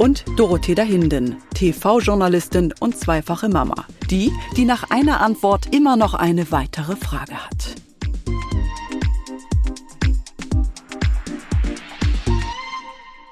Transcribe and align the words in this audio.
und 0.00 0.24
Dorothea 0.36 0.82
Hinden, 0.82 1.36
TV-Journalistin 1.52 2.72
und 2.80 2.96
zweifache 2.96 3.50
Mama. 3.50 3.86
Die, 4.10 4.32
die 4.56 4.64
nach 4.64 4.90
einer 4.90 5.20
Antwort 5.20 5.74
immer 5.74 5.96
noch 5.96 6.14
eine 6.14 6.50
weitere 6.50 6.96
Frage 6.96 7.34
hat. 7.34 7.74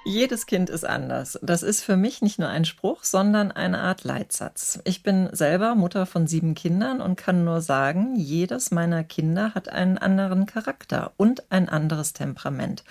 Jedes 0.04 0.46
Kind 0.46 0.68
ist 0.68 0.84
anders. 0.84 1.38
Das 1.42 1.62
ist 1.62 1.82
für 1.82 1.96
mich 1.96 2.22
nicht 2.22 2.38
nur 2.38 2.48
ein 2.48 2.64
Spruch, 2.64 3.04
sondern 3.04 3.50
eine 3.50 3.78
Art 3.78 4.04
Leitsatz. 4.04 4.80
Ich 4.84 5.02
bin 5.02 5.28
selber 5.32 5.74
Mutter 5.74 6.04
von 6.04 6.26
sieben 6.26 6.54
Kindern 6.54 7.00
und 7.00 7.16
kann 7.16 7.44
nur 7.44 7.62
sagen, 7.62 8.16
jedes 8.16 8.70
meiner 8.70 9.04
Kinder 9.04 9.54
hat 9.54 9.70
einen 9.70 9.96
anderen 9.96 10.44
Charakter 10.44 11.12
und 11.16 11.50
ein 11.50 11.68
anderes 11.68 12.12
Temperament. 12.12 12.84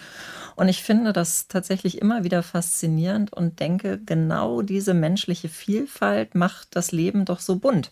Und 0.57 0.69
ich 0.69 0.81
finde 0.81 1.13
das 1.13 1.47
tatsächlich 1.47 2.01
immer 2.01 2.23
wieder 2.23 2.41
faszinierend 2.41 3.31
und 3.31 3.59
denke, 3.59 3.99
genau 4.03 4.63
diese 4.63 4.95
menschliche 4.95 5.49
Vielfalt 5.49 6.33
macht 6.33 6.75
das 6.75 6.91
Leben 6.91 7.25
doch 7.25 7.41
so 7.41 7.57
bunt. 7.57 7.91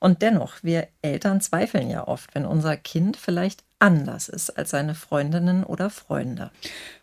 Und 0.00 0.20
dennoch, 0.20 0.54
wir 0.62 0.88
Eltern 1.02 1.40
zweifeln 1.40 1.88
ja 1.88 2.08
oft, 2.08 2.34
wenn 2.34 2.46
unser 2.46 2.76
Kind 2.76 3.16
vielleicht 3.16 3.62
anders 3.78 4.28
ist 4.28 4.50
als 4.50 4.70
seine 4.70 4.96
Freundinnen 4.96 5.62
oder 5.62 5.88
Freunde. 5.88 6.50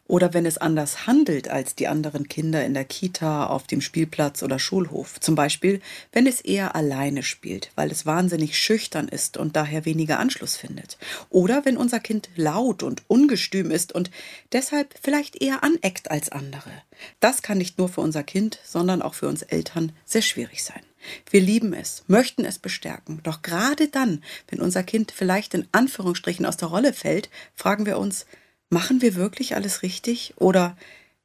Oder 0.07 0.33
wenn 0.33 0.45
es 0.45 0.57
anders 0.57 1.05
handelt 1.05 1.49
als 1.49 1.75
die 1.75 1.87
anderen 1.87 2.27
Kinder 2.29 2.65
in 2.65 2.73
der 2.73 2.85
Kita, 2.85 3.47
auf 3.47 3.67
dem 3.67 3.81
Spielplatz 3.81 4.41
oder 4.41 4.57
Schulhof. 4.57 5.19
Zum 5.19 5.35
Beispiel, 5.35 5.81
wenn 6.13 6.27
es 6.27 6.41
eher 6.41 6.75
alleine 6.75 7.23
spielt, 7.23 7.71
weil 7.75 7.91
es 7.91 8.05
wahnsinnig 8.05 8.57
schüchtern 8.57 9.09
ist 9.09 9.37
und 9.37 9.55
daher 9.55 9.85
weniger 9.85 10.19
Anschluss 10.19 10.55
findet. 10.55 10.97
Oder 11.29 11.65
wenn 11.65 11.77
unser 11.77 11.99
Kind 11.99 12.29
laut 12.35 12.83
und 12.83 13.03
ungestüm 13.07 13.69
ist 13.69 13.93
und 13.93 14.09
deshalb 14.53 14.95
vielleicht 15.01 15.41
eher 15.41 15.63
aneckt 15.63 16.09
als 16.09 16.29
andere. 16.29 16.71
Das 17.19 17.41
kann 17.41 17.57
nicht 17.57 17.77
nur 17.77 17.89
für 17.89 18.01
unser 18.01 18.23
Kind, 18.23 18.59
sondern 18.63 19.01
auch 19.01 19.13
für 19.13 19.27
uns 19.27 19.41
Eltern 19.41 19.91
sehr 20.05 20.21
schwierig 20.21 20.63
sein. 20.63 20.81
Wir 21.29 21.41
lieben 21.41 21.73
es, 21.73 22.03
möchten 22.07 22.45
es 22.45 22.59
bestärken. 22.59 23.19
Doch 23.23 23.41
gerade 23.41 23.87
dann, 23.87 24.23
wenn 24.49 24.61
unser 24.61 24.83
Kind 24.83 25.11
vielleicht 25.11 25.53
in 25.53 25.67
Anführungsstrichen 25.71 26.45
aus 26.45 26.57
der 26.57 26.69
Rolle 26.69 26.93
fällt, 26.93 27.29
fragen 27.53 27.85
wir 27.85 27.97
uns, 27.97 28.25
machen 28.69 29.01
wir 29.01 29.15
wirklich 29.15 29.55
alles 29.55 29.81
richtig? 29.83 30.33
Oder 30.37 30.77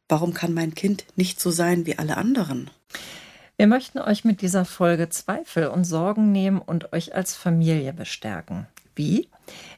warum 0.09 0.35
kann 0.35 0.53
mein 0.53 0.75
Kind 0.75 1.05
nicht 1.17 1.41
so 1.41 1.51
sein 1.51 1.87
wie 1.87 1.99
alle 1.99 2.17
anderen? 2.17 2.71
Wir 3.57 3.67
möchten 3.67 3.99
euch 3.99 4.25
mit 4.25 4.41
dieser 4.43 4.65
Folge 4.65 5.09
Zweifel 5.09 5.69
und 5.69 5.85
Sorgen 5.85 6.33
nehmen 6.33 6.59
und 6.61 6.93
euch 6.93 7.15
als 7.15 7.37
Familie 7.37 7.93
bestärken. 7.93 8.67
Wie? 8.95 9.29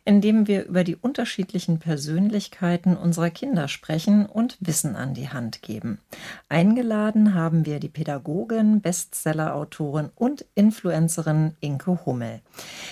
Indem 0.05 0.47
wir 0.47 0.67
über 0.67 0.85
die 0.85 0.97
unterschiedlichen 0.97 1.79
Persönlichkeiten 1.79 2.97
unserer 2.97 3.31
Kinder 3.31 3.69
sprechen 3.69 4.27
und 4.27 4.59
Wissen 4.61 4.97
an 4.97 5.15
die 5.15 5.31
Hand 5.31 5.63
geben. 5.63 5.99
Eingeladen 6.49 7.35
haben 7.35 7.65
wir 7.65 7.81
die 7.81 7.89
Pädagogin, 7.89 8.81
Bestsellerautorin 8.81 10.11
und 10.15 10.45
Influencerin 10.55 11.55
Inke 11.61 12.05
Hummel. 12.05 12.41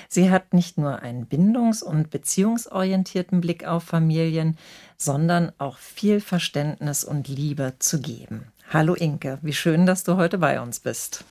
Sie 0.09 0.31
hat 0.31 0.55
nicht 0.55 0.79
nur 0.79 1.01
einen 1.01 1.27
bindungs- 1.27 1.83
und 1.83 2.11
beziehungsorientierten 2.11 3.41
Blick 3.41 3.67
auf 3.67 3.85
Familien, 3.85 4.57
sondern 4.97 5.53
auch 5.59 5.77
viel 5.79 6.21
Verständnis 6.21 7.05
und 7.05 7.29
Liebe 7.29 7.75
zu 7.79 8.01
geben. 8.01 8.47
Hallo 8.71 8.95
Inke, 8.95 9.39
wie 9.43 9.53
schön, 9.53 9.85
dass 9.85 10.05
du 10.05 10.17
heute 10.17 10.39
bei 10.39 10.61
uns 10.61 10.81
bist. 10.81 11.25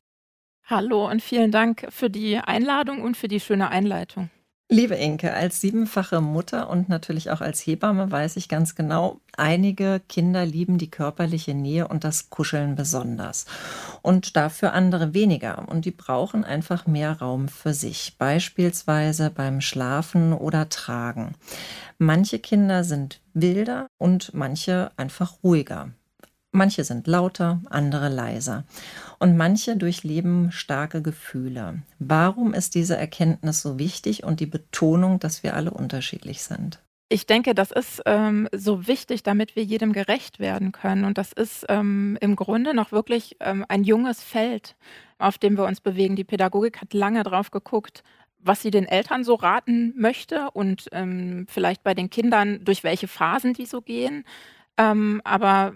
Hallo 0.66 1.10
und 1.10 1.22
vielen 1.22 1.52
Dank 1.52 1.88
für 1.90 2.10
die 2.10 2.38
Einladung 2.38 3.02
und 3.02 3.18
für 3.18 3.28
die 3.28 3.40
schöne 3.40 3.70
Einleitung. 3.70 4.30
Liebe 4.74 4.96
Inke, 4.96 5.34
als 5.34 5.60
siebenfache 5.60 6.22
Mutter 6.22 6.70
und 6.70 6.88
natürlich 6.88 7.30
auch 7.30 7.42
als 7.42 7.60
Hebamme 7.60 8.10
weiß 8.10 8.38
ich 8.38 8.48
ganz 8.48 8.74
genau, 8.74 9.20
einige 9.36 10.02
Kinder 10.08 10.46
lieben 10.46 10.78
die 10.78 10.90
körperliche 10.90 11.54
Nähe 11.54 11.90
und 11.90 12.06
das 12.06 12.30
Kuscheln 12.30 12.76
besonders 12.76 13.48
und 14.02 14.38
dafür 14.38 14.72
andere 14.72 15.14
weniger 15.14 15.68
und 15.68 15.84
die 15.84 15.92
brauchen 15.92 16.46
einfach 16.46 16.88
mehr 16.88 17.20
Raum 17.20 17.50
für 17.50 17.74
sich, 17.74 18.16
beispielsweise 18.18 19.30
beim 19.30 19.60
Schlafen 19.60 20.32
oder 20.32 20.70
Tragen. 20.70 21.36
Manche 21.98 22.40
Kinder 22.40 22.86
sind 22.86 23.20
wilder 23.34 23.88
und 23.98 24.34
manche 24.34 24.92
einfach 24.96 25.44
ruhiger. 25.44 25.90
Manche 26.52 26.84
sind 26.84 27.08
lauter, 27.08 27.62
andere 27.70 28.10
leiser. 28.10 28.66
Und 29.20 29.38
manche 29.38 29.78
durchleben 29.78 30.52
starke 30.52 31.02
Gefühle. 31.02 31.84
Warum 32.00 32.54
ist 32.54 32.76
diese 32.76 32.98
Erkenntnis 32.98 33.62
so 33.62 33.80
wichtig 33.80 34.24
und 34.24 34.42
die 34.42 34.48
Betonung, 34.48 35.20
dass 35.20 35.44
wir 35.44 35.56
alle 35.56 35.72
unterschiedlich 35.72 36.44
sind? 36.44 36.80
Ich 37.08 37.26
denke, 37.26 37.54
das 37.54 37.72
ist 37.72 38.02
ähm, 38.06 38.48
so 38.54 38.88
wichtig, 38.88 39.24
damit 39.24 39.56
wir 39.56 39.64
jedem 39.64 39.92
gerecht 39.92 40.40
werden 40.40 40.72
können. 40.72 41.04
Und 41.06 41.18
das 41.18 41.34
ist 41.34 41.66
ähm, 41.70 42.18
im 42.22 42.36
Grunde 42.36 42.74
noch 42.74 42.92
wirklich 42.92 43.36
ähm, 43.42 43.66
ein 43.68 43.84
junges 43.84 44.24
Feld, 44.24 44.76
auf 45.20 45.38
dem 45.38 45.58
wir 45.58 45.66
uns 45.66 45.82
bewegen. 45.82 46.16
Die 46.16 46.24
Pädagogik 46.24 46.82
hat 46.82 46.94
lange 46.94 47.24
drauf 47.24 47.52
geguckt, 47.52 48.04
was 48.40 48.62
sie 48.62 48.72
den 48.72 48.86
Eltern 48.86 49.24
so 49.24 49.36
raten 49.36 49.94
möchte 49.98 50.52
und 50.52 50.88
ähm, 50.92 51.46
vielleicht 51.50 51.84
bei 51.84 51.94
den 51.94 52.10
Kindern, 52.10 52.64
durch 52.64 52.84
welche 52.84 53.08
Phasen 53.08 53.54
die 53.54 53.66
so 53.66 53.82
gehen. 53.82 54.24
Ähm, 54.78 55.22
aber 55.24 55.74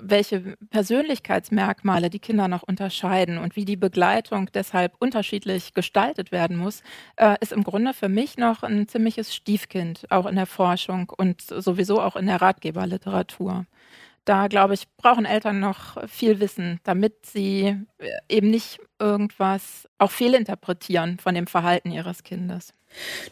welche 0.00 0.56
Persönlichkeitsmerkmale 0.70 2.10
die 2.10 2.18
Kinder 2.18 2.48
noch 2.48 2.62
unterscheiden 2.62 3.38
und 3.38 3.56
wie 3.56 3.64
die 3.64 3.76
Begleitung 3.76 4.50
deshalb 4.52 4.94
unterschiedlich 4.98 5.74
gestaltet 5.74 6.32
werden 6.32 6.56
muss, 6.56 6.82
äh, 7.16 7.36
ist 7.40 7.52
im 7.52 7.64
Grunde 7.64 7.94
für 7.94 8.08
mich 8.08 8.36
noch 8.36 8.62
ein 8.62 8.88
ziemliches 8.88 9.34
Stiefkind, 9.34 10.06
auch 10.10 10.26
in 10.26 10.36
der 10.36 10.46
Forschung 10.46 11.10
und 11.16 11.42
sowieso 11.42 12.00
auch 12.00 12.16
in 12.16 12.26
der 12.26 12.40
Ratgeberliteratur. 12.40 13.66
Da, 14.24 14.48
glaube 14.48 14.74
ich, 14.74 14.86
brauchen 14.96 15.24
Eltern 15.24 15.60
noch 15.60 16.06
viel 16.08 16.40
Wissen, 16.40 16.78
damit 16.84 17.26
sie 17.26 17.76
äh, 17.98 18.10
eben 18.28 18.50
nicht 18.50 18.78
irgendwas 18.98 19.88
auch 19.98 20.10
fehlinterpretieren 20.10 21.18
von 21.18 21.34
dem 21.34 21.46
Verhalten 21.46 21.90
ihres 21.90 22.22
Kindes. 22.22 22.74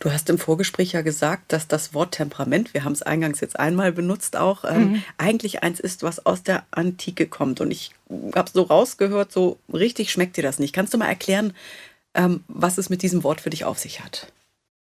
Du 0.01 0.13
hast 0.13 0.31
im 0.31 0.39
Vorgespräch 0.39 0.93
ja 0.93 1.03
gesagt, 1.03 1.53
dass 1.53 1.67
das 1.67 1.93
Wort 1.95 2.13
Temperament, 2.13 2.75
wir 2.75 2.85
haben 2.85 2.93
es 2.93 3.03
eingangs 3.03 3.41
jetzt 3.41 3.59
einmal 3.59 3.93
benutzt 3.93 4.37
auch, 4.37 4.65
ähm, 4.65 4.93
mhm. 4.93 5.03
eigentlich 5.19 5.63
eins 5.63 5.81
ist, 5.81 6.03
was 6.03 6.25
aus 6.25 6.43
der 6.43 6.65
Antike 6.71 7.27
kommt. 7.27 7.61
Und 7.61 7.71
ich 7.71 7.93
habe 8.35 8.51
so 8.53 8.63
rausgehört, 8.63 9.33
so 9.33 9.59
richtig 9.73 10.13
schmeckt 10.13 10.37
dir 10.37 10.43
das 10.43 10.59
nicht. 10.59 10.75
Kannst 10.75 10.95
du 10.95 10.99
mal 10.99 11.09
erklären, 11.09 11.55
ähm, 12.15 12.45
was 12.49 12.79
es 12.79 12.89
mit 12.89 13.03
diesem 13.03 13.25
Wort 13.25 13.41
für 13.41 13.51
dich 13.51 13.65
auf 13.65 13.79
sich 13.79 14.01
hat? 14.01 14.33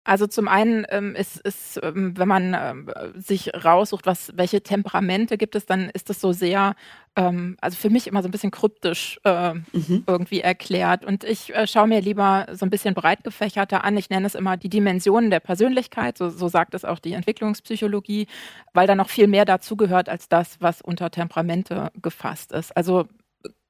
Also 0.05 0.27
zum 0.27 0.47
einen 0.47 0.85
ähm, 0.89 1.15
ist, 1.15 1.37
ist 1.39 1.79
ähm, 1.81 2.15
wenn 2.15 2.27
man 2.27 2.53
ähm, 2.53 2.91
sich 3.15 3.51
raussucht, 3.65 4.05
was, 4.05 4.31
welche 4.35 4.61
Temperamente 4.61 5.35
gibt 5.35 5.55
es, 5.55 5.65
dann 5.65 5.89
ist 5.89 6.11
das 6.11 6.21
so 6.21 6.31
sehr, 6.31 6.75
ähm, 7.15 7.57
also 7.59 7.75
für 7.75 7.89
mich 7.89 8.05
immer 8.05 8.21
so 8.21 8.27
ein 8.27 8.31
bisschen 8.31 8.51
kryptisch 8.51 9.19
äh, 9.23 9.55
mhm. 9.55 10.03
irgendwie 10.05 10.41
erklärt. 10.41 11.05
Und 11.05 11.23
ich 11.23 11.55
äh, 11.55 11.65
schaue 11.65 11.87
mir 11.87 12.01
lieber 12.01 12.45
so 12.53 12.67
ein 12.67 12.69
bisschen 12.69 12.93
breit 12.93 13.23
gefächerter 13.23 13.83
an. 13.83 13.97
Ich 13.97 14.11
nenne 14.11 14.27
es 14.27 14.35
immer 14.35 14.57
die 14.57 14.69
Dimensionen 14.69 15.31
der 15.31 15.39
Persönlichkeit, 15.39 16.19
so, 16.19 16.29
so 16.29 16.49
sagt 16.49 16.75
es 16.75 16.85
auch 16.85 16.99
die 16.99 17.13
Entwicklungspsychologie, 17.13 18.27
weil 18.73 18.85
da 18.85 18.93
noch 18.93 19.09
viel 19.09 19.25
mehr 19.25 19.45
dazugehört 19.45 20.07
als 20.07 20.29
das, 20.29 20.61
was 20.61 20.83
unter 20.83 21.09
Temperamente 21.09 21.91
gefasst 21.99 22.51
ist. 22.51 22.77
Also 22.77 23.07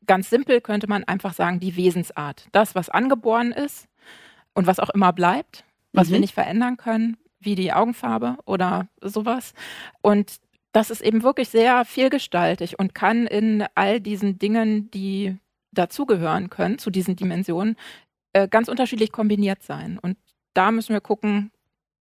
ganz 0.05 0.29
simpel 0.29 0.59
könnte 0.59 0.87
man 0.87 1.05
einfach 1.05 1.33
sagen, 1.33 1.61
die 1.61 1.77
Wesensart. 1.77 2.49
Das, 2.51 2.75
was 2.75 2.89
angeboren 2.89 3.53
ist 3.53 3.87
und 4.53 4.67
was 4.67 4.79
auch 4.79 4.89
immer 4.89 5.13
bleibt 5.13 5.63
was 5.95 6.09
mhm. 6.09 6.13
wir 6.13 6.19
nicht 6.19 6.33
verändern 6.33 6.77
können, 6.77 7.17
wie 7.39 7.55
die 7.55 7.73
Augenfarbe 7.73 8.37
oder 8.45 8.87
sowas. 9.01 9.53
Und 10.01 10.37
das 10.71 10.89
ist 10.89 11.01
eben 11.01 11.23
wirklich 11.23 11.49
sehr 11.49 11.85
vielgestaltig 11.85 12.77
und 12.79 12.93
kann 12.93 13.27
in 13.27 13.65
all 13.75 14.01
diesen 14.01 14.39
Dingen, 14.39 14.91
die 14.91 15.37
dazugehören 15.71 16.49
können, 16.49 16.79
zu 16.79 16.89
diesen 16.89 17.15
Dimensionen, 17.15 17.75
äh, 18.33 18.47
ganz 18.47 18.67
unterschiedlich 18.67 19.11
kombiniert 19.11 19.63
sein. 19.63 19.99
Und 19.99 20.17
da 20.53 20.71
müssen 20.71 20.93
wir 20.93 21.01
gucken, 21.01 21.51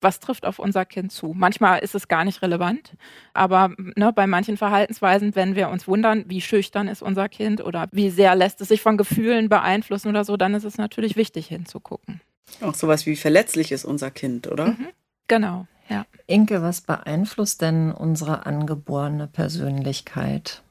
was 0.02 0.20
trifft 0.20 0.46
auf 0.46 0.60
unser 0.60 0.86
Kind 0.86 1.12
zu. 1.12 1.34
Manchmal 1.36 1.80
ist 1.80 1.96
es 1.96 2.08
gar 2.08 2.24
nicht 2.24 2.42
relevant, 2.42 2.96
aber 3.34 3.74
ne, 3.78 4.14
bei 4.14 4.28
manchen 4.28 4.58
Verhaltensweisen, 4.58 5.36
wenn 5.36 5.56
wir 5.56 5.70
uns 5.70 5.88
wundern, 5.88 6.26
wie 6.28 6.42
schüchtern 6.42 6.88
ist 6.88 7.02
unser 7.02 7.30
Kind 7.30 7.64
oder 7.64 7.88
wie 7.92 8.10
sehr 8.10 8.36
lässt 8.36 8.62
es 8.62 8.68
sich 8.68 8.82
von 8.82 8.98
Gefühlen 8.98 9.50
beeinflussen 9.50 10.10
oder 10.10 10.24
so, 10.24 10.38
dann 10.38 10.54
ist 10.54 10.66
es 10.66 10.78
natürlich 10.78 11.16
wichtig 11.16 11.48
hinzugucken. 11.48 12.22
Auch 12.62 12.76
sowas 12.76 13.06
wie 13.06 13.16
verletzlich 13.16 13.72
ist 13.72 13.86
unser 13.86 14.12
Kind, 14.12 14.48
oder? 14.48 14.68
Mhm. 14.68 14.88
Genau, 15.28 15.68
ja. 15.90 16.06
Inke, 16.26 16.62
was 16.62 16.82
beeinflusst 16.82 17.62
denn 17.62 17.92
unsere 17.92 18.46
angeborene 18.46 19.28
Persönlichkeit? 19.28 20.62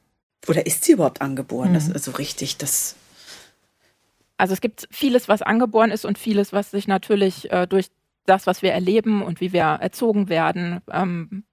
Oder 0.49 0.67
ist 0.67 0.85
sie 0.85 0.93
überhaupt 0.93 1.21
angeboren? 1.21 1.71
Mhm. 1.71 1.75
Das 1.75 1.89
ist 1.89 2.05
so 2.05 2.13
richtig, 2.13 2.57
das 2.57 2.97
also 4.39 4.53
es 4.53 4.61
gibt 4.61 4.87
vieles, 4.91 5.29
was 5.29 5.43
angeboren 5.43 5.91
ist 5.91 6.05
und 6.05 6.19
vieles, 6.19 6.53
was 6.53 6.71
sich 6.71 6.87
natürlich 6.89 7.51
äh, 7.51 7.67
durch 7.67 7.87
das, 8.27 8.47
was 8.47 8.63
wir 8.63 8.73
erleben 8.73 9.23
und 9.23 9.41
wie 9.41 9.53
wir 9.53 9.63
erzogen 9.63 10.29
werden, 10.29 10.81
ähm, 10.93 11.45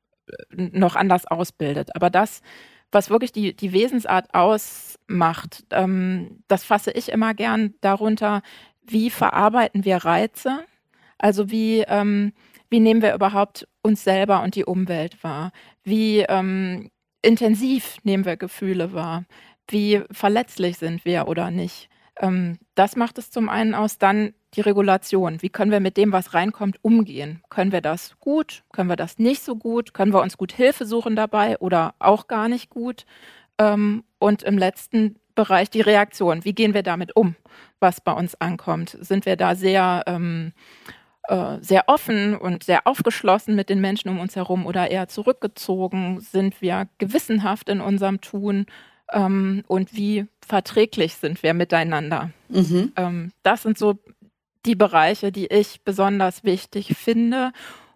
noch 0.51 0.95
anders 0.95 1.25
ausbildet. 1.25 1.95
Aber 1.95 2.09
das, 2.09 2.41
was 2.91 3.09
wirklich 3.09 3.31
die, 3.31 3.55
die 3.55 3.73
Wesensart 3.73 4.33
ausmacht, 4.33 5.63
ähm, 5.71 6.43
das 6.47 6.63
fasse 6.63 6.91
ich 6.91 7.09
immer 7.09 7.33
gern 7.33 7.75
darunter, 7.81 8.41
wie 8.85 9.09
verarbeiten 9.09 9.85
wir 9.85 9.97
Reize? 9.97 10.59
Also 11.17 11.49
wie, 11.51 11.81
ähm, 11.87 12.33
wie 12.69 12.79
nehmen 12.79 13.01
wir 13.01 13.13
überhaupt 13.13 13.67
uns 13.81 14.03
selber 14.03 14.41
und 14.43 14.55
die 14.55 14.65
Umwelt 14.65 15.23
wahr? 15.23 15.51
Wie 15.83 16.19
ähm, 16.19 16.89
intensiv 17.21 17.97
nehmen 18.03 18.25
wir 18.25 18.37
Gefühle 18.37 18.93
wahr? 18.93 19.25
Wie 19.67 20.01
verletzlich 20.11 20.77
sind 20.77 21.05
wir 21.05 21.27
oder 21.27 21.51
nicht? 21.51 21.89
Ähm, 22.19 22.59
das 22.75 22.95
macht 22.95 23.17
es 23.17 23.31
zum 23.31 23.49
einen 23.49 23.73
aus. 23.73 23.97
Dann 23.97 24.33
die 24.55 24.61
Regulation. 24.61 25.41
Wie 25.41 25.49
können 25.49 25.71
wir 25.71 25.79
mit 25.79 25.97
dem, 25.97 26.11
was 26.11 26.33
reinkommt, 26.33 26.77
umgehen? 26.83 27.41
Können 27.49 27.71
wir 27.71 27.81
das 27.81 28.19
gut? 28.19 28.63
Können 28.71 28.89
wir 28.89 28.95
das 28.95 29.17
nicht 29.17 29.43
so 29.43 29.55
gut? 29.55 29.93
Können 29.93 30.13
wir 30.13 30.21
uns 30.21 30.37
gut 30.37 30.53
Hilfe 30.53 30.85
suchen 30.85 31.15
dabei 31.15 31.57
oder 31.59 31.95
auch 31.99 32.27
gar 32.27 32.47
nicht 32.49 32.69
gut? 32.69 33.05
Ähm, 33.57 34.03
und 34.19 34.43
im 34.43 34.57
letzten 34.57 35.15
Bereich 35.35 35.69
die 35.69 35.81
Reaktion. 35.81 36.45
Wie 36.45 36.53
gehen 36.53 36.73
wir 36.73 36.83
damit 36.83 37.15
um, 37.15 37.35
was 37.79 38.01
bei 38.01 38.11
uns 38.11 38.35
ankommt? 38.35 38.97
Sind 39.01 39.25
wir 39.25 39.35
da 39.35 39.55
sehr, 39.55 40.03
ähm, 40.05 40.53
äh, 41.23 41.57
sehr 41.59 41.85
offen 41.87 42.35
und 42.35 42.63
sehr 42.63 42.85
aufgeschlossen 42.85 43.55
mit 43.55 43.69
den 43.69 43.81
Menschen 43.81 44.09
um 44.09 44.19
uns 44.19 44.35
herum 44.35 44.65
oder 44.65 44.91
eher 44.91 45.07
zurückgezogen? 45.07 46.19
Sind 46.21 46.61
wir 46.61 46.87
gewissenhaft 46.99 47.69
in 47.69 47.81
unserem 47.81 48.21
Tun? 48.21 48.67
Ähm, 49.11 49.63
und 49.67 49.95
wie 49.95 50.27
verträglich 50.45 51.15
sind 51.15 51.41
wir 51.43 51.53
miteinander? 51.53 52.31
Mhm. 52.49 52.91
Ähm, 52.95 53.31
das 53.41 53.63
sind 53.63 53.77
so 53.77 53.97
die 54.65 54.75
Bereiche, 54.75 55.31
die 55.31 55.47
ich 55.47 55.81
besonders 55.83 56.43
wichtig 56.43 56.95
finde 56.95 57.51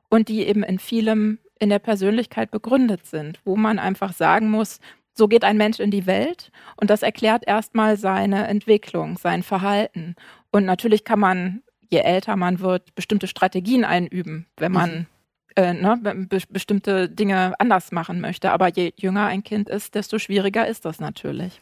und 0.09 0.27
die 0.27 0.45
eben 0.45 0.63
in 0.63 0.79
vielem 0.79 1.39
in 1.59 1.69
der 1.69 1.79
Persönlichkeit 1.79 2.51
begründet 2.51 3.05
sind, 3.05 3.39
wo 3.43 3.55
man 3.55 3.79
einfach 3.79 4.13
sagen 4.13 4.49
muss, 4.51 4.79
so 5.17 5.27
geht 5.27 5.43
ein 5.43 5.57
Mensch 5.57 5.79
in 5.79 5.91
die 5.91 6.05
Welt 6.05 6.51
und 6.75 6.89
das 6.89 7.01
erklärt 7.01 7.43
erstmal 7.45 7.97
seine 7.97 8.47
Entwicklung, 8.47 9.17
sein 9.17 9.43
Verhalten. 9.43 10.15
Und 10.51 10.65
natürlich 10.65 11.03
kann 11.03 11.19
man, 11.19 11.63
je 11.89 11.99
älter 11.99 12.35
man 12.35 12.59
wird, 12.59 12.93
bestimmte 12.95 13.27
Strategien 13.27 13.83
einüben, 13.83 14.45
wenn 14.57 14.71
man 14.71 14.91
mhm. 14.91 15.05
äh, 15.55 15.73
ne, 15.73 15.97
be 16.01 16.41
bestimmte 16.49 17.09
Dinge 17.09 17.53
anders 17.59 17.91
machen 17.91 18.21
möchte. 18.21 18.51
Aber 18.51 18.69
je 18.69 18.93
jünger 18.95 19.25
ein 19.25 19.43
Kind 19.43 19.69
ist, 19.69 19.95
desto 19.95 20.19
schwieriger 20.19 20.67
ist 20.67 20.85
das 20.85 20.99
natürlich. 20.99 21.59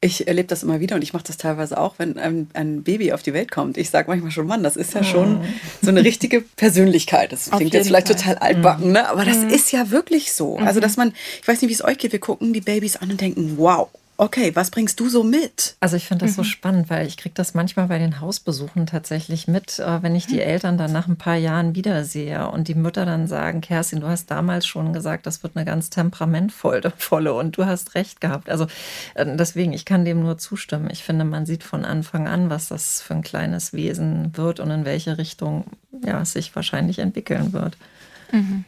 Ich 0.00 0.28
erlebe 0.28 0.46
das 0.46 0.62
immer 0.62 0.78
wieder 0.78 0.94
und 0.94 1.02
ich 1.02 1.12
mache 1.12 1.24
das 1.24 1.38
teilweise 1.38 1.76
auch, 1.76 1.96
wenn 1.98 2.18
ein, 2.18 2.48
ein, 2.54 2.84
Baby 2.84 3.12
auf 3.12 3.24
die 3.24 3.34
Welt 3.34 3.50
kommt. 3.50 3.76
Ich 3.76 3.90
sage 3.90 4.08
manchmal 4.08 4.30
schon, 4.30 4.46
Mann, 4.46 4.62
das 4.62 4.76
ist 4.76 4.94
ja 4.94 5.02
schon 5.02 5.40
so 5.82 5.88
eine 5.88 6.04
richtige 6.04 6.40
Persönlichkeit. 6.40 7.32
Das 7.32 7.50
klingt 7.50 7.74
jetzt 7.74 7.88
vielleicht 7.88 8.06
Fall. 8.06 8.16
total 8.16 8.36
altbacken, 8.36 8.92
ne? 8.92 9.08
aber 9.08 9.24
das 9.24 9.38
mhm. 9.38 9.50
ist 9.50 9.72
ja 9.72 9.90
wirklich 9.90 10.32
so. 10.32 10.56
Also, 10.58 10.78
dass 10.78 10.96
man, 10.96 11.12
ich 11.42 11.48
weiß 11.48 11.60
nicht, 11.60 11.68
wie 11.70 11.74
es 11.74 11.84
euch 11.84 11.98
geht, 11.98 12.12
wir 12.12 12.20
gucken 12.20 12.52
die 12.52 12.60
Babys 12.60 12.96
an 12.96 13.10
und 13.10 13.20
denken, 13.20 13.54
wow, 13.56 13.88
Okay, 14.20 14.50
was 14.56 14.72
bringst 14.72 14.98
du 14.98 15.08
so 15.08 15.22
mit? 15.22 15.76
Also 15.78 15.94
ich 15.94 16.08
finde 16.08 16.24
das 16.24 16.32
mhm. 16.32 16.42
so 16.42 16.42
spannend, 16.42 16.90
weil 16.90 17.06
ich 17.06 17.16
kriege 17.16 17.36
das 17.36 17.54
manchmal 17.54 17.86
bei 17.86 18.00
den 18.00 18.20
Hausbesuchen 18.20 18.84
tatsächlich 18.84 19.46
mit, 19.46 19.78
äh, 19.78 20.02
wenn 20.02 20.16
ich 20.16 20.26
die 20.26 20.34
mhm. 20.34 20.40
Eltern 20.40 20.76
dann 20.76 20.90
nach 20.92 21.06
ein 21.06 21.14
paar 21.14 21.36
Jahren 21.36 21.76
wiedersehe 21.76 22.50
und 22.50 22.66
die 22.66 22.74
Mütter 22.74 23.06
dann 23.06 23.28
sagen, 23.28 23.60
Kerstin, 23.60 24.00
du 24.00 24.08
hast 24.08 24.28
damals 24.28 24.66
schon 24.66 24.92
gesagt, 24.92 25.24
das 25.26 25.44
wird 25.44 25.56
eine 25.56 25.64
ganz 25.64 25.88
temperamentvolle 25.90 26.92
und 27.32 27.56
du 27.56 27.64
hast 27.64 27.94
recht 27.94 28.20
gehabt. 28.20 28.50
Also 28.50 28.66
äh, 29.14 29.24
deswegen, 29.36 29.72
ich 29.72 29.84
kann 29.84 30.04
dem 30.04 30.18
nur 30.18 30.36
zustimmen. 30.36 30.90
Ich 30.90 31.04
finde, 31.04 31.24
man 31.24 31.46
sieht 31.46 31.62
von 31.62 31.84
Anfang 31.84 32.26
an, 32.26 32.50
was 32.50 32.66
das 32.66 33.00
für 33.00 33.14
ein 33.14 33.22
kleines 33.22 33.72
Wesen 33.72 34.36
wird 34.36 34.58
und 34.58 34.72
in 34.72 34.84
welche 34.84 35.16
Richtung 35.16 35.64
ja, 36.04 36.20
es 36.20 36.32
sich 36.32 36.56
wahrscheinlich 36.56 36.98
entwickeln 36.98 37.52
wird. 37.52 37.76
Mhm. 38.32 38.64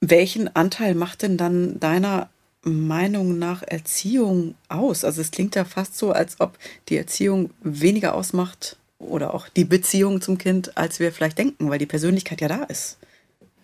Welchen 0.00 0.56
Anteil 0.56 0.94
macht 0.94 1.20
denn 1.20 1.36
dann 1.36 1.78
deiner 1.78 2.30
Meinung 2.68 3.38
nach 3.38 3.62
Erziehung 3.62 4.54
aus? 4.68 5.04
Also 5.04 5.20
es 5.20 5.30
klingt 5.30 5.54
ja 5.54 5.64
fast 5.64 5.96
so, 5.96 6.12
als 6.12 6.40
ob 6.40 6.58
die 6.88 6.96
Erziehung 6.96 7.50
weniger 7.62 8.14
ausmacht 8.14 8.76
oder 8.98 9.34
auch 9.34 9.48
die 9.48 9.64
Beziehung 9.64 10.20
zum 10.20 10.38
Kind, 10.38 10.76
als 10.76 11.00
wir 11.00 11.12
vielleicht 11.12 11.38
denken, 11.38 11.70
weil 11.70 11.78
die 11.78 11.86
Persönlichkeit 11.86 12.40
ja 12.40 12.48
da 12.48 12.64
ist. 12.64 12.98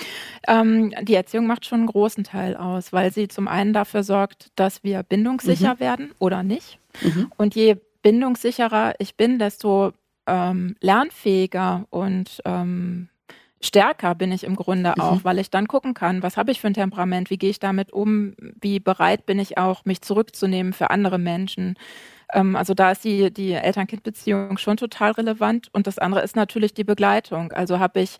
Ähm, 0.46 0.94
die 1.02 1.14
Erziehung 1.14 1.46
macht 1.46 1.66
schon 1.66 1.80
einen 1.80 1.88
großen 1.88 2.24
Teil 2.24 2.56
aus, 2.56 2.92
weil 2.92 3.12
sie 3.12 3.28
zum 3.28 3.48
einen 3.48 3.74
dafür 3.74 4.02
sorgt, 4.02 4.50
dass 4.56 4.82
wir 4.82 5.02
bindungssicher 5.02 5.74
mhm. 5.74 5.80
werden 5.80 6.10
oder 6.18 6.42
nicht. 6.42 6.78
Mhm. 7.02 7.30
Und 7.36 7.54
je 7.54 7.76
bindungssicherer 8.00 8.94
ich 8.98 9.16
bin, 9.16 9.38
desto 9.38 9.92
ähm, 10.26 10.76
lernfähiger 10.80 11.86
und 11.90 12.40
ähm, 12.46 13.08
stärker 13.60 14.14
bin 14.14 14.32
ich 14.32 14.44
im 14.44 14.56
Grunde 14.56 14.94
mhm. 14.96 15.02
auch, 15.02 15.24
weil 15.24 15.38
ich 15.38 15.50
dann 15.50 15.68
gucken 15.68 15.94
kann, 15.94 16.22
was 16.22 16.36
habe 16.36 16.50
ich 16.50 16.60
für 16.60 16.68
ein 16.68 16.74
Temperament, 16.74 17.30
wie 17.30 17.38
gehe 17.38 17.50
ich 17.50 17.58
damit 17.58 17.92
um, 17.92 18.34
wie 18.60 18.80
bereit 18.80 19.26
bin 19.26 19.38
ich 19.38 19.58
auch, 19.58 19.84
mich 19.84 20.02
zurückzunehmen 20.02 20.72
für 20.72 20.90
andere 20.90 21.18
Menschen. 21.18 21.76
Ähm, 22.32 22.56
also 22.56 22.74
da 22.74 22.92
ist 22.92 23.04
die, 23.04 23.32
die 23.32 23.52
Eltern-Kind-Beziehung 23.52 24.58
schon 24.58 24.76
total 24.76 25.12
relevant. 25.12 25.68
Und 25.72 25.86
das 25.86 25.98
andere 25.98 26.22
ist 26.22 26.36
natürlich 26.36 26.74
die 26.74 26.84
Begleitung. 26.84 27.52
Also 27.52 27.78
habe 27.78 28.00
ich 28.00 28.18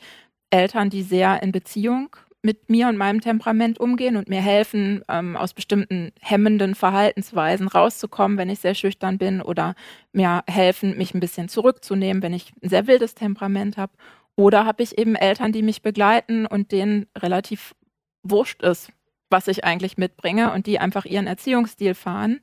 Eltern, 0.51 0.91
die 0.91 1.03
sehr 1.03 1.43
in 1.43 1.53
Beziehung 1.53 2.17
mit 2.41 2.71
mir 2.71 2.89
und 2.89 2.97
meinem 2.97 3.21
Temperament 3.21 3.81
umgehen 3.81 4.17
und 4.17 4.29
mir 4.29 4.41
helfen, 4.41 5.03
ähm, 5.09 5.37
aus 5.37 5.55
bestimmten 5.55 6.13
hemmenden 6.21 6.75
Verhaltensweisen 6.77 7.67
rauszukommen, 7.67 8.39
wenn 8.39 8.49
ich 8.49 8.61
sehr 8.61 8.75
schüchtern 8.75 9.19
bin 9.19 9.43
oder 9.43 9.75
mir 10.13 10.45
helfen, 10.47 10.97
mich 10.97 11.15
ein 11.15 11.21
bisschen 11.21 11.49
zurückzunehmen, 11.49 12.23
wenn 12.23 12.33
ich 12.33 12.53
ein 12.63 12.69
sehr 12.69 12.87
wildes 12.87 13.15
Temperament 13.15 13.77
habe. 13.77 13.93
Oder 14.39 14.65
habe 14.65 14.85
ich 14.85 14.97
eben 14.97 15.17
Eltern, 15.17 15.51
die 15.51 15.63
mich 15.63 15.83
begleiten 15.83 16.47
und 16.47 16.71
denen 16.71 17.07
relativ 17.19 17.75
wurscht 18.23 18.63
ist, 18.63 18.93
was 19.31 19.49
ich 19.49 19.65
eigentlich 19.65 19.99
mitbringe 19.99 20.53
und 20.53 20.69
die 20.69 20.79
einfach 20.79 21.05
ihren 21.07 21.27
Erziehungsstil 21.27 21.95
fahren, 21.95 22.41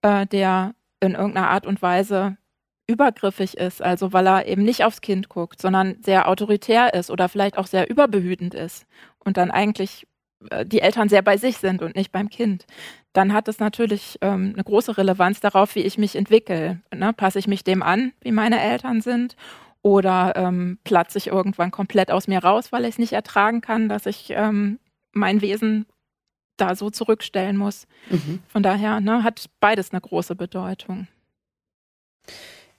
äh, 0.00 0.26
der 0.26 0.74
in 1.00 1.12
irgendeiner 1.12 1.50
Art 1.50 1.66
und 1.66 1.82
Weise 1.82 2.38
übergriffig 2.86 3.58
ist, 3.58 3.82
also 3.82 4.14
weil 4.14 4.26
er 4.26 4.46
eben 4.46 4.62
nicht 4.62 4.84
aufs 4.84 5.02
Kind 5.02 5.28
guckt, 5.28 5.60
sondern 5.60 5.96
sehr 6.02 6.28
autoritär 6.30 6.94
ist 6.94 7.10
oder 7.10 7.28
vielleicht 7.28 7.58
auch 7.58 7.66
sehr 7.66 7.90
überbehütend 7.90 8.54
ist 8.54 8.86
und 9.18 9.36
dann 9.36 9.50
eigentlich 9.50 10.06
äh, 10.48 10.64
die 10.64 10.80
Eltern 10.80 11.10
sehr 11.10 11.22
bei 11.22 11.36
sich 11.36 11.58
sind 11.58 11.82
und 11.82 11.94
nicht 11.94 12.10
beim 12.10 12.30
Kind, 12.30 12.64
dann 13.12 13.34
hat 13.34 13.48
es 13.48 13.58
natürlich 13.58 14.16
ähm, 14.22 14.52
eine 14.54 14.64
große 14.64 14.96
Relevanz 14.96 15.40
darauf, 15.40 15.74
wie 15.74 15.80
ich 15.80 15.98
mich 15.98 16.16
entwickle. 16.16 16.80
Ne? 16.94 17.12
Passe 17.12 17.38
ich 17.38 17.48
mich 17.48 17.64
dem 17.64 17.82
an, 17.82 18.12
wie 18.22 18.32
meine 18.32 18.62
Eltern 18.62 19.02
sind, 19.02 19.36
oder 19.84 20.32
ähm, 20.34 20.78
platze 20.82 21.18
ich 21.18 21.26
irgendwann 21.26 21.70
komplett 21.70 22.10
aus 22.10 22.26
mir 22.26 22.38
raus, 22.42 22.72
weil 22.72 22.84
ich 22.84 22.92
es 22.92 22.98
nicht 22.98 23.12
ertragen 23.12 23.60
kann, 23.60 23.90
dass 23.90 24.06
ich 24.06 24.30
ähm, 24.30 24.78
mein 25.12 25.42
Wesen 25.42 25.84
da 26.56 26.74
so 26.74 26.88
zurückstellen 26.88 27.58
muss. 27.58 27.86
Mhm. 28.08 28.40
Von 28.48 28.62
daher 28.62 29.00
ne, 29.00 29.22
hat 29.22 29.44
beides 29.60 29.90
eine 29.90 30.00
große 30.00 30.36
Bedeutung. 30.36 31.06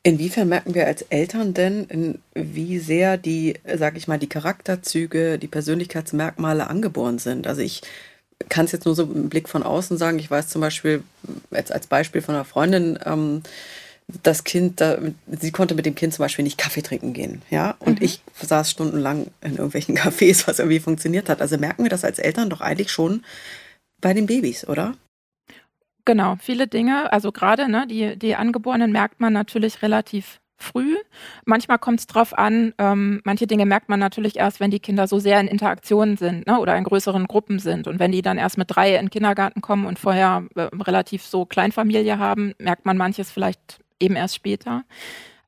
Inwiefern 0.02 0.50
merken 0.50 0.74
wir 0.74 0.88
als 0.88 1.04
Eltern 1.04 1.54
denn, 1.54 2.20
wie 2.34 2.80
sehr 2.80 3.18
die, 3.18 3.60
sag 3.76 3.98
ich 3.98 4.08
mal, 4.08 4.18
die 4.18 4.30
Charakterzüge, 4.30 5.38
die 5.38 5.48
Persönlichkeitsmerkmale 5.48 6.68
angeboren 6.68 7.20
sind? 7.20 7.46
Also 7.46 7.62
ich 7.62 7.84
kann 8.50 8.66
es 8.66 8.72
jetzt 8.72 8.86
nur 8.86 8.96
so 8.96 9.04
im 9.04 9.30
Blick 9.30 9.48
von 9.48 9.62
außen 9.62 9.98
sagen. 9.98 10.18
Ich 10.18 10.32
weiß 10.32 10.48
zum 10.48 10.62
Beispiel, 10.62 11.04
jetzt 11.52 11.72
als 11.72 11.86
Beispiel 11.86 12.24
von 12.24 12.34
einer 12.34 12.46
Freundin, 12.46 12.98
ähm, 13.06 13.44
das 14.22 14.44
Kind, 14.44 14.82
da, 14.82 15.00
sie 15.28 15.52
konnte 15.52 15.76
mit 15.76 15.86
dem 15.86 15.96
Kind 15.96 16.14
zum 16.14 16.24
Beispiel 16.24 16.44
nicht 16.44 16.58
Kaffee 16.58 16.84
trinken 16.84 17.14
gehen, 17.14 17.42
ja, 17.50 17.76
und 17.80 18.00
mhm. 18.00 18.06
ich 18.06 18.22
saß 18.40 18.70
stundenlang 18.70 19.28
in 19.42 19.54
irgendwelchen 19.54 19.98
Cafés, 19.98 20.48
was 20.48 20.60
irgendwie 20.60 20.80
funktioniert 20.80 21.30
hat. 21.30 21.42
Also 21.42 21.58
merken 21.58 21.84
wir 21.84 21.90
das 21.90 22.06
als 22.06 22.20
Eltern 22.20 22.50
doch 22.50 22.62
eigentlich 22.62 22.92
schon 22.92 23.24
bei 24.02 24.14
den 24.14 24.28
Babys, 24.28 24.68
oder? 24.68 24.96
Genau, 26.06 26.36
viele 26.40 26.68
Dinge, 26.68 27.12
also 27.12 27.32
gerade 27.32 27.68
ne, 27.68 27.88
die, 27.88 28.18
die 28.18 28.36
Angeborenen 28.36 28.92
merkt 28.92 29.20
man 29.20 29.34
natürlich 29.34 29.82
relativ 29.82 30.40
früh. 30.58 30.96
Manchmal 31.46 31.80
kommt 31.80 32.00
es 32.00 32.08
drauf 32.08 32.38
an, 32.38 32.74
ähm, 32.78 33.22
manche 33.24 33.48
Dinge 33.48 33.66
merkt 33.66 33.90
man 33.90 34.00
natürlich 34.00 34.38
erst, 34.38 34.60
wenn 34.60 34.72
die 34.72 34.80
Kinder 34.80 35.08
so 35.08 35.20
sehr 35.20 35.40
in 35.40 35.48
Interaktionen 35.48 36.16
sind 36.16 36.46
ne, 36.48 36.60
oder 36.60 36.78
in 36.78 36.84
größeren 36.84 37.26
Gruppen 37.26 37.58
sind. 37.58 37.88
Und 37.88 38.00
wenn 38.00 38.12
die 38.12 38.22
dann 38.22 38.38
erst 38.38 38.58
mit 38.58 38.68
drei 38.70 38.96
in 38.96 39.06
den 39.06 39.10
Kindergarten 39.10 39.62
kommen 39.62 39.86
und 39.86 39.98
vorher 39.98 40.46
äh, 40.56 40.62
relativ 40.76 41.24
so 41.24 41.46
Kleinfamilie 41.46 42.20
haben, 42.20 42.54
merkt 42.60 42.86
man 42.86 42.98
manches 42.98 43.32
vielleicht 43.32 43.80
eben 44.00 44.16
erst 44.16 44.36
später. 44.36 44.84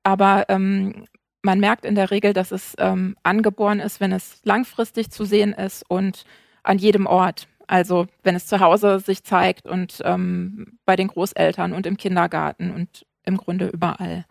Aber 0.04 0.46
ähm, 0.50 1.06
man 1.42 1.60
merkt 1.60 1.86
in 1.86 1.96
der 1.96 2.12
Regel, 2.12 2.34
dass 2.34 2.52
es 2.52 2.76
ähm, 2.78 3.16
angeboren 3.24 3.80
ist, 3.80 4.00
wenn 4.00 4.12
es 4.12 4.42
langfristig 4.44 5.12
zu 5.12 5.24
sehen 5.26 5.54
ist 5.54 5.84
und 5.90 6.26
an 6.64 6.78
jedem 6.78 7.06
Ort. 7.06 7.48
Also 7.68 8.08
wenn 8.24 8.36
es 8.36 8.48
zu 8.48 8.60
Hause 8.60 9.00
sich 9.00 9.24
zeigt 9.24 9.66
und 9.68 10.02
ähm, 10.04 10.80
bei 10.86 10.96
den 10.96 11.08
Großeltern 11.08 11.74
und 11.74 11.86
im 11.86 11.98
Kindergarten 11.98 12.72
und 12.72 13.06
im 13.24 13.38
Grunde 13.38 13.68
überall. 13.68 14.26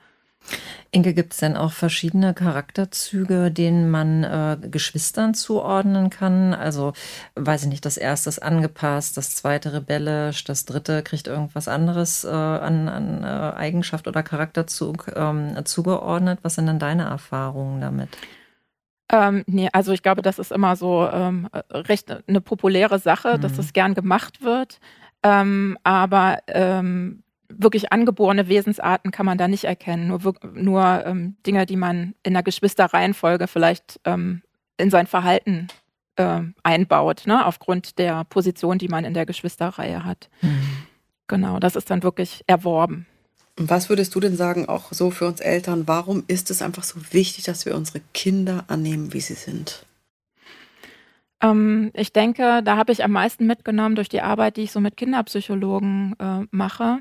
Inge, 0.90 1.14
gibt 1.14 1.32
es 1.32 1.40
denn 1.40 1.56
auch 1.56 1.72
verschiedene 1.72 2.32
Charakterzüge, 2.32 3.50
denen 3.50 3.90
man 3.90 4.24
äh, 4.24 4.56
Geschwistern 4.70 5.34
zuordnen 5.34 6.10
kann? 6.10 6.54
Also, 6.54 6.92
weiß 7.34 7.64
ich 7.64 7.68
nicht, 7.68 7.84
das 7.84 7.96
erste 7.96 8.28
ist 8.28 8.38
angepasst, 8.38 9.16
das 9.16 9.34
zweite 9.34 9.72
rebellisch, 9.72 10.44
das 10.44 10.64
dritte 10.64 11.02
kriegt 11.02 11.26
irgendwas 11.26 11.68
anderes 11.68 12.24
äh, 12.24 12.28
an, 12.28 12.88
an 12.88 13.24
äh, 13.24 13.56
Eigenschaft 13.56 14.08
oder 14.08 14.22
Charakterzug 14.22 15.12
ähm, 15.14 15.56
zugeordnet. 15.64 16.38
Was 16.42 16.54
sind 16.54 16.66
denn 16.66 16.78
deine 16.78 17.04
Erfahrungen 17.04 17.80
damit? 17.80 18.08
Ähm, 19.10 19.44
nee, 19.46 19.68
also 19.72 19.92
ich 19.92 20.02
glaube, 20.02 20.22
das 20.22 20.38
ist 20.38 20.50
immer 20.50 20.76
so 20.76 21.08
ähm, 21.08 21.48
recht 21.70 22.10
eine 22.26 22.40
populäre 22.40 22.98
Sache, 22.98 23.36
mhm. 23.36 23.40
dass 23.40 23.54
das 23.54 23.72
gern 23.72 23.94
gemacht 23.94 24.42
wird. 24.42 24.80
Ähm, 25.22 25.78
aber 25.84 26.38
ähm, 26.48 27.22
wirklich 27.48 27.92
angeborene 27.92 28.48
Wesensarten 28.48 29.10
kann 29.10 29.26
man 29.26 29.38
da 29.38 29.48
nicht 29.48 29.64
erkennen. 29.64 30.08
Nur, 30.08 30.34
nur 30.54 31.06
ähm, 31.06 31.36
Dinge, 31.46 31.66
die 31.66 31.76
man 31.76 32.14
in 32.22 32.32
der 32.32 32.42
Geschwisterreihenfolge 32.42 33.46
vielleicht 33.46 34.00
ähm, 34.04 34.42
in 34.76 34.90
sein 34.90 35.06
Verhalten 35.06 35.68
äh, 36.16 36.40
einbaut, 36.62 37.22
ne? 37.26 37.46
aufgrund 37.46 37.98
der 37.98 38.24
Position, 38.24 38.78
die 38.78 38.88
man 38.88 39.04
in 39.04 39.14
der 39.14 39.26
Geschwisterreihe 39.26 40.04
hat. 40.04 40.28
Mhm. 40.42 40.86
Genau, 41.28 41.58
das 41.58 41.76
ist 41.76 41.90
dann 41.90 42.02
wirklich 42.02 42.44
erworben. 42.46 43.06
Was 43.58 43.88
würdest 43.88 44.14
du 44.14 44.20
denn 44.20 44.36
sagen, 44.36 44.68
auch 44.68 44.92
so 44.92 45.10
für 45.10 45.26
uns 45.26 45.40
Eltern, 45.40 45.88
warum 45.88 46.24
ist 46.26 46.50
es 46.50 46.60
einfach 46.60 46.82
so 46.82 47.00
wichtig, 47.12 47.44
dass 47.44 47.64
wir 47.64 47.74
unsere 47.74 48.00
Kinder 48.12 48.64
annehmen, 48.68 49.14
wie 49.14 49.20
sie 49.20 49.34
sind? 49.34 49.86
Ähm, 51.40 51.90
ich 51.94 52.12
denke, 52.12 52.62
da 52.62 52.76
habe 52.76 52.92
ich 52.92 53.02
am 53.02 53.12
meisten 53.12 53.46
mitgenommen 53.46 53.94
durch 53.94 54.08
die 54.08 54.20
Arbeit, 54.20 54.56
die 54.56 54.62
ich 54.62 54.72
so 54.72 54.80
mit 54.80 54.96
Kinderpsychologen 54.96 56.16
äh, 56.18 56.46
mache. 56.50 56.98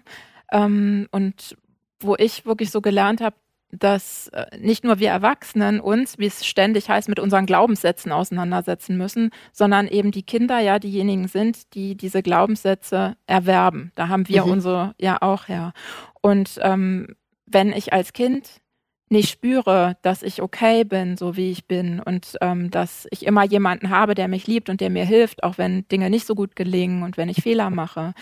Ähm, 0.52 1.08
und 1.12 1.56
wo 2.00 2.16
ich 2.18 2.46
wirklich 2.46 2.72
so 2.72 2.82
gelernt 2.82 3.22
habe, 3.22 3.36
dass 3.72 4.28
äh, 4.30 4.46
nicht 4.58 4.84
nur 4.84 5.00
wir 5.00 5.10
Erwachsenen 5.10 5.80
uns, 5.80 6.18
wie 6.18 6.28
es 6.28 6.46
ständig 6.46 6.90
heißt, 6.90 7.10
mit 7.10 7.20
unseren 7.20 7.46
Glaubenssätzen 7.46 8.12
auseinandersetzen 8.12 8.98
müssen, 8.98 9.32
sondern 9.52 9.88
eben 9.88 10.12
die 10.12 10.24
Kinder 10.24 10.60
ja 10.60 10.80
diejenigen 10.80 11.28
sind, 11.28 11.74
die 11.74 11.96
diese 11.96 12.24
Glaubenssätze 12.24 13.18
erwerben. 13.28 13.92
Da 13.96 14.08
haben 14.08 14.28
wir 14.28 14.46
mhm. 14.46 14.52
unsere 14.52 14.96
ja 15.00 15.22
auch 15.22 15.48
her. 15.48 15.74
Und 16.22 16.60
ähm, 16.62 17.16
wenn 17.46 17.74
ich 17.74 17.94
als 17.94 18.14
Kind 18.14 18.62
nicht 19.10 19.30
spüre, 19.30 19.98
dass 20.02 20.24
ich 20.24 20.42
okay 20.42 20.84
bin, 20.84 21.16
so 21.16 21.38
wie 21.38 21.52
ich 21.52 21.68
bin 21.68 22.00
und 22.00 22.38
ähm, 22.42 22.72
dass 22.72 23.08
ich 23.12 23.26
immer 23.26 23.44
jemanden 23.44 23.92
habe, 23.92 24.16
der 24.16 24.28
mich 24.28 24.48
liebt 24.48 24.68
und 24.68 24.82
der 24.82 24.90
mir 24.90 25.06
hilft, 25.06 25.44
auch 25.44 25.58
wenn 25.60 25.88
Dinge 25.90 26.10
nicht 26.10 26.26
so 26.26 26.34
gut 26.34 26.56
gelingen 26.56 27.04
und 27.04 27.16
wenn 27.16 27.30
ich 27.30 27.44
Fehler 27.44 27.70
mache, 27.70 28.14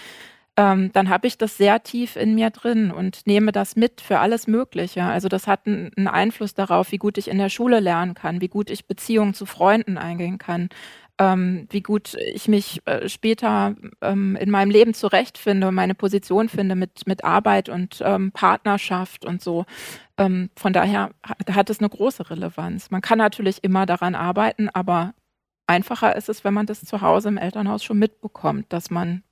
ähm, 0.55 0.91
dann 0.93 1.09
habe 1.09 1.25
ich 1.25 1.37
das 1.37 1.57
sehr 1.57 1.81
tief 1.81 2.15
in 2.15 2.35
mir 2.35 2.51
drin 2.51 2.91
und 2.91 3.25
nehme 3.25 3.51
das 3.51 3.75
mit 3.75 4.01
für 4.01 4.19
alles 4.19 4.45
Mögliche. 4.45 5.03
Also 5.03 5.27
das 5.27 5.47
hat 5.47 5.65
einen 5.65 6.07
Einfluss 6.07 6.53
darauf, 6.53 6.91
wie 6.91 6.99
gut 6.99 7.17
ich 7.17 7.27
in 7.27 7.39
der 7.39 7.49
Schule 7.49 7.79
lernen 7.79 8.13
kann, 8.13 8.39
wie 8.39 8.49
gut 8.49 8.69
ich 8.69 8.85
Beziehungen 8.87 9.33
zu 9.33 9.47
Freunden 9.47 9.97
eingehen 9.97 10.37
kann, 10.37 10.69
ähm, 11.17 11.67
wie 11.71 11.81
gut 11.81 12.15
ich 12.33 12.47
mich 12.47 12.81
äh, 12.85 13.09
später 13.09 13.75
ähm, 14.01 14.35
in 14.35 14.51
meinem 14.51 14.69
Leben 14.69 14.93
zurechtfinde 14.93 15.67
und 15.67 15.75
meine 15.75 15.95
Position 15.95 16.49
finde 16.49 16.75
mit, 16.75 17.07
mit 17.07 17.23
Arbeit 17.23 17.69
und 17.69 18.01
ähm, 18.05 18.31
Partnerschaft 18.31 19.25
und 19.25 19.41
so. 19.41 19.65
Ähm, 20.17 20.51
von 20.55 20.73
daher 20.73 21.11
hat, 21.49 21.69
es 21.71 21.79
eine 21.79 21.89
große 21.89 22.29
Relevanz. 22.29 22.91
Man 22.91 23.01
kann 23.01 23.17
natürlich 23.17 23.63
immer 23.63 23.87
daran 23.87 24.13
arbeiten, 24.13 24.69
aber 24.69 25.13
einfacher 25.67 26.15
ist 26.15 26.29
es, 26.29 26.43
wenn 26.43 26.53
man 26.53 26.67
das 26.67 26.81
zu 26.81 27.01
Hause 27.01 27.29
im 27.29 27.37
Elternhaus 27.37 27.83
schon 27.83 27.97
mitbekommt, 27.97 28.71
dass 28.71 28.91
man 28.91 29.23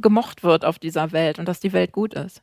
gemocht 0.00 0.42
wird 0.42 0.64
auf 0.64 0.78
dieser 0.78 1.12
Welt 1.12 1.38
und 1.38 1.46
dass 1.46 1.60
die 1.60 1.72
Welt 1.72 1.92
gut 1.92 2.14
ist. 2.14 2.42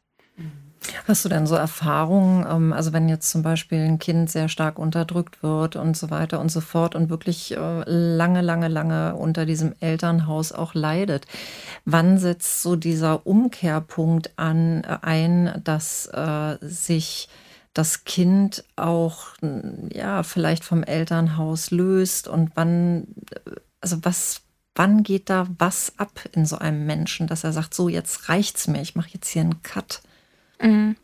Hast 1.07 1.25
du 1.25 1.29
denn 1.29 1.47
so 1.47 1.55
Erfahrungen, 1.55 2.45
ähm, 2.49 2.73
also 2.73 2.93
wenn 2.93 3.09
jetzt 3.09 3.29
zum 3.29 3.43
Beispiel 3.43 3.79
ein 3.79 3.99
Kind 3.99 4.29
sehr 4.29 4.49
stark 4.49 4.79
unterdrückt 4.79 5.43
wird 5.43 5.75
und 5.75 5.97
so 5.97 6.09
weiter 6.09 6.39
und 6.39 6.49
so 6.49 6.61
fort 6.61 6.95
und 6.95 7.09
wirklich 7.09 7.55
äh, 7.55 7.83
lange, 7.85 8.41
lange, 8.41 8.67
lange 8.67 9.15
unter 9.15 9.45
diesem 9.45 9.73
Elternhaus 9.79 10.51
auch 10.51 10.73
leidet, 10.73 11.25
wann 11.85 12.17
setzt 12.17 12.61
so 12.61 12.75
dieser 12.75 13.25
Umkehrpunkt 13.25 14.31
an 14.37 14.83
äh, 14.83 14.97
ein, 15.01 15.61
dass 15.63 16.07
äh, 16.07 16.57
sich 16.61 17.29
das 17.73 18.05
Kind 18.05 18.63
auch 18.77 19.33
ja 19.93 20.23
vielleicht 20.23 20.63
vom 20.63 20.83
Elternhaus 20.83 21.71
löst 21.71 22.27
und 22.29 22.51
wann 22.55 23.07
also 23.81 23.97
was 24.03 24.44
wann 24.75 25.03
geht 25.03 25.29
da 25.29 25.47
was 25.57 25.97
ab 25.97 26.19
in 26.33 26.45
so 26.45 26.57
einem 26.57 26.85
Menschen, 26.85 27.27
dass 27.27 27.43
er 27.43 27.53
sagt, 27.53 27.73
so 27.73 27.89
jetzt 27.89 28.29
reicht's 28.29 28.67
mir, 28.67 28.81
ich 28.81 28.95
mache 28.95 29.09
jetzt 29.13 29.29
hier 29.29 29.41
einen 29.41 29.61
Cut? 29.63 30.01
Mhm. 30.61 30.95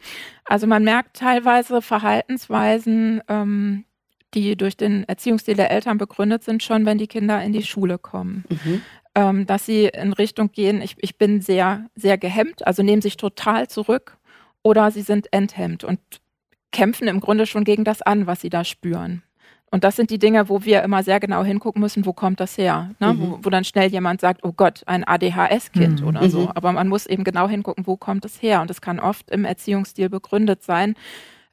Also 0.45 0.67
man 0.67 0.83
merkt 0.83 1.17
teilweise 1.17 1.81
Verhaltensweisen, 1.81 3.21
ähm, 3.27 3.85
die 4.33 4.55
durch 4.55 4.77
den 4.77 5.03
Erziehungsstil 5.07 5.55
der 5.55 5.71
Eltern 5.71 5.97
begründet 5.97 6.43
sind, 6.43 6.63
schon 6.63 6.85
wenn 6.85 6.97
die 6.97 7.07
Kinder 7.07 7.41
in 7.43 7.53
die 7.53 7.63
Schule 7.63 7.97
kommen. 7.97 8.45
Mhm. 8.49 8.81
Ähm, 9.13 9.45
dass 9.45 9.65
sie 9.65 9.85
in 9.85 10.13
Richtung 10.13 10.51
gehen, 10.51 10.81
ich, 10.81 10.95
ich 10.99 11.17
bin 11.17 11.41
sehr, 11.41 11.85
sehr 11.95 12.17
gehemmt, 12.17 12.65
also 12.65 12.81
nehmen 12.81 13.01
sich 13.01 13.17
total 13.17 13.67
zurück 13.67 14.17
oder 14.63 14.89
sie 14.91 15.01
sind 15.01 15.33
enthemmt 15.33 15.83
und 15.83 15.99
kämpfen 16.71 17.09
im 17.09 17.19
Grunde 17.19 17.45
schon 17.45 17.65
gegen 17.65 17.83
das 17.83 18.01
an, 18.01 18.25
was 18.25 18.39
sie 18.39 18.49
da 18.49 18.63
spüren. 18.63 19.23
Und 19.73 19.85
das 19.85 19.95
sind 19.95 20.09
die 20.09 20.19
Dinge, 20.19 20.49
wo 20.49 20.65
wir 20.65 20.83
immer 20.83 21.01
sehr 21.01 21.21
genau 21.21 21.45
hingucken 21.45 21.81
müssen, 21.81 22.05
wo 22.05 22.11
kommt 22.11 22.41
das 22.41 22.57
her? 22.57 22.91
Ne? 22.99 23.13
Mhm. 23.13 23.21
Wo, 23.21 23.39
wo, 23.41 23.49
dann 23.49 23.63
schnell 23.63 23.89
jemand 23.89 24.19
sagt, 24.19 24.43
oh 24.43 24.51
Gott, 24.51 24.83
ein 24.85 25.05
ADHS-Kind 25.05 26.01
mhm. 26.01 26.07
oder 26.07 26.29
so. 26.29 26.41
Mhm. 26.41 26.51
Aber 26.55 26.73
man 26.73 26.89
muss 26.89 27.05
eben 27.05 27.23
genau 27.23 27.47
hingucken, 27.47 27.87
wo 27.87 27.95
kommt 27.95 28.25
es 28.25 28.41
her? 28.41 28.61
Und 28.61 28.69
es 28.69 28.81
kann 28.81 28.99
oft 28.99 29.31
im 29.31 29.45
Erziehungsstil 29.45 30.09
begründet 30.09 30.61
sein 30.61 30.95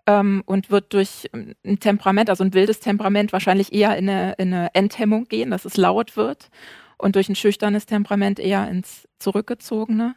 ähm, 0.09 0.43
und 0.47 0.69
wird 0.73 0.93
durch 0.95 1.31
ein 1.33 1.79
Temperament, 1.79 2.29
also 2.29 2.43
ein 2.43 2.55
wildes 2.55 2.81
Temperament, 2.81 3.33
wahrscheinlich 3.33 3.73
eher 3.73 3.97
in 3.97 4.11
eine, 4.11 4.33
in 4.33 4.53
eine 4.53 4.75
Enthemmung 4.75 5.27
gehen, 5.29 5.53
dass 5.53 5.65
es 5.65 5.77
laut 5.77 6.17
wird. 6.17 6.51
Und 6.97 7.15
durch 7.15 7.29
ein 7.29 7.37
schüchternes 7.37 7.87
Temperament 7.87 8.41
eher 8.41 8.69
ins 8.69 9.07
Zurückgezogene. 9.21 10.17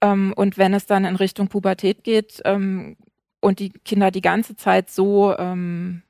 Ähm, 0.00 0.32
und 0.36 0.58
wenn 0.58 0.74
es 0.74 0.86
dann 0.86 1.04
in 1.04 1.16
Richtung 1.16 1.48
Pubertät 1.48 2.04
geht 2.04 2.40
ähm, 2.44 2.96
und 3.40 3.58
die 3.58 3.70
Kinder 3.70 4.12
die 4.12 4.20
ganze 4.20 4.54
Zeit 4.54 4.90
so 4.90 5.36
ähm, 5.36 6.02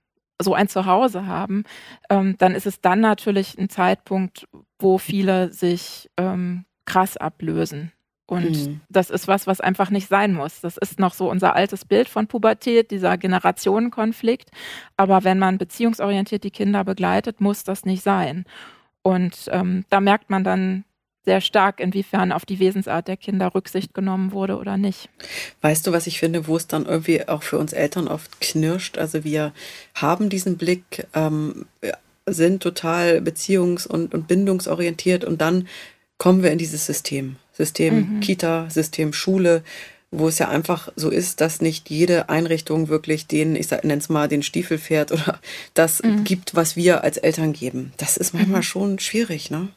so 0.43 0.55
ein 0.55 0.69
Zuhause 0.69 1.27
haben, 1.27 1.65
ähm, 2.11 2.37
dann 2.39 2.55
ist 2.55 2.67
es 2.67 2.81
dann 2.81 3.01
natürlich 3.01 3.59
ein 3.59 3.69
Zeitpunkt, 3.69 4.47
wo 4.79 4.99
viele 4.99 5.53
sich 5.53 6.11
ähm, 6.17 6.65
krass 6.85 7.17
ablösen. 7.17 7.93
Und 8.27 8.67
mhm. 8.67 8.81
das 8.89 9.11
ist 9.11 9.29
was, 9.29 9.47
was 9.47 9.61
einfach 9.61 9.91
nicht 9.91 10.09
sein 10.09 10.33
muss. 10.33 10.61
Das 10.61 10.79
ist 10.79 10.99
noch 10.99 11.13
so 11.13 11.31
unser 11.31 11.55
altes 11.55 11.85
Bild 11.85 12.09
von 12.09 12.29
Pubertät, 12.29 12.91
dieser 12.91 13.19
Generationenkonflikt. 13.19 14.51
Aber 14.97 15.25
wenn 15.25 15.39
man 15.39 15.59
beziehungsorientiert 15.59 16.43
die 16.45 16.51
Kinder 16.51 16.85
begleitet, 16.85 17.41
muss 17.41 17.65
das 17.65 17.85
nicht 17.85 18.03
sein. 18.03 18.45
Und 19.03 19.49
ähm, 19.51 19.85
da 19.91 20.01
merkt 20.01 20.31
man 20.31 20.45
dann 20.45 20.85
sehr 21.25 21.41
stark, 21.41 21.81
inwiefern 21.81 22.33
auf 22.33 22.45
die 22.45 22.59
Wesensart 22.59 23.09
der 23.09 23.17
Kinder 23.17 23.55
Rücksicht 23.55 23.95
genommen 23.95 24.33
wurde 24.33 24.57
oder 24.59 24.77
nicht. 24.77 25.09
Weißt 25.61 25.87
du, 25.87 25.93
was 25.93 26.07
ich 26.07 26.19
finde, 26.19 26.47
wo 26.47 26.57
es 26.57 26.67
dann 26.67 26.87
irgendwie 26.87 27.29
auch 27.29 27.43
für 27.43 27.59
uns 27.59 27.73
Eltern 27.73 28.09
oft 28.09 28.41
knirscht? 28.41 28.99
Also 28.99 29.25
wir 29.25 29.53
haben 29.95 30.29
diesen 30.29 30.57
Blick, 30.57 31.07
ähm, 31.15 31.67
sind 32.27 32.63
total 32.63 33.19
beziehungs- 33.19 33.87
und, 33.87 34.15
und 34.15 34.29
bindungsorientiert 34.29 35.25
und 35.25 35.41
dann 35.41 35.69
kommen 36.19 36.43
wir 36.43 36.53
in 36.53 36.59
dieses 36.59 36.87
System. 36.87 37.37
System 37.53 38.17
mhm. 38.17 38.21
Kita, 38.21 38.71
System 38.71 39.13
Schule, 39.13 39.63
wo 40.13 40.29
es 40.29 40.39
ja 40.39 40.49
einfach 40.49 40.93
so 40.95 41.09
ist, 41.09 41.41
dass 41.41 41.61
nicht 41.61 41.91
jede 41.91 42.29
Einrichtung 42.29 42.89
wirklich 42.89 43.27
den, 43.27 43.57
ich 43.57 43.71
nenne 43.71 43.97
es 43.97 44.09
mal, 44.09 44.29
den 44.29 44.43
Stiefel 44.43 44.79
fährt 44.79 45.11
oder 45.11 45.41
das 45.75 46.03
mhm. 46.03 46.25
gibt, 46.25 46.55
was 46.55 46.77
wir 46.77 47.03
als 47.03 47.17
Eltern 47.17 47.53
geben. 47.53 47.93
Das 47.97 48.17
ist 48.17 48.35
manchmal 48.35 48.61
mhm. 48.61 48.65
schon 48.65 48.99
schwierig, 48.99 49.51
ne? 49.51 49.69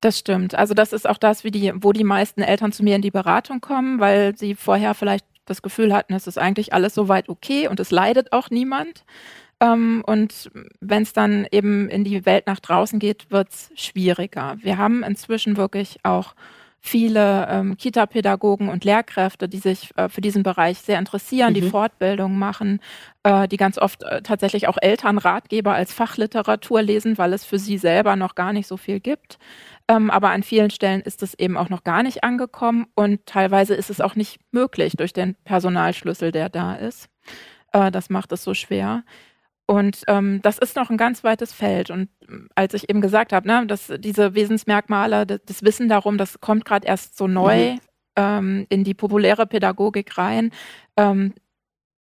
Das 0.00 0.18
stimmt. 0.18 0.54
Also 0.54 0.74
das 0.74 0.92
ist 0.92 1.08
auch 1.08 1.18
das, 1.18 1.42
wie 1.42 1.50
die, 1.50 1.72
wo 1.74 1.92
die 1.92 2.04
meisten 2.04 2.42
Eltern 2.42 2.72
zu 2.72 2.84
mir 2.84 2.96
in 2.96 3.02
die 3.02 3.10
Beratung 3.10 3.60
kommen, 3.60 3.98
weil 3.98 4.36
sie 4.36 4.54
vorher 4.54 4.94
vielleicht 4.94 5.24
das 5.46 5.62
Gefühl 5.62 5.94
hatten, 5.94 6.12
es 6.12 6.26
ist 6.26 6.38
eigentlich 6.38 6.72
alles 6.72 6.94
soweit 6.94 7.28
okay 7.28 7.68
und 7.68 7.80
es 7.80 7.90
leidet 7.90 8.32
auch 8.32 8.50
niemand. 8.50 9.04
Ähm, 9.60 10.02
und 10.06 10.50
wenn 10.80 11.02
es 11.02 11.12
dann 11.12 11.46
eben 11.50 11.88
in 11.88 12.04
die 12.04 12.26
Welt 12.26 12.46
nach 12.46 12.60
draußen 12.60 12.98
geht, 12.98 13.30
wird 13.30 13.48
es 13.48 13.70
schwieriger. 13.74 14.56
Wir 14.60 14.76
haben 14.76 15.02
inzwischen 15.02 15.56
wirklich 15.56 15.98
auch 16.02 16.34
viele 16.86 17.48
ähm, 17.50 17.76
Kita-Pädagogen 17.76 18.68
und 18.68 18.84
Lehrkräfte, 18.84 19.48
die 19.48 19.58
sich 19.58 19.90
äh, 19.96 20.08
für 20.08 20.20
diesen 20.20 20.42
Bereich 20.42 20.78
sehr 20.78 20.98
interessieren, 20.98 21.50
mhm. 21.50 21.54
die 21.54 21.70
Fortbildung 21.70 22.38
machen, 22.38 22.80
äh, 23.24 23.48
die 23.48 23.56
ganz 23.56 23.76
oft 23.76 24.04
äh, 24.04 24.22
tatsächlich 24.22 24.68
auch 24.68 24.78
Elternratgeber 24.80 25.74
als 25.74 25.92
Fachliteratur 25.92 26.82
lesen, 26.82 27.18
weil 27.18 27.32
es 27.32 27.44
für 27.44 27.58
sie 27.58 27.78
selber 27.78 28.14
noch 28.14 28.36
gar 28.36 28.52
nicht 28.52 28.68
so 28.68 28.76
viel 28.76 29.00
gibt. 29.00 29.38
Ähm, 29.88 30.10
aber 30.10 30.30
an 30.30 30.42
vielen 30.42 30.70
Stellen 30.70 31.00
ist 31.00 31.22
es 31.22 31.34
eben 31.34 31.56
auch 31.56 31.68
noch 31.68 31.84
gar 31.84 32.02
nicht 32.02 32.24
angekommen 32.24 32.86
und 32.94 33.24
teilweise 33.26 33.74
ist 33.74 33.90
es 33.90 34.00
auch 34.00 34.16
nicht 34.16 34.40
möglich 34.50 34.94
durch 34.96 35.12
den 35.12 35.36
Personalschlüssel, 35.44 36.32
der 36.32 36.48
da 36.48 36.74
ist. 36.74 37.08
Äh, 37.72 37.90
das 37.90 38.10
macht 38.10 38.32
es 38.32 38.42
so 38.42 38.54
schwer. 38.54 39.04
Und 39.66 40.02
ähm, 40.06 40.40
das 40.42 40.58
ist 40.58 40.76
noch 40.76 40.90
ein 40.90 40.96
ganz 40.96 41.24
weites 41.24 41.52
Feld. 41.52 41.90
Und 41.90 42.08
ähm, 42.28 42.48
als 42.54 42.74
ich 42.74 42.88
eben 42.88 43.00
gesagt 43.00 43.32
habe, 43.32 43.46
ne, 43.46 43.66
dass 43.66 43.92
diese 43.98 44.34
Wesensmerkmale, 44.34 45.26
das, 45.26 45.40
das 45.44 45.62
Wissen 45.62 45.88
darum, 45.88 46.18
das 46.18 46.40
kommt 46.40 46.64
gerade 46.64 46.86
erst 46.86 47.16
so 47.16 47.26
neu 47.26 47.72
mhm. 47.72 47.80
ähm, 48.16 48.66
in 48.68 48.84
die 48.84 48.94
populäre 48.94 49.46
Pädagogik 49.46 50.18
rein. 50.18 50.50
Ähm, 50.96 51.34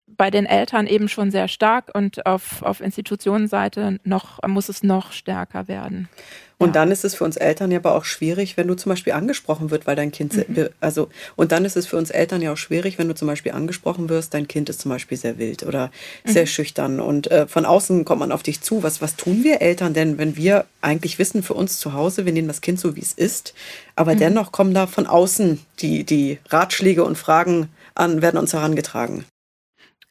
bei 0.06 0.30
den 0.30 0.46
Eltern 0.46 0.86
eben 0.86 1.08
schon 1.08 1.30
sehr 1.30 1.48
stark 1.48 1.90
und 1.94 2.26
auf, 2.26 2.62
auf 2.62 2.80
Institutionenseite 2.80 3.98
noch, 4.04 4.38
muss 4.46 4.68
es 4.68 4.82
noch 4.82 5.12
stärker 5.12 5.68
werden. 5.68 6.08
Und 6.58 6.68
ja. 6.68 6.72
dann 6.72 6.90
ist 6.90 7.04
es 7.04 7.14
für 7.14 7.24
uns 7.24 7.36
Eltern 7.36 7.70
ja 7.70 7.78
aber 7.78 7.94
auch 7.94 8.04
schwierig, 8.04 8.56
wenn 8.56 8.66
du 8.66 8.74
zum 8.74 8.88
Beispiel 8.88 9.12
angesprochen 9.12 9.70
wird, 9.70 9.86
weil 9.86 9.94
dein 9.94 10.10
Kind, 10.10 10.48
mhm. 10.48 10.68
also, 10.80 11.08
und 11.34 11.52
dann 11.52 11.66
ist 11.66 11.76
es 11.76 11.86
für 11.86 11.98
uns 11.98 12.08
Eltern 12.08 12.40
ja 12.40 12.52
auch 12.52 12.56
schwierig, 12.56 12.98
wenn 12.98 13.08
du 13.08 13.14
zum 13.14 13.28
Beispiel 13.28 13.52
angesprochen 13.52 14.08
wirst, 14.08 14.32
dein 14.32 14.48
Kind 14.48 14.70
ist 14.70 14.80
zum 14.80 14.90
Beispiel 14.90 15.18
sehr 15.18 15.36
wild 15.36 15.64
oder 15.64 15.90
mhm. 16.24 16.30
sehr 16.30 16.46
schüchtern 16.46 17.00
und 17.00 17.30
äh, 17.30 17.46
von 17.46 17.66
außen 17.66 18.06
kommt 18.06 18.20
man 18.20 18.32
auf 18.32 18.42
dich 18.42 18.62
zu. 18.62 18.82
Was, 18.82 19.02
was 19.02 19.16
tun 19.16 19.44
wir 19.44 19.60
Eltern 19.60 19.92
denn, 19.92 20.16
wenn 20.16 20.36
wir 20.36 20.64
eigentlich 20.80 21.18
wissen 21.18 21.42
für 21.42 21.54
uns 21.54 21.78
zu 21.78 21.92
Hause, 21.92 22.24
wir 22.24 22.32
nehmen 22.32 22.48
das 22.48 22.62
Kind 22.62 22.80
so, 22.80 22.96
wie 22.96 23.02
es 23.02 23.12
ist, 23.12 23.52
aber 23.94 24.14
mhm. 24.14 24.20
dennoch 24.20 24.50
kommen 24.50 24.72
da 24.72 24.86
von 24.86 25.06
außen 25.06 25.60
die, 25.80 26.04
die 26.04 26.38
Ratschläge 26.48 27.04
und 27.04 27.18
Fragen 27.18 27.68
an, 27.94 28.22
werden 28.22 28.38
uns 28.38 28.54
herangetragen? 28.54 29.26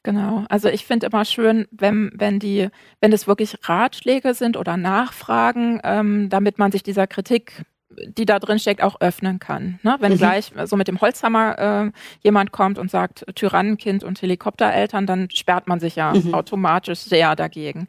Genau. 0.05 0.45
Also 0.49 0.69
ich 0.69 0.85
finde 0.85 1.07
immer 1.07 1.25
schön, 1.25 1.65
wenn, 1.71 2.11
wenn 2.13 2.37
die, 2.37 2.69
wenn 3.01 3.11
es 3.11 3.25
wirklich 3.25 3.57
Ratschläge 3.63 4.35
sind 4.35 4.55
oder 4.55 4.77
Nachfragen, 4.77 5.81
ähm, 5.83 6.29
damit 6.29 6.59
man 6.59 6.71
sich 6.71 6.83
dieser 6.83 7.07
Kritik 7.07 7.65
die 7.97 8.25
da 8.25 8.39
drin 8.39 8.59
steckt, 8.59 8.83
auch 8.83 8.99
öffnen 8.99 9.39
kann. 9.39 9.79
Ne? 9.83 9.95
Wenn 9.99 10.13
mhm. 10.13 10.17
gleich 10.17 10.51
so 10.65 10.75
mit 10.75 10.89
dem 10.89 10.99
Holzhammer 10.99 11.57
äh, 11.87 11.91
jemand 12.21 12.51
kommt 12.51 12.77
und 12.77 12.91
sagt 12.91 13.25
Tyrannenkind 13.35 14.03
und 14.03 14.21
Helikoptereltern, 14.21 15.05
dann 15.05 15.29
sperrt 15.29 15.67
man 15.67 15.79
sich 15.79 15.95
ja 15.95 16.13
mhm. 16.13 16.33
automatisch 16.33 16.99
sehr 16.99 17.37
dagegen. 17.37 17.87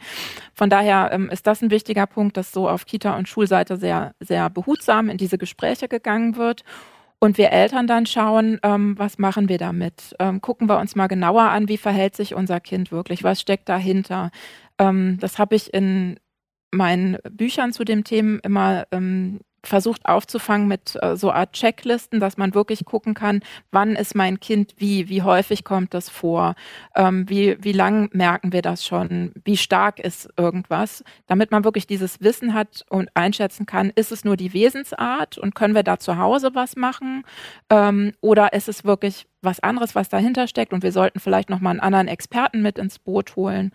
Von 0.54 0.70
daher 0.70 1.11
ähm, 1.12 1.28
ist 1.30 1.49
das 1.49 1.61
ein 1.61 1.73
wichtiger 1.73 2.06
Punkt, 2.06 2.37
dass 2.37 2.52
so 2.52 2.68
auf 2.68 2.87
Kita- 2.87 3.16
und 3.16 3.28
Schulseite 3.28 3.78
sehr, 3.78 4.14
sehr 4.20 4.49
behutsam 4.49 5.08
in 5.08 5.16
diese 5.16 5.38
Gespräche 5.38 5.88
gegangen 5.88 6.37
wird 6.37 6.62
und 7.20 7.38
wir 7.38 7.50
Eltern 7.50 7.87
dann 7.87 8.06
schauen, 8.06 8.58
ähm, 8.62 8.99
was 8.99 9.18
machen 9.18 9.49
wir 9.49 9.58
damit? 9.58 10.14
Ähm, 10.20 10.40
gucken 10.40 10.68
wir 10.68 10.78
uns 10.78 10.94
mal 10.96 11.06
genauer 11.06 11.44
an, 11.44 11.68
wie 11.68 11.78
verhält 11.78 12.14
sich 12.16 12.35
unser 12.35 12.61
Kind 12.61 12.92
wirklich? 12.92 13.25
Was 13.25 13.40
steckt 13.40 13.68
dahinter? 13.68 14.30
Ähm, 14.78 15.18
das 15.20 15.38
habe 15.38 15.54
ich 15.56 15.73
in 15.73 16.18
meinen 16.73 17.18
Büchern 17.30 17.73
zu 17.73 17.85
dem 17.85 18.04
Thema 18.04 18.38
immer 18.42 18.87
ähm, 18.92 19.40
versucht 19.66 20.06
aufzufangen 20.06 20.68
mit 20.68 20.96
äh, 21.00 21.16
so 21.16 21.30
Art 21.32 21.52
Checklisten, 21.52 22.20
dass 22.20 22.37
man 22.37 22.54
wirklich 22.54 22.85
gucken 22.85 23.14
kann, 23.14 23.40
wann 23.70 23.96
ist 23.96 24.14
mein 24.14 24.40
Kind 24.40 24.75
wie, 24.78 25.08
wie 25.08 25.23
häufig 25.23 25.64
kommt 25.64 25.94
das 25.94 26.08
vor, 26.08 26.54
ähm, 26.94 27.28
wie, 27.28 27.56
wie 27.62 27.73
lang 27.73 28.08
merken 28.12 28.52
wir 28.52 28.62
das 28.62 28.85
schon, 28.85 29.32
wie 29.44 29.56
stark 29.56 30.00
ist 30.00 30.28
irgendwas, 30.37 31.04
damit 31.26 31.50
man 31.50 31.64
wirklich 31.64 31.87
dieses 31.87 32.20
Wissen 32.20 32.54
hat 32.54 32.85
und 32.88 33.08
einschätzen 33.14 33.66
kann, 33.66 33.90
ist 33.94 34.12
es 34.12 34.25
nur 34.25 34.37
die 34.37 34.52
Wesensart 34.52 35.38
und 35.38 35.54
können 35.54 35.75
wir 35.75 35.82
da 35.82 35.99
zu 35.99 36.18
Hause 36.18 36.54
was 36.54 36.76
machen? 36.76 37.25
Ähm, 37.70 38.12
oder 38.20 38.52
ist 38.52 38.68
es 38.68 38.85
wirklich 38.85 39.26
was 39.42 39.61
anderes, 39.61 39.94
was 39.94 40.08
dahinter 40.08 40.46
steckt 40.49 40.73
und 40.73 40.82
wir 40.82 40.92
sollten 40.92 41.20
vielleicht 41.20 41.50
nochmal 41.50 41.73
einen 41.73 41.80
anderen 41.80 42.08
Experten 42.08 42.62
mit 42.62 42.78
ins 42.78 42.99
Boot 42.99 43.37
holen. 43.37 43.73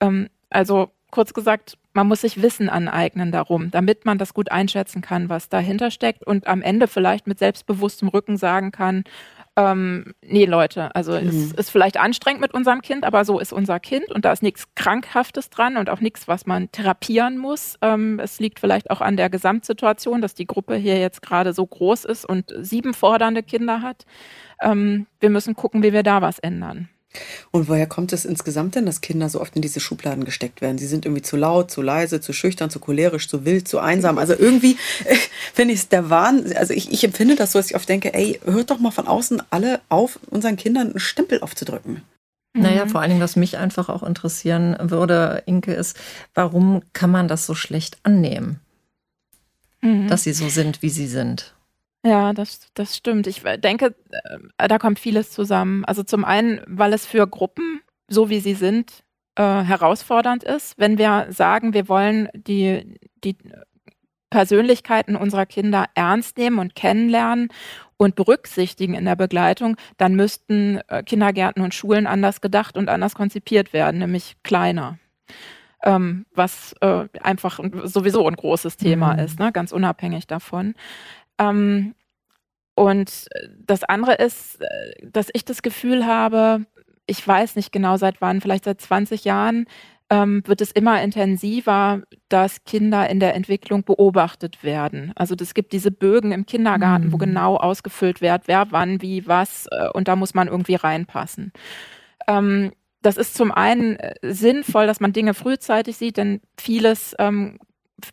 Ähm, 0.00 0.28
also 0.50 0.90
kurz 1.10 1.34
gesagt, 1.34 1.76
man 1.92 2.06
muss 2.06 2.20
sich 2.20 2.40
Wissen 2.40 2.68
aneignen 2.68 3.32
darum, 3.32 3.70
damit 3.70 4.04
man 4.04 4.18
das 4.18 4.34
gut 4.34 4.50
einschätzen 4.50 5.02
kann, 5.02 5.28
was 5.28 5.48
dahinter 5.48 5.90
steckt 5.90 6.24
und 6.24 6.46
am 6.46 6.62
Ende 6.62 6.86
vielleicht 6.86 7.26
mit 7.26 7.38
selbstbewusstem 7.38 8.08
Rücken 8.08 8.36
sagen 8.36 8.70
kann, 8.70 9.04
ähm, 9.56 10.14
nee 10.22 10.44
Leute, 10.44 10.94
also 10.94 11.12
mhm. 11.12 11.26
es 11.26 11.52
ist 11.52 11.70
vielleicht 11.70 11.98
anstrengend 11.98 12.40
mit 12.40 12.54
unserem 12.54 12.82
Kind, 12.82 13.04
aber 13.04 13.24
so 13.24 13.38
ist 13.38 13.52
unser 13.52 13.80
Kind 13.80 14.10
und 14.10 14.24
da 14.24 14.32
ist 14.32 14.42
nichts 14.42 14.66
Krankhaftes 14.76 15.50
dran 15.50 15.76
und 15.76 15.90
auch 15.90 16.00
nichts, 16.00 16.28
was 16.28 16.46
man 16.46 16.70
therapieren 16.70 17.36
muss. 17.36 17.76
Ähm, 17.82 18.20
es 18.20 18.38
liegt 18.38 18.60
vielleicht 18.60 18.90
auch 18.90 19.00
an 19.00 19.16
der 19.16 19.28
Gesamtsituation, 19.28 20.20
dass 20.20 20.34
die 20.34 20.46
Gruppe 20.46 20.76
hier 20.76 20.98
jetzt 20.98 21.22
gerade 21.22 21.52
so 21.52 21.66
groß 21.66 22.04
ist 22.04 22.24
und 22.24 22.54
sieben 22.60 22.94
fordernde 22.94 23.42
Kinder 23.42 23.82
hat. 23.82 24.06
Ähm, 24.62 25.06
wir 25.18 25.30
müssen 25.30 25.56
gucken, 25.56 25.82
wie 25.82 25.92
wir 25.92 26.04
da 26.04 26.22
was 26.22 26.38
ändern. 26.38 26.88
Und 27.50 27.68
woher 27.68 27.86
kommt 27.86 28.12
es 28.12 28.24
insgesamt 28.24 28.76
denn, 28.76 28.86
dass 28.86 29.00
Kinder 29.00 29.28
so 29.28 29.40
oft 29.40 29.56
in 29.56 29.62
diese 29.62 29.80
Schubladen 29.80 30.24
gesteckt 30.24 30.60
werden? 30.60 30.78
Sie 30.78 30.86
sind 30.86 31.04
irgendwie 31.04 31.22
zu 31.22 31.36
laut, 31.36 31.70
zu 31.70 31.82
leise, 31.82 32.20
zu 32.20 32.32
schüchtern, 32.32 32.70
zu 32.70 32.78
cholerisch, 32.78 33.28
zu 33.28 33.44
wild, 33.44 33.66
zu 33.66 33.80
einsam. 33.80 34.18
Also 34.18 34.34
irgendwie 34.34 34.76
äh, 35.04 35.16
finde 35.54 35.74
ich 35.74 35.80
es 35.80 35.88
der 35.88 36.10
Wahn. 36.10 36.52
Also 36.54 36.72
ich, 36.72 36.92
ich 36.92 37.02
empfinde 37.02 37.34
das 37.34 37.52
so, 37.52 37.58
dass 37.58 37.70
ich 37.70 37.76
oft 37.76 37.88
denke, 37.88 38.14
ey, 38.14 38.38
hört 38.44 38.70
doch 38.70 38.78
mal 38.78 38.92
von 38.92 39.08
außen 39.08 39.42
alle 39.50 39.80
auf, 39.88 40.20
unseren 40.30 40.56
Kindern 40.56 40.90
einen 40.90 41.00
Stempel 41.00 41.40
aufzudrücken. 41.40 42.02
Naja, 42.52 42.84
mhm. 42.84 42.90
vor 42.90 43.00
allen 43.00 43.10
Dingen, 43.10 43.22
was 43.22 43.36
mich 43.36 43.58
einfach 43.58 43.88
auch 43.88 44.02
interessieren 44.02 44.76
würde, 44.80 45.42
Inke, 45.46 45.72
ist, 45.72 45.96
warum 46.34 46.82
kann 46.92 47.10
man 47.10 47.28
das 47.28 47.46
so 47.46 47.54
schlecht 47.54 47.98
annehmen, 48.02 48.58
mhm. 49.80 50.08
dass 50.08 50.24
sie 50.24 50.32
so 50.32 50.48
sind, 50.48 50.82
wie 50.82 50.90
sie 50.90 51.06
sind? 51.06 51.54
Ja, 52.04 52.32
das, 52.32 52.70
das 52.74 52.96
stimmt. 52.96 53.26
Ich 53.26 53.42
denke, 53.42 53.94
äh, 54.56 54.68
da 54.68 54.78
kommt 54.78 54.98
vieles 54.98 55.32
zusammen. 55.32 55.84
Also 55.84 56.02
zum 56.02 56.24
einen, 56.24 56.62
weil 56.66 56.92
es 56.92 57.06
für 57.06 57.26
Gruppen, 57.26 57.82
so 58.08 58.30
wie 58.30 58.40
sie 58.40 58.54
sind, 58.54 59.04
äh, 59.36 59.42
herausfordernd 59.42 60.44
ist. 60.44 60.78
Wenn 60.78 60.98
wir 60.98 61.26
sagen, 61.30 61.74
wir 61.74 61.88
wollen 61.88 62.28
die, 62.34 62.98
die 63.22 63.36
Persönlichkeiten 64.30 65.16
unserer 65.16 65.44
Kinder 65.44 65.86
ernst 65.94 66.38
nehmen 66.38 66.58
und 66.58 66.74
kennenlernen 66.74 67.48
und 67.96 68.14
berücksichtigen 68.14 68.94
in 68.94 69.04
der 69.04 69.16
Begleitung, 69.16 69.76
dann 69.98 70.14
müssten 70.14 70.80
äh, 70.88 71.02
Kindergärten 71.02 71.62
und 71.62 71.74
Schulen 71.74 72.06
anders 72.06 72.40
gedacht 72.40 72.78
und 72.78 72.88
anders 72.88 73.14
konzipiert 73.14 73.72
werden, 73.72 73.98
nämlich 73.98 74.36
kleiner. 74.42 74.98
Ähm, 75.82 76.26
was 76.34 76.74
äh, 76.80 77.08
einfach 77.22 77.58
sowieso 77.84 78.26
ein 78.26 78.36
großes 78.36 78.76
Thema 78.76 79.14
mhm. 79.14 79.18
ist, 79.20 79.38
ne? 79.38 79.50
ganz 79.50 79.72
unabhängig 79.72 80.26
davon. 80.26 80.74
Ähm, 81.40 81.94
und 82.76 83.26
das 83.58 83.82
andere 83.84 84.14
ist, 84.14 84.60
äh, 84.60 84.66
dass 85.02 85.28
ich 85.32 85.44
das 85.44 85.62
Gefühl 85.62 86.06
habe, 86.06 86.66
ich 87.06 87.26
weiß 87.26 87.56
nicht 87.56 87.72
genau 87.72 87.96
seit 87.96 88.20
wann, 88.20 88.40
vielleicht 88.40 88.64
seit 88.64 88.80
20 88.80 89.24
Jahren, 89.24 89.66
ähm, 90.10 90.42
wird 90.44 90.60
es 90.60 90.72
immer 90.72 91.00
intensiver, 91.02 92.02
dass 92.28 92.64
Kinder 92.64 93.08
in 93.08 93.20
der 93.20 93.34
Entwicklung 93.34 93.84
beobachtet 93.84 94.64
werden. 94.64 95.12
Also 95.14 95.34
es 95.40 95.54
gibt 95.54 95.72
diese 95.72 95.90
Bögen 95.92 96.32
im 96.32 96.46
Kindergarten, 96.46 97.06
mhm. 97.06 97.12
wo 97.12 97.16
genau 97.16 97.56
ausgefüllt 97.56 98.20
wird, 98.20 98.42
wer 98.46 98.70
wann, 98.70 99.02
wie, 99.02 99.26
was, 99.26 99.66
äh, 99.70 99.88
und 99.92 100.08
da 100.08 100.16
muss 100.16 100.34
man 100.34 100.48
irgendwie 100.48 100.74
reinpassen. 100.74 101.52
Ähm, 102.26 102.72
das 103.02 103.16
ist 103.16 103.34
zum 103.34 103.52
einen 103.52 103.96
äh, 103.96 104.14
sinnvoll, 104.22 104.86
dass 104.86 105.00
man 105.00 105.12
Dinge 105.12 105.32
frühzeitig 105.32 105.96
sieht, 105.96 106.16
denn 106.16 106.40
vieles 106.58 107.14
ähm, 107.18 107.58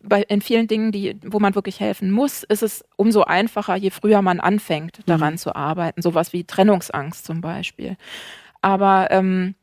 bei, 0.02 0.22
in 0.22 0.40
vielen 0.40 0.66
Dingen, 0.66 0.92
die, 0.92 1.16
wo 1.24 1.40
man 1.40 1.54
wirklich 1.54 1.80
helfen 1.80 2.10
muss, 2.10 2.42
ist 2.42 2.62
es 2.62 2.84
umso 2.96 3.22
einfacher, 3.22 3.76
je 3.76 3.90
früher 3.90 4.22
man 4.22 4.40
anfängt, 4.40 5.00
daran 5.06 5.34
mhm. 5.34 5.38
zu 5.38 5.54
arbeiten. 5.54 6.02
Sowas 6.02 6.32
wie 6.32 6.44
Trennungsangst 6.44 7.24
zum 7.24 7.40
Beispiel. 7.40 7.96
Aber 8.60 9.08
ähm, 9.10 9.54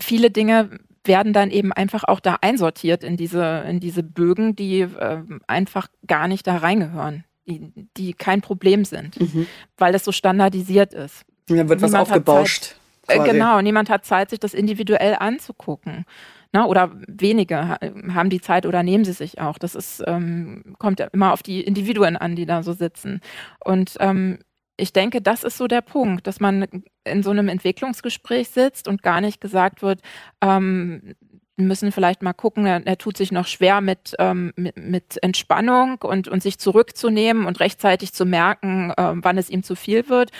viele 0.00 0.30
Dinge 0.30 0.78
werden 1.04 1.32
dann 1.32 1.50
eben 1.50 1.72
einfach 1.72 2.04
auch 2.04 2.20
da 2.20 2.38
einsortiert 2.40 3.02
in 3.04 3.16
diese, 3.16 3.64
in 3.68 3.80
diese 3.80 4.02
Bögen, 4.02 4.54
die 4.54 4.80
äh, 4.80 5.22
einfach 5.46 5.88
gar 6.06 6.28
nicht 6.28 6.46
da 6.46 6.58
reingehören, 6.58 7.24
die, 7.46 7.72
die 7.96 8.12
kein 8.12 8.40
Problem 8.40 8.84
sind, 8.84 9.20
mhm. 9.20 9.46
weil 9.76 9.92
das 9.92 10.04
so 10.04 10.12
standardisiert 10.12 10.94
ist. 10.94 11.24
Und 11.50 11.56
dann 11.56 11.68
wird 11.68 11.80
Niemand 11.80 11.94
was 11.94 12.00
aufgebauscht. 12.00 12.76
Zeit, 13.02 13.18
äh, 13.20 13.32
genau, 13.32 13.60
niemand 13.60 13.90
hat 13.90 14.04
Zeit, 14.04 14.30
sich 14.30 14.38
das 14.38 14.54
individuell 14.54 15.16
anzugucken. 15.18 16.04
Ne? 16.52 16.66
Oder 16.66 16.92
wenige 17.06 17.78
haben 18.14 18.30
die 18.30 18.40
Zeit 18.40 18.66
oder 18.66 18.82
nehmen 18.82 19.04
sie 19.04 19.12
sich 19.12 19.40
auch. 19.40 19.58
Das 19.58 19.74
ist, 19.74 20.02
ähm, 20.06 20.74
kommt 20.78 21.00
ja 21.00 21.06
immer 21.12 21.32
auf 21.32 21.42
die 21.42 21.62
Individuen 21.62 22.16
an, 22.16 22.36
die 22.36 22.46
da 22.46 22.62
so 22.62 22.72
sitzen. 22.72 23.20
Und 23.64 23.96
ähm, 24.00 24.38
ich 24.76 24.92
denke, 24.92 25.22
das 25.22 25.44
ist 25.44 25.58
so 25.58 25.66
der 25.66 25.80
Punkt, 25.80 26.26
dass 26.26 26.40
man 26.40 26.66
in 27.04 27.22
so 27.22 27.30
einem 27.30 27.48
Entwicklungsgespräch 27.48 28.50
sitzt 28.50 28.88
und 28.88 29.02
gar 29.02 29.20
nicht 29.20 29.40
gesagt 29.40 29.82
wird, 29.82 30.00
ähm, 30.40 31.14
müssen 31.56 31.92
vielleicht 31.92 32.22
mal 32.22 32.32
gucken, 32.32 32.66
er, 32.66 32.86
er 32.86 32.98
tut 32.98 33.16
sich 33.16 33.30
noch 33.30 33.46
schwer 33.46 33.80
mit, 33.80 34.14
ähm, 34.18 34.52
mit, 34.56 34.76
mit, 34.76 35.22
Entspannung 35.22 35.96
und, 36.02 36.28
und 36.28 36.42
sich 36.42 36.58
zurückzunehmen 36.58 37.46
und 37.46 37.60
rechtzeitig 37.60 38.12
zu 38.12 38.24
merken, 38.24 38.92
ähm, 38.98 39.20
wann 39.22 39.38
es 39.38 39.50
ihm 39.50 39.62
zu 39.62 39.76
viel 39.76 40.08
wird, 40.08 40.30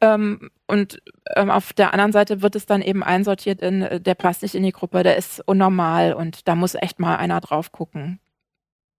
ähm, 0.00 0.50
und 0.66 1.02
ähm, 1.36 1.50
auf 1.50 1.72
der 1.72 1.92
anderen 1.92 2.12
Seite 2.12 2.42
wird 2.42 2.56
es 2.56 2.66
dann 2.66 2.82
eben 2.82 3.02
einsortiert 3.02 3.60
in, 3.62 3.82
äh, 3.82 4.00
der 4.00 4.14
passt 4.14 4.42
nicht 4.42 4.54
in 4.54 4.62
die 4.62 4.72
Gruppe, 4.72 5.02
der 5.02 5.16
ist 5.16 5.40
unnormal 5.46 6.14
und 6.14 6.48
da 6.48 6.54
muss 6.54 6.74
echt 6.74 6.98
mal 6.98 7.16
einer 7.16 7.40
drauf 7.40 7.72
gucken. 7.72 8.20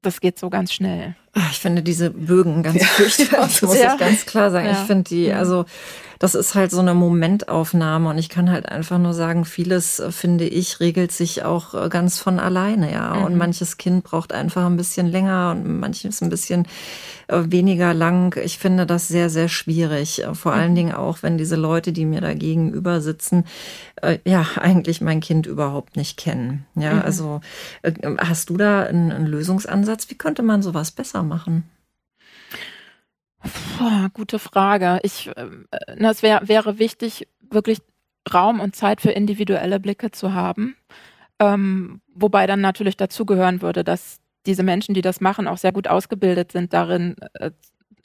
Das 0.02 0.22
geht 0.22 0.38
so 0.38 0.50
ganz 0.50 0.72
schnell. 0.72 1.16
Ich 1.52 1.60
finde 1.60 1.84
diese 1.84 2.12
Bögen 2.12 2.64
ganz 2.64 2.86
furchtbar, 2.86 3.42
das 3.42 3.62
muss 3.62 3.78
ja. 3.78 3.94
ich 3.94 4.00
ganz 4.00 4.26
klar 4.26 4.52
sagen. 4.52 4.68
Ja. 4.68 4.72
Ich 4.72 4.88
finde 4.88 5.04
die, 5.04 5.34
also 5.34 5.66
das 6.20 6.36
ist 6.36 6.56
halt 6.56 6.72
so 6.72 6.80
eine 6.80 6.94
Momentaufnahme 6.94 8.10
und 8.10 8.18
ich 8.18 8.30
kann 8.30 8.50
halt 8.50 8.70
einfach 8.70 8.98
nur 8.98 9.14
sagen, 9.14 9.46
vieles, 9.46 10.00
äh, 10.00 10.12
finde 10.12 10.46
ich, 10.48 10.80
regelt 10.80 11.12
sich 11.12 11.44
auch 11.44 11.74
äh, 11.74 11.90
ganz 11.90 12.20
von 12.20 12.40
alleine, 12.40 12.92
ja. 12.92 13.16
Mhm. 13.16 13.24
Und 13.24 13.38
manches 13.38 13.78
Kind 13.78 14.04
braucht 14.04 14.34
einfach 14.34 14.66
ein 14.66 14.78
bisschen 14.78 15.08
länger 15.08 15.52
und 15.52 15.80
manches 15.80 16.22
ein 16.22 16.30
bisschen 16.30 16.68
äh, 17.28 17.44
weniger 17.46 17.94
lang. 17.94 18.40
Ich 18.44 18.58
finde 18.58 18.86
das 18.86 19.08
sehr, 19.08 19.30
sehr 19.30 19.50
schwierig. 19.50 20.24
Vor 20.34 20.54
allen 20.54 20.72
mhm. 20.72 20.76
Dingen 20.76 20.94
auch, 20.94 21.20
wenn 21.22 21.38
diese 21.38 21.56
Leute, 21.56 21.92
die 21.92 22.06
mir 22.06 22.22
da 22.22 22.34
gegenüber 22.34 23.02
sitzen, 23.02 23.46
ja, 24.26 24.46
eigentlich 24.58 25.02
mein 25.02 25.22
Kind 25.22 25.48
überhaupt 25.48 25.96
nicht 25.96 26.18
kennen. 26.18 26.66
Ja, 26.76 26.96
mhm. 26.96 27.02
also 27.02 27.42
hast 28.20 28.50
du 28.50 28.58
da 28.58 28.84
einen, 28.84 29.12
einen 29.12 29.26
Lösungsansatz? 29.26 30.10
Wie 30.10 30.16
könnte 30.16 30.44
man 30.44 30.62
sowas 30.62 30.92
besser 30.92 31.24
machen? 31.26 31.70
Puh, 33.42 34.10
gute 34.14 34.40
Frage. 34.40 35.00
Ich, 35.04 35.30
äh, 35.36 35.50
es 35.98 36.24
wär, 36.24 36.48
wäre 36.48 36.80
wichtig, 36.80 37.28
wirklich 37.42 37.80
Raum 38.34 38.60
und 38.60 38.76
Zeit 38.76 39.02
für 39.02 39.12
individuelle 39.12 39.80
Blicke 39.80 40.12
zu 40.12 40.34
haben. 40.34 40.76
Ähm, 41.40 42.02
wobei 42.14 42.48
dann 42.48 42.62
natürlich 42.62 42.98
dazugehören 42.98 43.62
würde, 43.62 43.84
dass 43.84 44.20
diese 44.46 44.64
Menschen, 44.64 44.94
die 44.94 45.02
das 45.02 45.22
machen, 45.22 45.48
auch 45.48 45.58
sehr 45.58 45.72
gut 45.72 45.88
ausgebildet 45.88 46.52
sind 46.52 46.74
darin, 46.74 47.16
äh, 47.34 47.52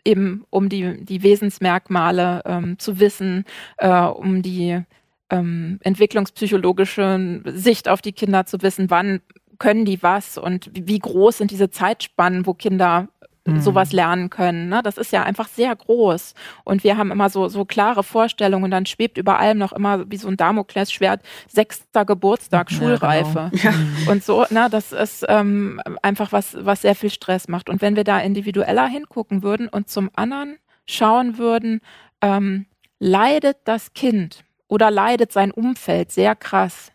eben 0.04 0.44
um 0.50 0.68
die, 0.68 1.04
die 1.04 1.22
Wesensmerkmale 1.22 2.42
ähm, 2.44 2.78
zu 2.78 2.98
wissen, 2.98 3.44
äh, 3.78 3.88
um 3.88 4.42
die 4.42 4.82
ähm, 5.30 5.78
entwicklungspsychologische 5.82 7.42
Sicht 7.46 7.88
auf 7.88 8.02
die 8.02 8.12
Kinder 8.12 8.46
zu 8.46 8.62
wissen, 8.62 8.90
wann 8.90 9.20
können 9.60 9.84
die 9.84 10.02
was 10.02 10.38
und 10.38 10.70
wie 10.74 10.98
groß 10.98 11.38
sind 11.38 11.52
diese 11.52 11.70
Zeitspannen, 11.70 12.46
wo 12.46 12.54
Kinder 12.54 13.08
mhm. 13.46 13.60
sowas 13.60 13.92
lernen 13.92 14.30
können. 14.30 14.68
Ne? 14.68 14.80
Das 14.82 14.98
ist 14.98 15.12
ja 15.12 15.22
einfach 15.22 15.48
sehr 15.48 15.74
groß. 15.76 16.34
Und 16.64 16.82
wir 16.82 16.96
haben 16.96 17.10
immer 17.10 17.30
so, 17.30 17.48
so 17.48 17.64
klare 17.64 18.02
Vorstellungen 18.02 18.64
und 18.64 18.70
dann 18.70 18.86
schwebt 18.86 19.18
über 19.18 19.38
allem 19.38 19.58
noch 19.58 19.72
immer 19.72 20.10
wie 20.10 20.16
so 20.16 20.28
ein 20.28 20.36
Damoklesschwert, 20.36 21.22
sechster 21.48 22.04
Geburtstag, 22.04 22.70
ja, 22.70 22.76
Schulreife. 22.76 23.50
Genau. 23.52 23.62
Ja. 23.62 24.10
Und 24.10 24.24
so, 24.24 24.46
ne, 24.50 24.68
das 24.70 24.92
ist 24.92 25.24
ähm, 25.28 25.80
einfach 26.02 26.32
was, 26.32 26.56
was 26.58 26.82
sehr 26.82 26.94
viel 26.94 27.10
Stress 27.10 27.48
macht. 27.48 27.68
Und 27.68 27.82
wenn 27.82 27.96
wir 27.96 28.04
da 28.04 28.18
individueller 28.18 28.86
hingucken 28.86 29.42
würden 29.42 29.68
und 29.68 29.88
zum 29.88 30.10
anderen 30.16 30.56
schauen 30.86 31.38
würden, 31.38 31.80
ähm, 32.22 32.66
leidet 32.98 33.58
das 33.64 33.92
Kind 33.92 34.44
oder 34.68 34.90
leidet 34.90 35.32
sein 35.32 35.50
Umfeld 35.50 36.12
sehr 36.12 36.36
krass, 36.36 36.92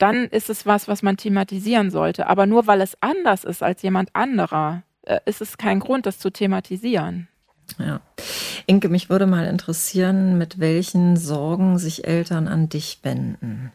dann 0.00 0.26
ist 0.26 0.50
es 0.50 0.66
was, 0.66 0.88
was 0.88 1.02
man 1.02 1.16
thematisieren 1.16 1.90
sollte. 1.90 2.26
Aber 2.26 2.46
nur 2.46 2.66
weil 2.66 2.80
es 2.80 2.96
anders 3.00 3.44
ist 3.44 3.62
als 3.62 3.82
jemand 3.82 4.14
anderer, 4.14 4.82
äh, 5.02 5.20
ist 5.26 5.40
es 5.40 5.58
kein 5.58 5.80
Grund, 5.80 6.06
das 6.06 6.18
zu 6.18 6.30
thematisieren. 6.30 7.28
Ja. 7.78 8.00
Inke, 8.66 8.88
mich 8.88 9.10
würde 9.10 9.26
mal 9.26 9.46
interessieren, 9.46 10.38
mit 10.38 10.58
welchen 10.58 11.16
Sorgen 11.16 11.78
sich 11.78 12.06
Eltern 12.06 12.48
an 12.48 12.68
dich 12.68 13.00
wenden. 13.02 13.72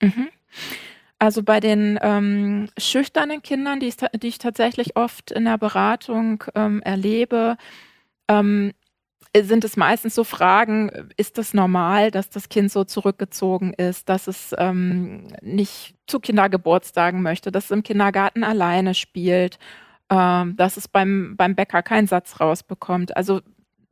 Mhm. 0.00 0.28
Also 1.18 1.42
bei 1.42 1.60
den 1.60 1.98
ähm, 2.00 2.68
schüchternen 2.78 3.42
Kindern, 3.42 3.80
die 3.80 3.88
ich, 3.88 3.96
die 3.96 4.28
ich, 4.28 4.38
tatsächlich 4.38 4.96
oft 4.96 5.32
in 5.32 5.44
der 5.44 5.58
Beratung 5.58 6.44
ähm, 6.54 6.80
erlebe, 6.82 7.56
ähm, 8.28 8.72
sind 9.36 9.64
es 9.64 9.76
meistens 9.76 10.14
so 10.14 10.24
Fragen, 10.24 10.90
ist 11.16 11.38
das 11.38 11.54
normal, 11.54 12.10
dass 12.10 12.30
das 12.30 12.48
Kind 12.48 12.72
so 12.72 12.84
zurückgezogen 12.84 13.72
ist, 13.74 14.08
dass 14.08 14.26
es 14.26 14.54
ähm, 14.58 15.28
nicht 15.42 15.94
zu 16.06 16.20
Kindergeburtstagen 16.20 17.22
möchte, 17.22 17.52
dass 17.52 17.66
es 17.66 17.70
im 17.70 17.82
Kindergarten 17.82 18.42
alleine 18.44 18.94
spielt 18.94 19.58
ähm, 20.10 20.56
dass 20.56 20.76
es 20.76 20.88
beim, 20.88 21.36
beim 21.36 21.54
Bäcker 21.54 21.82
keinen 21.82 22.06
Satz 22.06 22.40
rausbekommt. 22.40 23.16
Also 23.16 23.40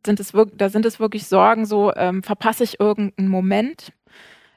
sind 0.05 0.21
es 0.21 0.35
wirklich, 0.35 0.57
da 0.57 0.69
sind 0.69 0.87
es 0.87 1.01
wirklich 1.01 1.27
Sorgen, 1.27 1.67
so 1.67 1.93
ähm, 1.95 2.23
verpasse 2.23 2.65
ich 2.65 2.81
irgendeinen 2.81 3.29
Moment 3.29 3.93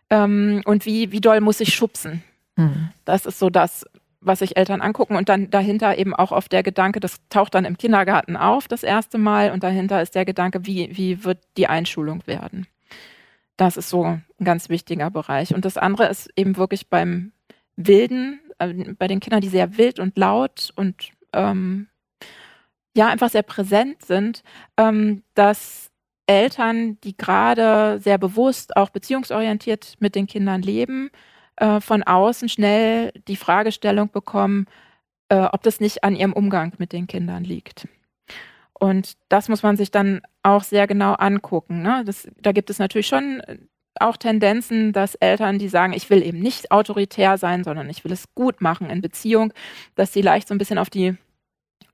ähm, 0.09 0.61
und 0.65 0.85
wie, 0.85 1.11
wie 1.11 1.21
doll 1.21 1.41
muss 1.41 1.59
ich 1.59 1.75
schubsen. 1.75 2.23
Mhm. 2.55 2.89
Das 3.03 3.25
ist 3.25 3.39
so 3.39 3.49
das, 3.49 3.85
was 4.21 4.39
sich 4.39 4.57
Eltern 4.57 4.81
angucken 4.81 5.15
und 5.15 5.29
dann 5.29 5.49
dahinter 5.49 5.97
eben 5.97 6.13
auch 6.13 6.31
auf 6.31 6.49
der 6.49 6.63
Gedanke, 6.63 6.99
das 6.99 7.17
taucht 7.29 7.55
dann 7.55 7.65
im 7.65 7.77
Kindergarten 7.77 8.35
auf 8.35 8.67
das 8.67 8.83
erste 8.83 9.17
Mal 9.17 9.51
und 9.51 9.63
dahinter 9.63 10.01
ist 10.01 10.15
der 10.15 10.25
Gedanke, 10.25 10.65
wie, 10.65 10.95
wie 10.97 11.23
wird 11.23 11.39
die 11.57 11.67
Einschulung 11.67 12.25
werden. 12.27 12.67
Das 13.55 13.77
ist 13.77 13.89
so 13.89 14.03
ein 14.05 14.23
ganz 14.43 14.69
wichtiger 14.69 15.09
Bereich. 15.09 15.53
Und 15.53 15.65
das 15.65 15.77
andere 15.77 16.07
ist 16.07 16.29
eben 16.35 16.57
wirklich 16.57 16.89
beim 16.89 17.33
Wilden, 17.75 18.39
äh, 18.57 18.93
bei 18.97 19.07
den 19.07 19.19
Kindern, 19.19 19.41
die 19.41 19.49
sehr 19.49 19.77
wild 19.77 19.99
und 19.99 20.17
laut 20.17 20.71
und 20.75 21.11
ähm, 21.33 21.87
ja 22.95 23.07
einfach 23.07 23.29
sehr 23.29 23.43
präsent 23.43 24.05
sind, 24.05 24.43
ähm, 24.77 25.23
dass 25.33 25.91
Eltern, 26.25 26.99
die 27.01 27.17
gerade 27.17 27.99
sehr 27.99 28.17
bewusst 28.17 28.77
auch 28.77 28.89
beziehungsorientiert 28.89 29.95
mit 29.99 30.15
den 30.15 30.27
Kindern 30.27 30.61
leben, 30.61 31.09
äh, 31.59 31.81
von 31.81 32.03
außen 32.03 32.49
schnell 32.49 33.11
die 33.27 33.35
Fragestellung 33.35 34.09
bekommen, 34.11 34.65
äh, 35.29 35.47
ob 35.51 35.61
das 35.63 35.79
nicht 35.79 36.03
an 36.03 36.15
ihrem 36.15 36.33
Umgang 36.33 36.73
mit 36.77 36.93
den 36.93 37.07
Kindern 37.07 37.43
liegt. 37.43 37.87
Und 38.73 39.17
das 39.27 39.49
muss 39.49 39.61
man 39.61 39.75
sich 39.75 39.91
dann 39.91 40.21
auch 40.41 40.63
sehr 40.63 40.87
genau 40.87 41.13
angucken. 41.13 41.81
Ne? 41.81 42.03
Das, 42.05 42.27
da 42.41 42.53
gibt 42.53 42.69
es 42.69 42.79
natürlich 42.79 43.07
schon 43.07 43.41
auch 43.99 44.15
Tendenzen, 44.15 44.93
dass 44.93 45.15
Eltern, 45.15 45.59
die 45.59 45.67
sagen, 45.67 45.93
ich 45.93 46.09
will 46.09 46.23
eben 46.23 46.39
nicht 46.39 46.71
autoritär 46.71 47.37
sein, 47.37 47.65
sondern 47.65 47.89
ich 47.89 48.05
will 48.05 48.13
es 48.13 48.33
gut 48.33 48.61
machen 48.61 48.89
in 48.89 49.01
Beziehung, 49.01 49.51
dass 49.95 50.13
sie 50.13 50.21
leicht 50.21 50.47
so 50.47 50.55
ein 50.55 50.57
bisschen 50.57 50.77
auf 50.77 50.89
die 50.89 51.17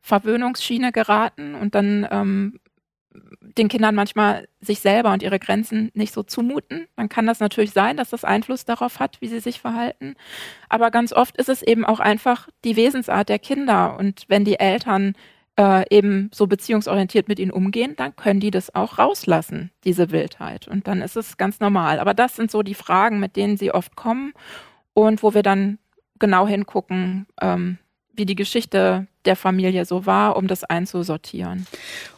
Verwöhnungsschiene 0.01 0.91
geraten 0.91 1.55
und 1.55 1.73
dann 1.73 2.07
ähm, 2.11 2.59
den 3.57 3.67
Kindern 3.67 3.95
manchmal 3.95 4.47
sich 4.59 4.79
selber 4.79 5.13
und 5.13 5.23
ihre 5.23 5.39
Grenzen 5.39 5.91
nicht 5.93 6.13
so 6.13 6.23
zumuten. 6.23 6.87
Dann 6.95 7.09
kann 7.09 7.25
das 7.25 7.39
natürlich 7.39 7.71
sein, 7.71 7.97
dass 7.97 8.09
das 8.09 8.23
Einfluss 8.23 8.65
darauf 8.65 8.99
hat, 8.99 9.21
wie 9.21 9.27
sie 9.27 9.39
sich 9.39 9.59
verhalten. 9.59 10.15
Aber 10.69 10.91
ganz 10.91 11.13
oft 11.13 11.37
ist 11.37 11.49
es 11.49 11.61
eben 11.61 11.85
auch 11.85 11.99
einfach 11.99 12.49
die 12.63 12.75
Wesensart 12.75 13.29
der 13.29 13.39
Kinder. 13.39 13.97
Und 13.97 14.25
wenn 14.27 14.45
die 14.45 14.59
Eltern 14.59 15.13
äh, 15.57 15.85
eben 15.89 16.29
so 16.33 16.47
beziehungsorientiert 16.47 17.27
mit 17.27 17.39
ihnen 17.39 17.51
umgehen, 17.51 17.95
dann 17.95 18.15
können 18.15 18.39
die 18.39 18.51
das 18.51 18.75
auch 18.75 18.97
rauslassen, 18.97 19.71
diese 19.83 20.11
Wildheit. 20.11 20.67
Und 20.67 20.87
dann 20.87 21.01
ist 21.01 21.15
es 21.15 21.37
ganz 21.37 21.59
normal. 21.59 21.99
Aber 21.99 22.13
das 22.13 22.35
sind 22.35 22.51
so 22.51 22.61
die 22.61 22.73
Fragen, 22.73 23.19
mit 23.19 23.35
denen 23.35 23.57
sie 23.57 23.71
oft 23.71 23.95
kommen 23.95 24.33
und 24.93 25.23
wo 25.23 25.33
wir 25.33 25.43
dann 25.43 25.79
genau 26.19 26.47
hingucken, 26.47 27.27
ähm, 27.41 27.77
wie 28.13 28.25
die 28.25 28.35
Geschichte 28.35 29.07
der 29.25 29.35
Familie 29.35 29.85
so 29.85 30.05
war, 30.05 30.35
um 30.37 30.47
das 30.47 30.63
einzusortieren. 30.63 31.67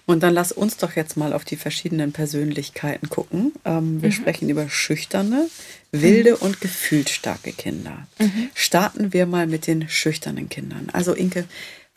Und 0.06 0.24
dann 0.24 0.34
lass 0.34 0.52
uns 0.52 0.78
doch 0.78 0.96
jetzt 0.96 1.18
mal 1.18 1.34
auf 1.34 1.44
die 1.44 1.58
verschiedenen 1.58 2.14
Persönlichkeiten 2.14 3.10
gucken. 3.10 3.54
Ähm, 3.66 4.02
wir 4.02 4.10
mhm. 4.10 4.14
sprechen 4.14 4.50
über 4.50 4.70
schüchterne, 4.70 5.50
wilde 5.92 6.32
mhm. 6.32 6.38
und 6.42 6.62
gefühlsstarke 6.62 7.52
Kinder. 7.52 8.08
Mhm. 8.20 8.50
Starten 8.54 9.14
wir 9.14 9.26
mal 9.26 9.48
mit 9.48 9.68
den 9.68 9.90
schüchternen 9.90 10.50
Kindern. 10.50 10.90
Also 10.94 11.14
Inke, 11.14 11.46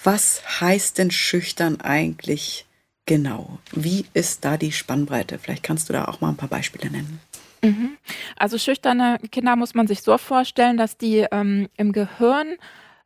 was 0.03 0.42
heißt 0.61 0.99
denn 0.99 1.11
schüchtern 1.11 1.81
eigentlich 1.81 2.66
genau? 3.07 3.59
Wie 3.73 4.07
ist 4.14 4.44
da 4.44 4.57
die 4.57 4.73
Spannbreite? 4.73 5.38
Vielleicht 5.38 5.62
kannst 5.62 5.88
du 5.88 5.92
da 5.92 6.07
auch 6.07 6.20
mal 6.20 6.31
ein 6.31 6.37
paar 6.37 6.49
Beispiele 6.49 6.90
nennen. 6.90 7.20
Mhm. 7.62 7.96
Also 8.37 8.59
schüchterne 8.59 9.18
Kinder 9.31 9.57
muss 9.57 9.75
man 9.75 9.87
sich 9.87 10.03
so 10.03 10.16
vorstellen, 10.18 10.77
dass 10.77 10.96
die 10.96 11.27
ähm, 11.31 11.68
im 11.77 11.92
Gehirn 11.92 12.57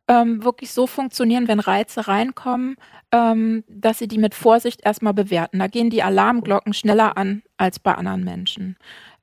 ähm, 0.08 0.44
wirklich 0.44 0.72
so 0.72 0.86
funktionieren, 0.86 1.48
wenn 1.48 1.60
Reize 1.60 2.06
reinkommen, 2.08 2.76
ähm, 3.12 3.64
dass 3.68 3.98
sie 3.98 4.08
die 4.08 4.18
mit 4.18 4.34
Vorsicht 4.34 4.84
erstmal 4.84 5.14
bewerten. 5.14 5.58
Da 5.58 5.66
gehen 5.66 5.90
die 5.90 6.02
Alarmglocken 6.02 6.74
schneller 6.74 7.16
an 7.16 7.42
als 7.56 7.78
bei 7.78 7.94
anderen 7.94 8.24
Menschen. 8.24 8.76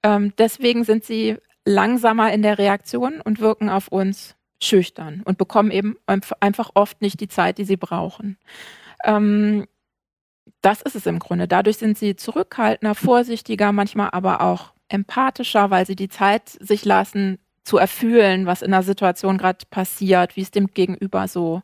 Ähm, 0.03 0.33
deswegen 0.37 0.83
sind 0.83 1.03
sie 1.03 1.37
langsamer 1.65 2.33
in 2.33 2.41
der 2.41 2.57
Reaktion 2.57 3.21
und 3.21 3.39
wirken 3.39 3.69
auf 3.69 3.87
uns 3.89 4.35
schüchtern 4.63 5.21
und 5.25 5.37
bekommen 5.37 5.71
eben 5.71 5.97
einfach 6.39 6.71
oft 6.75 7.01
nicht 7.01 7.19
die 7.19 7.27
Zeit, 7.27 7.57
die 7.57 7.65
sie 7.65 7.77
brauchen. 7.77 8.37
Ähm, 9.03 9.67
das 10.61 10.81
ist 10.81 10.95
es 10.95 11.05
im 11.05 11.19
Grunde. 11.19 11.47
Dadurch 11.47 11.77
sind 11.77 11.97
sie 11.97 12.15
zurückhaltender, 12.15 12.95
vorsichtiger, 12.95 13.71
manchmal 13.71 14.09
aber 14.11 14.41
auch 14.41 14.73
empathischer, 14.89 15.69
weil 15.69 15.85
sie 15.85 15.95
die 15.95 16.09
Zeit 16.09 16.49
sich 16.49 16.85
lassen, 16.85 17.39
zu 17.63 17.77
erfühlen, 17.77 18.45
was 18.45 18.61
in 18.61 18.71
der 18.71 18.83
Situation 18.83 19.37
gerade 19.37 19.65
passiert, 19.69 20.35
wie 20.35 20.41
es 20.41 20.51
dem 20.51 20.67
Gegenüber 20.67 21.27
so 21.27 21.61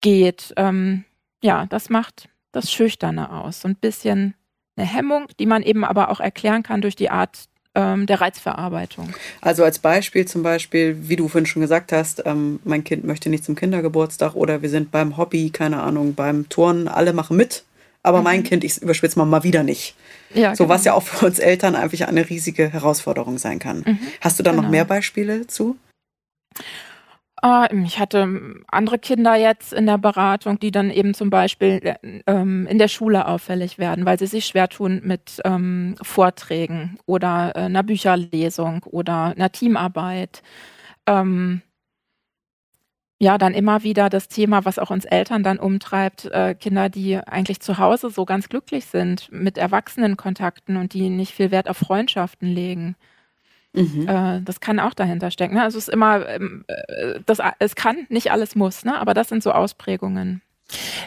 geht. 0.00 0.52
Ähm, 0.56 1.04
ja, 1.42 1.66
das 1.66 1.90
macht 1.90 2.28
das 2.52 2.72
Schüchterne 2.72 3.30
aus. 3.32 3.60
So 3.60 3.68
ein 3.68 3.76
bisschen 3.76 4.34
eine 4.76 4.86
Hemmung, 4.86 5.26
die 5.38 5.46
man 5.46 5.62
eben 5.62 5.84
aber 5.84 6.10
auch 6.10 6.20
erklären 6.20 6.62
kann 6.62 6.80
durch 6.80 6.96
die 6.96 7.10
Art 7.10 7.48
ähm, 7.74 8.06
der 8.06 8.20
Reizverarbeitung. 8.20 9.12
Also 9.40 9.64
als 9.64 9.78
Beispiel 9.78 10.26
zum 10.26 10.42
Beispiel, 10.42 10.96
wie 11.08 11.16
du 11.16 11.28
vorhin 11.28 11.46
schon 11.46 11.62
gesagt 11.62 11.92
hast, 11.92 12.22
ähm, 12.26 12.60
mein 12.64 12.84
Kind 12.84 13.04
möchte 13.04 13.28
nicht 13.28 13.44
zum 13.44 13.56
Kindergeburtstag 13.56 14.34
oder 14.34 14.62
wir 14.62 14.70
sind 14.70 14.90
beim 14.90 15.16
Hobby, 15.16 15.50
keine 15.50 15.82
Ahnung, 15.82 16.14
beim 16.14 16.48
Turnen, 16.48 16.88
alle 16.88 17.12
machen 17.12 17.36
mit 17.36 17.64
aber 18.08 18.18
mhm. 18.18 18.24
mein 18.24 18.42
Kind, 18.42 18.64
ich 18.64 18.82
überspitze 18.82 19.18
mal, 19.18 19.24
mal 19.24 19.44
wieder 19.44 19.62
nicht. 19.62 19.94
Ja, 20.34 20.54
so 20.54 20.64
genau. 20.64 20.74
was 20.74 20.84
ja 20.84 20.94
auch 20.94 21.02
für 21.02 21.26
uns 21.26 21.38
Eltern 21.38 21.74
einfach 21.74 22.06
eine 22.06 22.28
riesige 22.28 22.70
Herausforderung 22.70 23.38
sein 23.38 23.58
kann. 23.58 23.84
Mhm. 23.86 23.98
Hast 24.20 24.38
du 24.38 24.42
da 24.42 24.50
genau. 24.50 24.62
noch 24.62 24.70
mehr 24.70 24.84
Beispiele 24.84 25.46
zu? 25.46 25.76
Uh, 27.44 27.66
ich 27.84 28.00
hatte 28.00 28.26
andere 28.66 28.98
Kinder 28.98 29.36
jetzt 29.36 29.72
in 29.72 29.86
der 29.86 29.98
Beratung, 29.98 30.58
die 30.58 30.72
dann 30.72 30.90
eben 30.90 31.14
zum 31.14 31.30
Beispiel 31.30 31.80
äh, 31.84 32.20
ähm, 32.26 32.66
in 32.66 32.78
der 32.78 32.88
Schule 32.88 33.28
auffällig 33.28 33.78
werden, 33.78 34.04
weil 34.06 34.18
sie 34.18 34.26
sich 34.26 34.46
schwer 34.46 34.68
tun 34.68 35.02
mit 35.04 35.40
ähm, 35.44 35.94
Vorträgen 36.02 36.98
oder 37.06 37.52
äh, 37.54 37.60
einer 37.60 37.84
Bücherlesung 37.84 38.82
oder 38.84 39.34
einer 39.36 39.52
Teamarbeit. 39.52 40.42
Ähm, 41.06 41.62
ja, 43.20 43.36
dann 43.36 43.52
immer 43.52 43.82
wieder 43.82 44.08
das 44.08 44.28
Thema, 44.28 44.64
was 44.64 44.78
auch 44.78 44.90
uns 44.90 45.04
Eltern 45.04 45.42
dann 45.42 45.58
umtreibt, 45.58 46.26
äh, 46.26 46.54
Kinder, 46.54 46.88
die 46.88 47.16
eigentlich 47.16 47.60
zu 47.60 47.78
Hause 47.78 48.10
so 48.10 48.24
ganz 48.24 48.48
glücklich 48.48 48.86
sind 48.86 49.30
mit 49.32 49.58
Erwachsenenkontakten 49.58 50.76
und 50.76 50.92
die 50.92 51.10
nicht 51.10 51.34
viel 51.34 51.50
Wert 51.50 51.68
auf 51.68 51.78
Freundschaften 51.78 52.48
legen. 52.48 52.94
Mhm. 53.72 54.08
Äh, 54.08 54.40
das 54.42 54.60
kann 54.60 54.78
auch 54.78 54.94
dahinter 54.94 55.32
stecken. 55.32 55.54
Ne? 55.54 55.62
Also 55.62 55.78
es 55.78 55.88
ist 55.88 55.94
immer, 55.94 56.28
ähm, 56.28 56.64
äh, 56.68 57.20
das, 57.26 57.38
es 57.58 57.74
kann, 57.74 58.06
nicht 58.08 58.30
alles 58.30 58.54
muss, 58.54 58.84
ne? 58.84 58.98
aber 58.98 59.14
das 59.14 59.28
sind 59.28 59.42
so 59.42 59.50
Ausprägungen. 59.50 60.40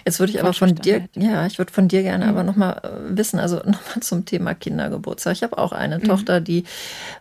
Jetzt 0.06 0.19
würde 0.19 0.34
ich 0.34 0.39
aber 0.39 0.54
von 0.54 0.74
dir, 0.74 1.08
ja, 1.15 1.45
ich 1.45 1.60
würde 1.60 1.71
von 1.71 1.88
dir 1.88 2.02
gerne 2.02 2.26
mhm. 2.26 2.32
aber 2.32 2.43
nochmal 2.43 2.82
äh, 2.84 3.17
wissen, 3.17 3.39
also 3.39 3.58
nochmal 3.58 4.00
zum 4.02 4.26
Thema 4.26 4.56
Kindergeburtstag. 4.56 5.34
Ich 5.34 5.43
habe 5.43 5.58
auch 5.58 5.71
eine 5.71 6.00
mhm. 6.00 6.04
Tochter, 6.04 6.41
die 6.41 6.63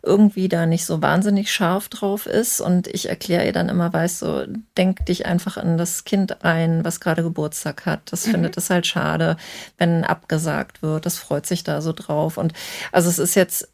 irgendwie 0.03 0.48
da 0.48 0.64
nicht 0.64 0.87
so 0.87 1.03
wahnsinnig 1.03 1.53
scharf 1.53 1.88
drauf 1.88 2.26
ist 2.26 2.61
und 2.61 2.87
ich 2.87 3.09
erkläre 3.09 3.44
ihr 3.44 3.53
dann 3.53 3.68
immer, 3.68 3.92
weißt 3.92 4.22
du, 4.22 4.48
denk 4.79 5.05
dich 5.07 5.26
einfach 5.26 5.59
an 5.59 5.76
das 5.76 6.05
Kind 6.05 6.42
ein, 6.44 6.85
was 6.85 7.00
gerade 7.00 7.22
Geburtstag 7.22 7.85
hat. 7.85 8.00
Das 8.11 8.26
mhm. 8.26 8.33
findet 8.33 8.57
es 8.57 8.70
halt 8.70 8.87
schade, 8.87 9.37
wenn 9.76 10.05
abgesagt 10.05 10.83
wird. 10.83 11.05
Das 11.05 11.18
freut 11.18 11.44
sich 11.46 11.62
da 11.62 11.83
so 11.83 11.92
drauf. 11.92 12.38
Und 12.38 12.55
also 12.90 13.11
es 13.11 13.18
ist 13.18 13.35
jetzt 13.35 13.68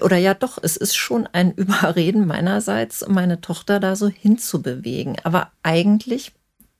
oder 0.00 0.16
ja 0.16 0.34
doch, 0.34 0.58
es 0.60 0.76
ist 0.76 0.96
schon 0.96 1.28
ein 1.32 1.52
Überreden 1.56 2.26
meinerseits, 2.26 3.06
meine 3.06 3.40
Tochter 3.40 3.78
da 3.78 3.94
so 3.94 4.08
hinzubewegen. 4.08 5.16
Aber 5.22 5.52
eigentlich 5.62 6.32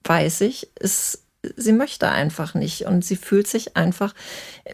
weiß 0.09 0.43
ich, 0.43 0.69
ist, 0.79 1.25
sie 1.57 1.73
möchte 1.73 2.09
einfach 2.09 2.55
nicht 2.55 2.87
und 2.87 3.05
sie 3.05 3.17
fühlt 3.17 3.47
sich 3.47 3.77
einfach 3.77 4.15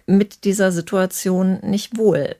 mit 0.07 0.45
dieser 0.45 0.73
Situation 0.73 1.61
nicht 1.63 1.99
wohl. 1.99 2.37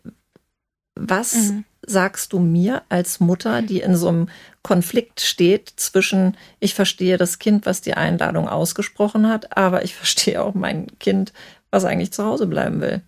Was 0.97 1.35
mhm. 1.35 1.65
sagst 1.85 2.33
du 2.33 2.39
mir 2.39 2.83
als 2.89 3.21
Mutter, 3.21 3.63
die 3.63 3.81
in 3.81 3.97
so 3.97 4.09
einem 4.09 4.29
Konflikt 4.63 5.21
steht 5.21 5.73
zwischen, 5.77 6.37
ich 6.61 6.75
verstehe 6.75 7.19
das 7.19 7.39
Kind, 7.39 7.67
was 7.67 7.81
die 7.81 7.95
Einladung 7.95 8.49
ausgesprochen 8.49 9.29
hat, 9.29 9.57
aber 9.57 9.85
ich 9.85 9.95
verstehe 9.97 10.43
auch 10.43 10.55
mein 10.55 10.87
Kind, 10.99 11.33
was 11.71 11.85
eigentlich 11.85 12.13
zu 12.13 12.25
Hause 12.25 12.47
bleiben 12.47 12.81
will? 12.81 13.03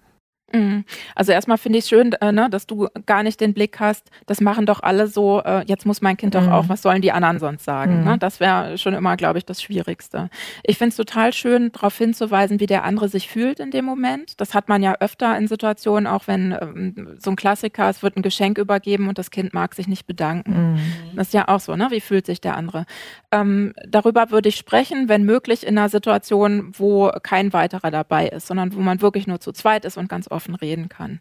Mhm. 0.53 0.85
Also 1.15 1.33
erstmal 1.33 1.59
finde 1.59 1.79
ich 1.79 1.85
es 1.85 1.89
schön, 1.89 2.13
äh, 2.13 2.31
ne, 2.31 2.49
dass 2.49 2.67
du 2.67 2.89
gar 3.05 3.23
nicht 3.23 3.41
den 3.41 3.53
Blick 3.53 3.81
hast, 3.81 4.11
das 4.27 4.41
machen 4.41 4.65
doch 4.65 4.83
alle 4.83 5.09
so, 5.09 5.43
äh, 5.43 5.65
jetzt 5.67 5.87
muss 5.87 6.03
mein 6.03 6.17
Kind 6.17 6.35
doch 6.35 6.43
mhm. 6.43 6.53
auch, 6.53 6.69
was 6.69 6.83
sollen 6.83 7.03
die 7.03 7.11
anderen 7.11 7.39
sonst 7.41 7.65
sagen? 7.65 7.97
Ne? 7.97 8.01
Mhm. 8.01 8.05
Ne? 8.05 8.19
Das 8.19 8.39
wäre 8.39 8.79
schon 8.79 8.95
immer, 8.95 9.17
glaube 9.17 9.39
ich, 9.39 9.45
das 9.45 9.61
Schwierigste. 9.61 10.31
Ich 10.63 10.79
finde 10.79 10.91
es 10.91 10.97
total 10.97 11.33
schön, 11.33 11.73
darauf 11.73 11.99
hinzuweisen, 11.99 12.61
wie 12.61 12.67
der 12.67 12.85
andere 12.85 13.09
sich 13.09 13.29
fühlt 13.29 13.59
in 13.59 13.71
dem 13.73 13.85
Moment. 13.85 14.41
Das 14.41 14.55
hat 14.55 14.69
man 14.69 14.83
ja 14.83 14.95
öfter 15.01 15.37
in 15.37 15.49
Situationen, 15.49 16.07
auch 16.07 16.29
wenn 16.29 16.53
ähm, 16.53 17.17
so 17.19 17.31
ein 17.31 17.37
Klassiker, 17.37 17.91
es 17.91 18.03
wird 18.03 18.17
ein 18.17 18.23
Geschenk 18.23 18.59
übergeben 18.59 19.09
und 19.09 19.19
das 19.19 19.31
Kind 19.31 19.53
mag 19.53 19.75
sich 19.75 19.89
nicht 19.89 20.07
bedanken. 20.07 20.75
Mhm. 20.75 21.17
Das 21.17 21.29
ist 21.29 21.35
ja 21.35 21.49
auch 21.49 21.61
so, 21.61 21.75
ne? 21.75 21.89
Wie 21.91 22.01
fühlt 22.01 22.27
sich 22.27 22.41
der 22.41 22.57
andere? 22.57 22.87
Ähm, 23.33 23.75
darüber 23.87 24.31
würde 24.31 24.49
ich 24.49 24.57
sprechen, 24.57 25.09
wenn 25.09 25.25
möglich 25.25 25.67
in 25.67 25.77
einer 25.77 25.89
Situation, 25.89 26.73
wo 26.77 27.11
kein 27.23 27.53
weiterer 27.53 27.91
dabei 27.91 28.29
ist, 28.29 28.47
sondern 28.47 28.75
wo 28.75 28.81
man 28.81 29.01
wirklich 29.01 29.27
nur 29.27 29.41
zu 29.41 29.53
zweit 29.53 29.85
ist 29.85 29.97
und 29.97 30.09
ganz 30.09 30.31
offen 30.31 30.36
reden 30.55 30.89
kann. 30.89 31.21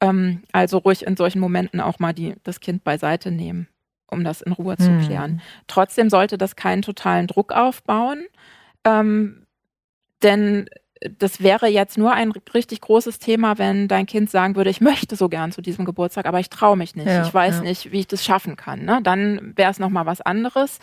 Ähm, 0.00 0.42
also 0.52 0.78
ruhig 0.78 1.06
in 1.06 1.16
solchen 1.16 1.40
Momenten 1.40 1.80
auch 1.80 1.98
mal 1.98 2.12
die, 2.12 2.34
das 2.42 2.60
Kind 2.60 2.84
beiseite 2.84 3.30
nehmen, 3.30 3.68
um 4.10 4.24
das 4.24 4.42
in 4.42 4.52
Ruhe 4.52 4.76
zu 4.76 4.88
hm. 4.88 5.00
klären. 5.00 5.42
Trotzdem 5.66 6.10
sollte 6.10 6.38
das 6.38 6.56
keinen 6.56 6.82
totalen 6.82 7.26
Druck 7.26 7.52
aufbauen, 7.52 8.24
ähm, 8.84 9.46
denn 10.22 10.68
das 11.18 11.42
wäre 11.42 11.66
jetzt 11.66 11.98
nur 11.98 12.12
ein 12.12 12.32
richtig 12.54 12.80
großes 12.80 13.18
Thema, 13.18 13.58
wenn 13.58 13.88
dein 13.88 14.06
Kind 14.06 14.30
sagen 14.30 14.56
würde, 14.56 14.70
ich 14.70 14.80
möchte 14.80 15.16
so 15.16 15.28
gern 15.28 15.52
zu 15.52 15.60
diesem 15.60 15.84
Geburtstag, 15.84 16.26
aber 16.26 16.40
ich 16.40 16.48
traue 16.48 16.76
mich 16.76 16.96
nicht. 16.96 17.06
Ja, 17.06 17.26
ich 17.26 17.34
weiß 17.34 17.56
ja. 17.56 17.62
nicht, 17.62 17.92
wie 17.92 18.00
ich 18.00 18.06
das 18.06 18.24
schaffen 18.24 18.56
kann. 18.56 18.84
Ne? 18.84 19.00
Dann 19.02 19.52
wäre 19.56 19.70
es 19.70 19.78
nochmal 19.78 20.06
was 20.06 20.20
anderes. 20.20 20.78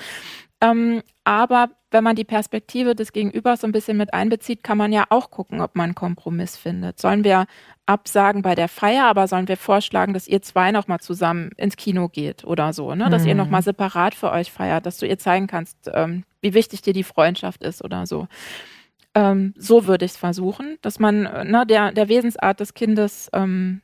Ähm, 0.62 1.02
aber 1.24 1.70
wenn 1.92 2.04
man 2.04 2.16
die 2.16 2.24
Perspektive 2.24 2.96
des 2.96 3.12
Gegenübers 3.12 3.62
so 3.62 3.68
ein 3.68 3.74
bisschen 3.74 3.98
mit 3.98 4.14
einbezieht, 4.14 4.64
kann 4.64 4.78
man 4.78 4.94
ja 4.94 5.06
auch 5.10 5.30
gucken, 5.30 5.62
ob 5.62 5.76
man 5.76 5.86
einen 5.86 5.96
Kompromiss 5.96 6.56
findet. 6.56 7.00
Sollen 7.00 7.24
wir 7.24 7.46
absagen 7.86 8.42
bei 8.42 8.56
der 8.56 8.70
Feier, 8.70 9.06
aber 9.06 9.28
sollen 9.28 9.50
wir 9.50 9.58
vorschlagen, 9.58 10.14
dass 10.14 10.28
ihr 10.28 10.42
zwei 10.42 10.72
nochmal 10.72 11.02
zusammen 11.02 11.52
ins 11.58 11.76
Kino 11.76 12.08
geht 12.08 12.46
oder 12.46 12.72
so, 12.72 12.96
ne? 12.96 13.10
Dass 13.10 13.24
mhm. 13.24 13.30
ihr 13.30 13.36
nochmal 13.36 13.62
separat 13.62 14.16
für 14.16 14.32
euch 14.32 14.52
feiert, 14.52 14.86
dass 14.86 14.98
du 14.98 15.06
ihr 15.06 15.18
zeigen 15.20 15.48
kannst, 15.48 15.92
ähm, 15.94 16.24
wie 16.40 16.54
wichtig 16.54 16.82
dir 16.82 16.94
die 16.94 17.04
Freundschaft 17.04 17.62
ist 17.62 17.84
oder 17.84 18.06
so. 18.06 18.28
Ähm, 19.14 19.54
so 19.58 19.88
würde 19.88 20.06
ich 20.06 20.12
es 20.12 20.18
versuchen, 20.18 20.78
dass 20.82 20.98
man 20.98 21.24
ne, 21.24 21.66
der, 21.68 21.92
der 21.92 22.08
Wesensart 22.08 22.62
des 22.62 22.74
Kindes 22.74 23.30
ähm, 23.34 23.82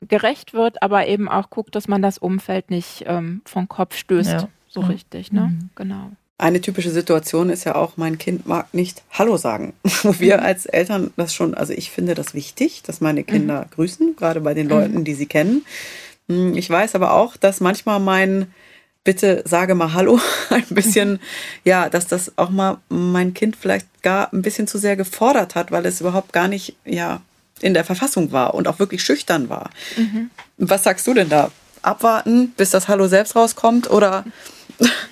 gerecht 0.00 0.54
wird, 0.54 0.82
aber 0.82 1.08
eben 1.08 1.28
auch 1.28 1.50
guckt, 1.50 1.74
dass 1.74 1.88
man 1.88 2.02
das 2.02 2.18
Umfeld 2.18 2.70
nicht 2.70 3.04
ähm, 3.06 3.42
vom 3.44 3.68
Kopf 3.68 3.96
stößt, 3.96 4.32
ja. 4.32 4.48
so 4.68 4.82
ja. 4.82 4.86
richtig. 4.86 5.32
Ne? 5.32 5.40
Mhm. 5.40 5.70
Genau. 5.74 6.12
Eine 6.42 6.60
typische 6.60 6.90
Situation 6.90 7.50
ist 7.50 7.62
ja 7.62 7.76
auch, 7.76 7.96
mein 7.96 8.18
Kind 8.18 8.48
mag 8.48 8.74
nicht 8.74 9.04
Hallo 9.12 9.36
sagen. 9.36 9.74
Wo 10.02 10.18
wir 10.18 10.38
mhm. 10.38 10.42
als 10.42 10.66
Eltern 10.66 11.12
das 11.16 11.32
schon, 11.32 11.54
also 11.54 11.72
ich 11.72 11.92
finde 11.92 12.16
das 12.16 12.34
wichtig, 12.34 12.82
dass 12.82 13.00
meine 13.00 13.22
Kinder 13.22 13.60
mhm. 13.60 13.70
grüßen, 13.76 14.16
gerade 14.16 14.40
bei 14.40 14.52
den 14.52 14.68
Leuten, 14.68 14.98
mhm. 14.98 15.04
die 15.04 15.14
sie 15.14 15.26
kennen. 15.26 15.64
Hm, 16.28 16.56
ich 16.56 16.68
weiß 16.68 16.96
aber 16.96 17.12
auch, 17.12 17.36
dass 17.36 17.60
manchmal 17.60 18.00
mein 18.00 18.52
bitte 19.04 19.44
sage 19.46 19.76
mal 19.76 19.92
Hallo, 19.92 20.18
ein 20.50 20.64
bisschen, 20.70 21.20
ja, 21.62 21.88
dass 21.88 22.08
das 22.08 22.36
auch 22.36 22.50
mal 22.50 22.78
mein 22.88 23.34
Kind 23.34 23.54
vielleicht 23.54 23.86
gar 24.02 24.32
ein 24.32 24.42
bisschen 24.42 24.66
zu 24.66 24.78
sehr 24.78 24.96
gefordert 24.96 25.54
hat, 25.54 25.70
weil 25.70 25.86
es 25.86 26.00
überhaupt 26.00 26.32
gar 26.32 26.48
nicht, 26.48 26.74
ja, 26.84 27.20
in 27.60 27.72
der 27.72 27.84
Verfassung 27.84 28.32
war 28.32 28.54
und 28.54 28.66
auch 28.66 28.80
wirklich 28.80 29.04
schüchtern 29.04 29.48
war. 29.48 29.70
Mhm. 29.96 30.30
Was 30.58 30.82
sagst 30.82 31.06
du 31.06 31.14
denn 31.14 31.28
da? 31.28 31.52
Abwarten, 31.82 32.48
bis 32.56 32.70
das 32.70 32.88
Hallo 32.88 33.06
selbst 33.06 33.36
rauskommt 33.36 33.88
oder? 33.88 34.24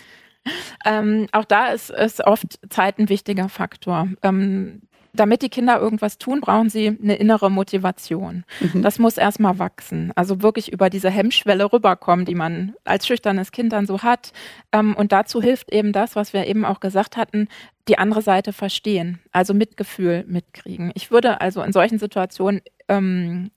Ähm, 0.85 1.27
auch 1.33 1.45
da 1.45 1.69
ist, 1.69 1.91
ist 1.91 2.25
oft 2.27 2.59
Zeit 2.69 2.99
ein 2.99 3.09
wichtiger 3.09 3.49
Faktor. 3.49 4.09
Ähm, 4.23 4.83
damit 5.13 5.43
die 5.43 5.49
Kinder 5.49 5.81
irgendwas 5.81 6.19
tun, 6.19 6.41
brauchen 6.41 6.71
sie 6.71 6.97
eine 7.03 7.17
innere 7.17 7.51
Motivation. 7.51 8.45
Mhm. 8.61 8.83
Das 8.83 8.99
muss 8.99 9.17
erstmal 9.17 9.59
wachsen. 9.59 10.13
Also 10.15 10.43
wirklich 10.43 10.73
über 10.73 10.89
diese 10.91 11.11
Hemmschwelle 11.11 11.73
rüberkommen, 11.73 12.25
die 12.25 12.35
man 12.35 12.75
als 12.85 13.07
schüchternes 13.07 13.53
Kind 13.53 13.73
dann 13.73 13.87
so 13.87 14.03
hat. 14.03 14.33
Ähm, 14.73 14.95
und 14.95 15.13
dazu 15.13 15.43
hilft 15.43 15.73
eben 15.73 15.93
das, 15.93 16.17
was 16.17 16.33
wir 16.33 16.47
eben 16.47 16.65
auch 16.65 16.81
gesagt 16.81 17.17
hatten, 17.17 17.49
die 17.89 17.99
andere 17.99 18.23
Seite 18.23 18.53
verstehen, 18.53 19.19
also 19.33 19.53
Mitgefühl 19.53 20.25
mitkriegen. 20.29 20.93
Ich 20.95 21.11
würde 21.11 21.41
also 21.41 21.63
in 21.63 21.73
solchen 21.73 21.99
Situationen 21.99 22.61
ähm, 22.89 23.51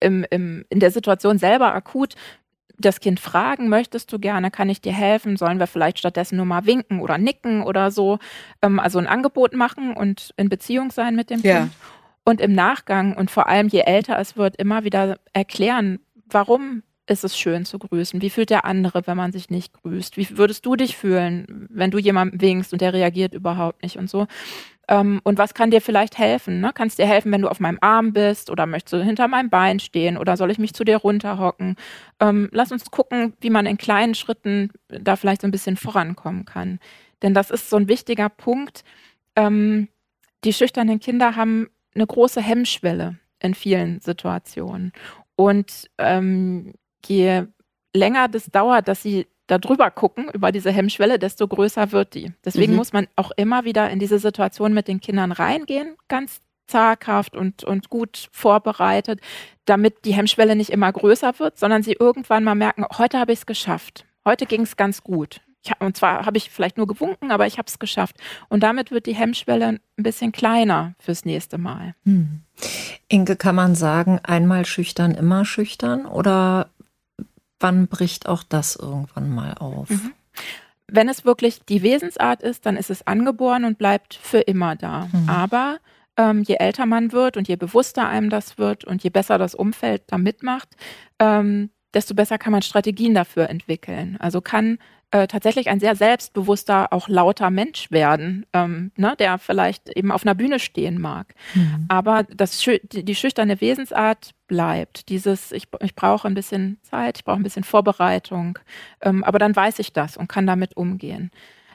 im, 0.00 0.26
im, 0.30 0.64
in 0.68 0.80
der 0.80 0.90
Situation 0.90 1.38
selber 1.38 1.74
akut 1.74 2.14
das 2.78 3.00
Kind 3.00 3.20
fragen, 3.20 3.68
möchtest 3.68 4.12
du 4.12 4.18
gerne, 4.18 4.50
kann 4.50 4.68
ich 4.70 4.80
dir 4.80 4.92
helfen? 4.92 5.36
Sollen 5.36 5.58
wir 5.58 5.66
vielleicht 5.66 5.98
stattdessen 5.98 6.36
nur 6.36 6.46
mal 6.46 6.66
winken 6.66 7.00
oder 7.00 7.18
nicken 7.18 7.62
oder 7.62 7.90
so? 7.90 8.18
Ähm, 8.62 8.78
also 8.78 8.98
ein 8.98 9.06
Angebot 9.06 9.54
machen 9.54 9.94
und 9.94 10.32
in 10.36 10.48
Beziehung 10.48 10.90
sein 10.90 11.16
mit 11.16 11.30
dem 11.30 11.40
ja. 11.40 11.60
Kind. 11.60 11.72
Und 12.24 12.40
im 12.40 12.52
Nachgang 12.52 13.16
und 13.16 13.30
vor 13.30 13.48
allem 13.48 13.68
je 13.68 13.80
älter 13.80 14.18
es 14.18 14.36
wird, 14.36 14.56
immer 14.56 14.84
wieder 14.84 15.18
erklären, 15.32 15.98
warum 16.26 16.82
ist 17.06 17.24
es 17.24 17.38
schön 17.38 17.64
zu 17.64 17.78
grüßen? 17.78 18.20
Wie 18.20 18.30
fühlt 18.30 18.50
der 18.50 18.64
andere, 18.64 19.06
wenn 19.06 19.16
man 19.16 19.32
sich 19.32 19.48
nicht 19.48 19.72
grüßt? 19.72 20.16
Wie 20.16 20.36
würdest 20.36 20.66
du 20.66 20.76
dich 20.76 20.96
fühlen, 20.96 21.66
wenn 21.70 21.90
du 21.90 21.98
jemandem 21.98 22.40
winkst 22.40 22.72
und 22.72 22.82
der 22.82 22.92
reagiert 22.92 23.32
überhaupt 23.32 23.82
nicht 23.82 23.96
und 23.96 24.10
so? 24.10 24.26
Ähm, 24.88 25.20
und 25.22 25.38
was 25.38 25.54
kann 25.54 25.70
dir 25.70 25.80
vielleicht 25.80 26.18
helfen? 26.18 26.60
Ne? 26.60 26.72
Kannst 26.74 26.98
dir 26.98 27.06
helfen, 27.06 27.30
wenn 27.30 27.42
du 27.42 27.48
auf 27.48 27.60
meinem 27.60 27.78
Arm 27.80 28.12
bist 28.12 28.50
oder 28.50 28.66
möchtest 28.66 28.94
du 28.94 29.04
hinter 29.04 29.28
meinem 29.28 29.50
Bein 29.50 29.80
stehen 29.80 30.16
oder 30.16 30.36
soll 30.36 30.50
ich 30.50 30.58
mich 30.58 30.74
zu 30.74 30.82
dir 30.82 30.96
runterhocken? 30.96 31.76
Ähm, 32.20 32.48
lass 32.52 32.72
uns 32.72 32.90
gucken, 32.90 33.34
wie 33.40 33.50
man 33.50 33.66
in 33.66 33.76
kleinen 33.76 34.14
Schritten 34.14 34.70
da 34.88 35.16
vielleicht 35.16 35.42
so 35.42 35.46
ein 35.48 35.52
bisschen 35.52 35.76
vorankommen 35.76 36.46
kann. 36.46 36.80
Denn 37.22 37.34
das 37.34 37.50
ist 37.50 37.68
so 37.68 37.76
ein 37.76 37.88
wichtiger 37.88 38.30
Punkt. 38.30 38.82
Ähm, 39.36 39.88
die 40.44 40.52
schüchternen 40.52 41.00
Kinder 41.00 41.36
haben 41.36 41.68
eine 41.94 42.06
große 42.06 42.40
Hemmschwelle 42.40 43.18
in 43.40 43.54
vielen 43.54 44.00
Situationen. 44.00 44.92
Und 45.36 45.90
ähm, 45.98 46.72
je 47.04 47.44
länger 47.94 48.28
das 48.28 48.46
dauert, 48.46 48.88
dass 48.88 49.02
sie 49.02 49.26
da 49.48 49.58
drüber 49.58 49.90
gucken, 49.90 50.30
über 50.32 50.52
diese 50.52 50.70
Hemmschwelle, 50.70 51.18
desto 51.18 51.48
größer 51.48 51.90
wird 51.90 52.14
die. 52.14 52.32
Deswegen 52.44 52.72
mhm. 52.72 52.78
muss 52.78 52.92
man 52.92 53.08
auch 53.16 53.32
immer 53.36 53.64
wieder 53.64 53.90
in 53.90 53.98
diese 53.98 54.18
Situation 54.18 54.72
mit 54.72 54.86
den 54.86 55.00
Kindern 55.00 55.32
reingehen, 55.32 55.96
ganz 56.06 56.40
zaghaft 56.68 57.34
und, 57.34 57.64
und 57.64 57.88
gut 57.88 58.28
vorbereitet, 58.30 59.20
damit 59.64 60.04
die 60.04 60.12
Hemmschwelle 60.12 60.54
nicht 60.54 60.70
immer 60.70 60.92
größer 60.92 61.38
wird, 61.38 61.58
sondern 61.58 61.82
sie 61.82 61.96
irgendwann 61.98 62.44
mal 62.44 62.54
merken, 62.54 62.84
heute 62.98 63.18
habe 63.18 63.32
ich 63.32 63.40
es 63.40 63.46
geschafft. 63.46 64.04
Heute 64.24 64.46
ging 64.46 64.62
es 64.62 64.76
ganz 64.76 65.02
gut. 65.02 65.40
Ich, 65.64 65.72
und 65.80 65.96
zwar 65.96 66.26
habe 66.26 66.36
ich 66.36 66.50
vielleicht 66.50 66.76
nur 66.76 66.86
gewunken, 66.86 67.32
aber 67.32 67.46
ich 67.46 67.58
habe 67.58 67.66
es 67.66 67.78
geschafft. 67.78 68.16
Und 68.48 68.62
damit 68.62 68.90
wird 68.90 69.06
die 69.06 69.14
Hemmschwelle 69.14 69.68
ein 69.96 70.02
bisschen 70.02 70.30
kleiner 70.30 70.94
fürs 70.98 71.24
nächste 71.24 71.58
Mal. 71.58 71.94
Hm. 72.04 72.42
Inge, 73.08 73.36
kann 73.36 73.54
man 73.54 73.74
sagen, 73.74 74.20
einmal 74.22 74.66
schüchtern, 74.66 75.14
immer 75.14 75.44
schüchtern? 75.44 76.06
Oder 76.06 76.68
wann 77.60 77.88
bricht 77.88 78.28
auch 78.28 78.42
das 78.42 78.76
irgendwann 78.76 79.30
mal 79.30 79.54
auf? 79.54 79.90
Mhm. 79.90 80.12
Wenn 80.86 81.08
es 81.08 81.24
wirklich 81.24 81.64
die 81.66 81.82
Wesensart 81.82 82.42
ist, 82.42 82.64
dann 82.64 82.76
ist 82.76 82.90
es 82.90 83.06
angeboren 83.06 83.64
und 83.64 83.78
bleibt 83.78 84.14
für 84.14 84.40
immer 84.40 84.74
da. 84.74 85.08
Mhm. 85.12 85.28
Aber 85.28 85.78
ähm, 86.16 86.42
je 86.42 86.54
älter 86.54 86.86
man 86.86 87.12
wird 87.12 87.36
und 87.36 87.48
je 87.48 87.56
bewusster 87.56 88.08
einem 88.08 88.30
das 88.30 88.58
wird 88.58 88.84
und 88.84 89.02
je 89.02 89.10
besser 89.10 89.38
das 89.38 89.54
Umfeld 89.54 90.02
da 90.06 90.18
mitmacht, 90.18 90.68
ähm, 91.18 91.70
desto 91.94 92.14
besser 92.14 92.38
kann 92.38 92.52
man 92.52 92.62
Strategien 92.62 93.14
dafür 93.14 93.48
entwickeln. 93.48 94.16
Also 94.18 94.40
kann 94.40 94.78
äh, 95.10 95.26
tatsächlich 95.26 95.68
ein 95.68 95.80
sehr 95.80 95.96
selbstbewusster, 95.96 96.92
auch 96.92 97.08
lauter 97.08 97.50
Mensch 97.50 97.90
werden, 97.90 98.44
ähm, 98.52 98.92
ne, 98.96 99.14
der 99.18 99.38
vielleicht 99.38 99.88
eben 99.96 100.12
auf 100.12 100.24
einer 100.24 100.34
Bühne 100.34 100.58
stehen 100.58 101.00
mag. 101.00 101.34
Mhm. 101.54 101.86
Aber 101.88 102.24
das, 102.24 102.58
die, 102.60 103.04
die, 103.04 103.14
schüchterne 103.14 103.60
Wesensart 103.60 104.34
bleibt. 104.48 105.08
Dieses, 105.08 105.52
ich, 105.52 105.68
ich 105.80 105.94
brauche 105.94 106.28
ein 106.28 106.34
bisschen 106.34 106.78
Zeit, 106.82 107.18
ich 107.18 107.24
brauche 107.24 107.40
ein 107.40 107.42
bisschen 107.42 107.64
Vorbereitung, 107.64 108.58
ähm, 109.00 109.24
aber 109.24 109.38
dann 109.38 109.56
weiß 109.56 109.78
ich 109.78 109.94
das 109.94 110.16
und 110.16 110.28
kann 110.28 110.46
damit 110.46 110.76
umgehen. 110.76 111.30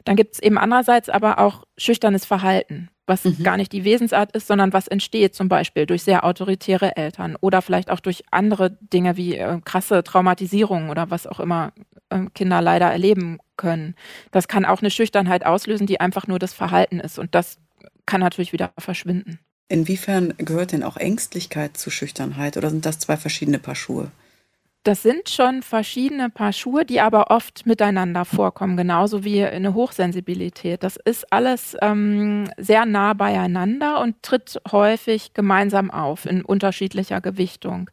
Dann 0.06 0.16
gibt 0.16 0.36
es 0.36 0.42
eben 0.42 0.58
andererseits 0.58 1.10
aber 1.10 1.40
auch 1.40 1.64
schüchternes 1.78 2.26
Verhalten, 2.26 2.90
was 3.06 3.24
mhm. 3.24 3.44
gar 3.44 3.58
nicht 3.58 3.72
die 3.72 3.84
Wesensart 3.84 4.36
ist, 4.36 4.48
sondern 4.48 4.74
was 4.74 4.88
entsteht 4.88 5.36
zum 5.36 5.50
Beispiel 5.50 5.86
durch 5.86 6.04
sehr 6.04 6.26
autoritäre 6.26 6.96
Eltern 6.96 7.36
oder 7.40 7.62
vielleicht 7.62 7.90
auch 7.90 8.00
durch 8.00 8.24
andere 8.32 8.78
Dinge 8.82 9.18
wie 9.18 9.36
äh, 9.36 9.60
krasse 9.64 10.04
Traumatisierungen 10.04 10.90
oder 10.90 11.10
was 11.10 11.28
auch 11.28 11.40
immer 11.40 11.74
äh, 12.10 12.26
Kinder 12.34 12.62
leider 12.62 12.92
erleben 12.92 13.40
können. 13.58 13.96
Das 14.32 14.48
kann 14.48 14.66
auch 14.66 14.82
eine 14.82 14.92
Schüchternheit 14.92 15.46
auslösen, 15.46 15.88
die 15.88 16.00
einfach 16.00 16.28
nur 16.28 16.40
das 16.40 16.54
Verhalten 16.54 17.00
ist 17.00 17.20
und 17.20 17.36
das 17.36 17.60
kann 18.06 18.22
natürlich 18.22 18.54
wieder 18.54 18.72
verschwinden. 18.78 19.40
Inwiefern 19.70 20.34
gehört 20.38 20.72
denn 20.72 20.84
auch 20.84 20.98
Ängstlichkeit 20.98 21.78
zu 21.78 21.90
Schüchternheit 21.90 22.58
oder 22.58 22.70
sind 22.70 22.86
das 22.86 23.00
zwei 23.00 23.18
verschiedene 23.18 23.60
Paar 23.60 23.76
Schuhe? 23.76 24.12
Das 24.84 25.02
sind 25.02 25.30
schon 25.30 25.62
verschiedene 25.64 26.30
Paar 26.30 26.52
Schuhe, 26.52 26.84
die 26.84 27.00
aber 27.00 27.32
oft 27.32 27.66
miteinander 27.66 28.26
vorkommen, 28.26 28.76
genauso 28.76 29.24
wie 29.24 29.42
eine 29.42 29.74
Hochsensibilität. 29.74 30.84
Das 30.84 30.98
ist 30.98 31.32
alles 31.32 31.78
ähm, 31.82 32.50
sehr 32.58 32.86
nah 32.86 33.14
beieinander 33.14 34.02
und 34.02 34.22
tritt 34.24 34.60
häufig 34.74 35.34
gemeinsam 35.34 35.90
auf 35.90 36.26
in 36.26 36.44
unterschiedlicher 36.44 37.22
Gewichtung. 37.22 37.90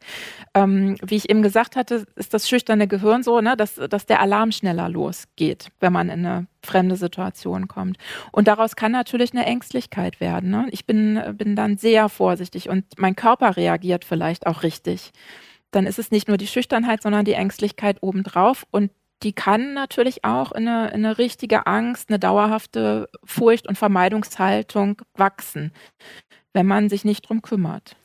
Ähm, 0.53 0.97
wie 1.01 1.15
ich 1.15 1.29
eben 1.29 1.41
gesagt 1.43 1.77
hatte, 1.77 2.05
ist 2.17 2.33
das 2.33 2.49
schüchterne 2.49 2.89
Gehirn 2.89 3.23
so, 3.23 3.39
ne, 3.39 3.55
dass, 3.55 3.75
dass 3.75 4.05
der 4.05 4.19
Alarm 4.19 4.51
schneller 4.51 4.89
losgeht, 4.89 5.69
wenn 5.79 5.93
man 5.93 6.09
in 6.09 6.25
eine 6.25 6.47
fremde 6.61 6.97
Situation 6.97 7.69
kommt. 7.69 7.99
Und 8.33 8.49
daraus 8.49 8.75
kann 8.75 8.91
natürlich 8.91 9.31
eine 9.31 9.45
Ängstlichkeit 9.45 10.19
werden. 10.19 10.49
Ne? 10.49 10.67
Ich 10.71 10.85
bin, 10.85 11.21
bin 11.37 11.55
dann 11.55 11.77
sehr 11.77 12.09
vorsichtig 12.09 12.67
und 12.67 12.83
mein 12.97 13.15
Körper 13.15 13.55
reagiert 13.55 14.03
vielleicht 14.03 14.45
auch 14.45 14.63
richtig 14.63 15.13
dann 15.71 15.87
ist 15.87 15.99
es 15.99 16.11
nicht 16.11 16.27
nur 16.27 16.37
die 16.37 16.47
Schüchternheit, 16.47 17.01
sondern 17.01 17.25
die 17.25 17.33
Ängstlichkeit 17.33 17.97
obendrauf. 18.01 18.65
Und 18.71 18.91
die 19.23 19.33
kann 19.33 19.73
natürlich 19.73 20.23
auch 20.23 20.51
in 20.51 20.67
eine, 20.67 20.89
in 20.89 21.05
eine 21.05 21.17
richtige 21.17 21.67
Angst, 21.67 22.09
eine 22.09 22.19
dauerhafte 22.19 23.09
Furcht 23.23 23.67
und 23.67 23.77
Vermeidungshaltung 23.77 25.01
wachsen, 25.15 25.71
wenn 26.53 26.65
man 26.65 26.89
sich 26.89 27.05
nicht 27.05 27.29
drum 27.29 27.41
kümmert. 27.41 27.95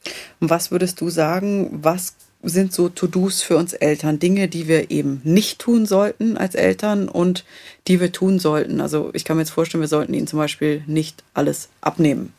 Und 0.40 0.50
was 0.50 0.70
würdest 0.70 1.00
du 1.00 1.10
sagen, 1.10 1.70
was 1.82 2.16
sind 2.42 2.72
so 2.72 2.88
To-Dos 2.88 3.42
für 3.42 3.56
uns 3.56 3.72
Eltern, 3.72 4.18
Dinge, 4.18 4.48
die 4.48 4.68
wir 4.68 4.90
eben 4.90 5.20
nicht 5.24 5.58
tun 5.58 5.86
sollten 5.86 6.36
als 6.36 6.54
Eltern 6.54 7.08
und 7.08 7.44
die 7.88 7.98
wir 7.98 8.12
tun 8.12 8.38
sollten? 8.38 8.80
Also 8.80 9.10
ich 9.14 9.24
kann 9.24 9.36
mir 9.36 9.42
jetzt 9.42 9.50
vorstellen, 9.50 9.80
wir 9.80 9.88
sollten 9.88 10.14
ihnen 10.14 10.26
zum 10.26 10.38
Beispiel 10.38 10.82
nicht 10.86 11.24
alles 11.34 11.70
abnehmen. 11.80 12.32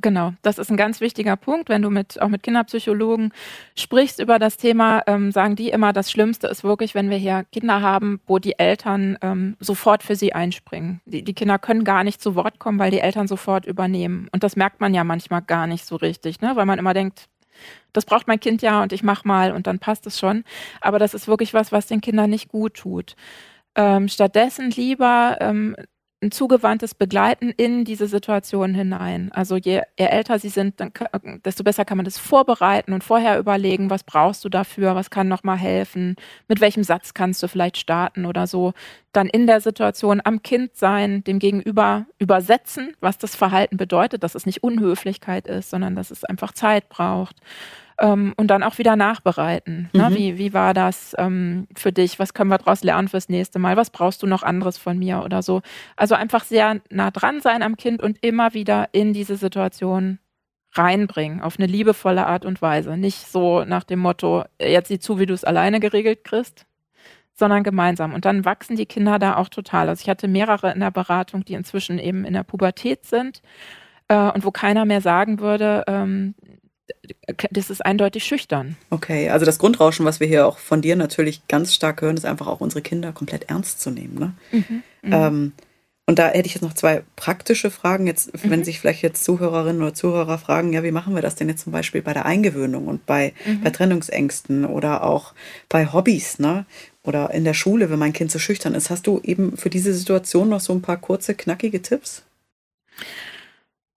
Genau, 0.00 0.32
das 0.42 0.58
ist 0.58 0.70
ein 0.70 0.76
ganz 0.76 1.00
wichtiger 1.00 1.36
Punkt. 1.36 1.68
Wenn 1.68 1.82
du 1.82 1.88
mit, 1.88 2.20
auch 2.20 2.28
mit 2.28 2.42
Kinderpsychologen 2.42 3.32
sprichst 3.76 4.20
über 4.20 4.38
das 4.38 4.56
Thema, 4.56 5.02
ähm, 5.06 5.30
sagen 5.30 5.56
die 5.56 5.70
immer, 5.70 5.92
das 5.92 6.10
Schlimmste 6.10 6.46
ist 6.48 6.64
wirklich, 6.64 6.94
wenn 6.94 7.10
wir 7.10 7.16
hier 7.16 7.44
Kinder 7.52 7.80
haben, 7.80 8.20
wo 8.26 8.38
die 8.38 8.58
Eltern 8.58 9.16
ähm, 9.22 9.56
sofort 9.60 10.02
für 10.02 10.16
sie 10.16 10.32
einspringen. 10.32 11.00
Die, 11.06 11.22
die 11.22 11.34
Kinder 11.34 11.58
können 11.58 11.84
gar 11.84 12.04
nicht 12.04 12.20
zu 12.20 12.34
Wort 12.34 12.58
kommen, 12.58 12.78
weil 12.78 12.90
die 12.90 13.00
Eltern 13.00 13.28
sofort 13.28 13.66
übernehmen. 13.66 14.28
Und 14.32 14.42
das 14.42 14.56
merkt 14.56 14.80
man 14.80 14.94
ja 14.94 15.04
manchmal 15.04 15.42
gar 15.42 15.66
nicht 15.66 15.86
so 15.86 15.96
richtig, 15.96 16.40
ne? 16.40 16.56
weil 16.56 16.66
man 16.66 16.78
immer 16.78 16.94
denkt, 16.94 17.28
das 17.92 18.04
braucht 18.04 18.26
mein 18.26 18.40
Kind 18.40 18.62
ja 18.62 18.82
und 18.82 18.92
ich 18.92 19.02
mach 19.04 19.24
mal 19.24 19.52
und 19.52 19.66
dann 19.66 19.78
passt 19.78 20.06
es 20.06 20.18
schon. 20.18 20.44
Aber 20.80 20.98
das 20.98 21.14
ist 21.14 21.28
wirklich 21.28 21.54
was, 21.54 21.72
was 21.72 21.86
den 21.86 22.00
Kindern 22.00 22.30
nicht 22.30 22.48
gut 22.48 22.74
tut. 22.74 23.14
Ähm, 23.76 24.08
stattdessen 24.08 24.70
lieber 24.70 25.38
ähm, 25.40 25.76
ein 26.24 26.30
zugewandtes 26.30 26.94
Begleiten 26.94 27.50
in 27.50 27.84
diese 27.84 28.06
Situation 28.06 28.74
hinein. 28.74 29.30
Also 29.32 29.56
je, 29.56 29.82
je 29.98 30.06
älter 30.06 30.38
sie 30.38 30.48
sind, 30.48 30.80
dann, 30.80 30.92
desto 31.44 31.62
besser 31.62 31.84
kann 31.84 31.98
man 31.98 32.04
das 32.04 32.18
vorbereiten 32.18 32.92
und 32.92 33.04
vorher 33.04 33.38
überlegen, 33.38 33.90
was 33.90 34.02
brauchst 34.02 34.44
du 34.44 34.48
dafür, 34.48 34.94
was 34.94 35.10
kann 35.10 35.28
nochmal 35.28 35.58
helfen, 35.58 36.16
mit 36.48 36.60
welchem 36.60 36.82
Satz 36.82 37.14
kannst 37.14 37.42
du 37.42 37.48
vielleicht 37.48 37.76
starten 37.76 38.24
oder 38.24 38.46
so. 38.46 38.72
Dann 39.12 39.28
in 39.28 39.46
der 39.46 39.60
Situation 39.60 40.20
am 40.24 40.42
Kind 40.42 40.74
sein, 40.74 41.22
dem 41.24 41.38
Gegenüber 41.38 42.06
übersetzen, 42.18 42.96
was 43.00 43.18
das 43.18 43.36
Verhalten 43.36 43.76
bedeutet, 43.76 44.22
dass 44.24 44.34
es 44.34 44.46
nicht 44.46 44.64
Unhöflichkeit 44.64 45.46
ist, 45.46 45.70
sondern 45.70 45.94
dass 45.94 46.10
es 46.10 46.24
einfach 46.24 46.52
Zeit 46.52 46.88
braucht 46.88 47.36
ähm, 47.98 48.34
und 48.36 48.48
dann 48.48 48.62
auch 48.62 48.78
wieder 48.78 48.96
nachbereiten. 48.96 49.90
Ne? 49.92 50.10
Mhm. 50.10 50.14
Wie, 50.14 50.38
wie 50.38 50.54
war 50.54 50.74
das 50.74 51.14
ähm, 51.18 51.66
für 51.76 51.92
dich? 51.92 52.18
Was 52.18 52.34
können 52.34 52.50
wir 52.50 52.58
daraus 52.58 52.82
lernen 52.82 53.08
fürs 53.08 53.28
nächste 53.28 53.58
Mal? 53.58 53.76
Was 53.76 53.90
brauchst 53.90 54.22
du 54.22 54.26
noch 54.26 54.42
anderes 54.42 54.78
von 54.78 54.98
mir 54.98 55.22
oder 55.22 55.42
so? 55.42 55.62
Also 55.96 56.14
einfach 56.14 56.44
sehr 56.44 56.80
nah 56.90 57.10
dran 57.10 57.40
sein 57.40 57.62
am 57.62 57.76
Kind 57.76 58.02
und 58.02 58.18
immer 58.22 58.54
wieder 58.54 58.88
in 58.92 59.12
diese 59.12 59.36
Situation 59.36 60.18
reinbringen, 60.76 61.40
auf 61.40 61.58
eine 61.58 61.66
liebevolle 61.66 62.26
Art 62.26 62.44
und 62.44 62.60
Weise. 62.60 62.96
Nicht 62.96 63.30
so 63.30 63.64
nach 63.64 63.84
dem 63.84 64.00
Motto, 64.00 64.44
jetzt 64.60 64.88
sieh 64.88 64.98
zu, 64.98 65.18
wie 65.18 65.26
du 65.26 65.34
es 65.34 65.44
alleine 65.44 65.78
geregelt 65.78 66.24
kriegst, 66.24 66.66
sondern 67.32 67.62
gemeinsam. 67.62 68.12
Und 68.12 68.24
dann 68.24 68.44
wachsen 68.44 68.76
die 68.76 68.86
Kinder 68.86 69.18
da 69.18 69.36
auch 69.36 69.48
total. 69.48 69.88
Also 69.88 70.02
ich 70.02 70.08
hatte 70.08 70.28
mehrere 70.28 70.72
in 70.72 70.80
der 70.80 70.90
Beratung, 70.90 71.44
die 71.44 71.54
inzwischen 71.54 71.98
eben 71.98 72.24
in 72.24 72.34
der 72.34 72.42
Pubertät 72.42 73.06
sind 73.06 73.40
äh, 74.08 74.30
und 74.30 74.44
wo 74.44 74.50
keiner 74.50 74.84
mehr 74.84 75.00
sagen 75.00 75.40
würde, 75.40 75.84
ähm, 75.86 76.34
das 77.50 77.70
ist 77.70 77.84
eindeutig 77.84 78.24
schüchtern. 78.24 78.76
Okay, 78.90 79.30
also 79.30 79.46
das 79.46 79.58
Grundrauschen, 79.58 80.04
was 80.04 80.20
wir 80.20 80.26
hier 80.26 80.46
auch 80.46 80.58
von 80.58 80.82
dir 80.82 80.96
natürlich 80.96 81.46
ganz 81.48 81.74
stark 81.74 82.02
hören, 82.02 82.16
ist 82.16 82.26
einfach 82.26 82.46
auch 82.46 82.60
unsere 82.60 82.82
Kinder 82.82 83.12
komplett 83.12 83.44
ernst 83.48 83.80
zu 83.80 83.90
nehmen. 83.90 84.18
Ne? 84.18 84.32
Mhm, 84.52 84.82
mhm. 85.02 85.12
ähm, 85.12 85.52
und 86.06 86.18
da 86.18 86.28
hätte 86.28 86.46
ich 86.46 86.54
jetzt 86.54 86.62
noch 86.62 86.74
zwei 86.74 87.02
praktische 87.16 87.70
Fragen. 87.70 88.06
Jetzt, 88.06 88.32
mhm. 88.44 88.50
wenn 88.50 88.64
sich 88.64 88.78
vielleicht 88.78 89.02
jetzt 89.02 89.24
Zuhörerinnen 89.24 89.80
oder 89.80 89.94
Zuhörer 89.94 90.36
fragen, 90.36 90.74
ja, 90.74 90.82
wie 90.82 90.90
machen 90.90 91.14
wir 91.14 91.22
das 91.22 91.34
denn 91.34 91.48
jetzt 91.48 91.62
zum 91.62 91.72
Beispiel 91.72 92.02
bei 92.02 92.12
der 92.12 92.26
Eingewöhnung 92.26 92.88
und 92.88 93.06
bei, 93.06 93.32
mhm. 93.46 93.62
bei 93.62 93.70
Trennungsängsten 93.70 94.66
oder 94.66 95.04
auch 95.04 95.32
bei 95.70 95.90
Hobbys, 95.92 96.38
ne? 96.38 96.66
Oder 97.02 97.30
in 97.32 97.44
der 97.44 97.54
Schule, 97.54 97.90
wenn 97.90 97.98
mein 97.98 98.12
Kind 98.12 98.30
so 98.30 98.38
schüchtern 98.38 98.74
ist. 98.74 98.90
Hast 98.90 99.06
du 99.06 99.20
eben 99.22 99.56
für 99.56 99.70
diese 99.70 99.94
Situation 99.94 100.50
noch 100.50 100.60
so 100.60 100.72
ein 100.72 100.82
paar 100.82 100.98
kurze, 100.98 101.34
knackige 101.34 101.80
Tipps? 101.80 102.22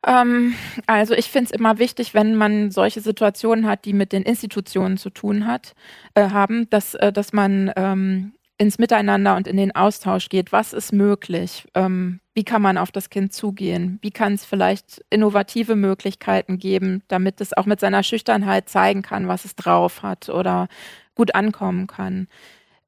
Ähm, 0.05 0.55
also 0.85 1.13
ich 1.13 1.29
finde 1.29 1.51
es 1.51 1.59
immer 1.59 1.79
wichtig, 1.79 2.13
wenn 2.13 2.35
man 2.35 2.71
solche 2.71 3.01
Situationen 3.01 3.67
hat, 3.67 3.85
die 3.85 3.93
mit 3.93 4.11
den 4.13 4.23
Institutionen 4.23 4.97
zu 4.97 5.09
tun 5.09 5.47
hat, 5.47 5.73
äh, 6.13 6.29
haben, 6.29 6.69
dass, 6.69 6.93
äh, 6.95 7.11
dass 7.11 7.33
man 7.33 7.71
ähm, 7.75 8.33
ins 8.57 8.79
Miteinander 8.79 9.35
und 9.35 9.47
in 9.47 9.57
den 9.57 9.75
Austausch 9.75 10.29
geht. 10.29 10.51
Was 10.51 10.73
ist 10.73 10.91
möglich? 10.91 11.67
Ähm, 11.75 12.19
wie 12.33 12.43
kann 12.43 12.61
man 12.61 12.77
auf 12.77 12.91
das 12.91 13.09
Kind 13.09 13.33
zugehen? 13.33 13.99
Wie 14.01 14.11
kann 14.11 14.33
es 14.33 14.45
vielleicht 14.45 15.03
innovative 15.09 15.75
Möglichkeiten 15.75 16.57
geben, 16.57 17.03
damit 17.07 17.41
es 17.41 17.55
auch 17.55 17.65
mit 17.65 17.79
seiner 17.79 18.03
Schüchternheit 18.03 18.69
zeigen 18.69 19.01
kann, 19.01 19.27
was 19.27 19.45
es 19.45 19.55
drauf 19.55 20.01
hat 20.03 20.29
oder 20.29 20.67
gut 21.15 21.35
ankommen 21.35 21.87
kann? 21.87 22.27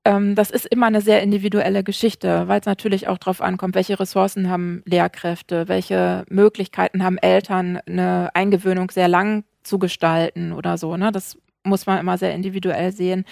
Ähm, 0.09 0.33
das 0.33 0.49
ist 0.49 0.65
immer 0.65 0.87
eine 0.87 1.01
sehr 1.01 1.21
individuelle 1.21 1.83
Geschichte, 1.83 2.47
weil 2.47 2.59
es 2.59 2.65
natürlich 2.65 3.07
auch 3.07 3.19
darauf 3.19 3.41
ankommt, 3.41 3.75
welche 3.75 3.99
Ressourcen 3.99 4.49
haben 4.49 4.81
Lehrkräfte, 4.85 5.67
welche 5.67 6.25
Möglichkeiten 6.29 7.03
haben 7.03 7.19
Eltern, 7.19 7.77
eine 7.85 8.31
Eingewöhnung 8.33 8.89
sehr 8.89 9.07
lang 9.07 9.43
zu 9.61 9.77
gestalten 9.77 10.51
oder 10.51 10.79
so. 10.79 10.97
Ne? 10.97 11.11
Das 11.11 11.37
muss 11.63 11.85
man 11.85 11.99
immer 11.99 12.17
sehr 12.17 12.33
individuell 12.33 12.91
sehen. 12.91 13.23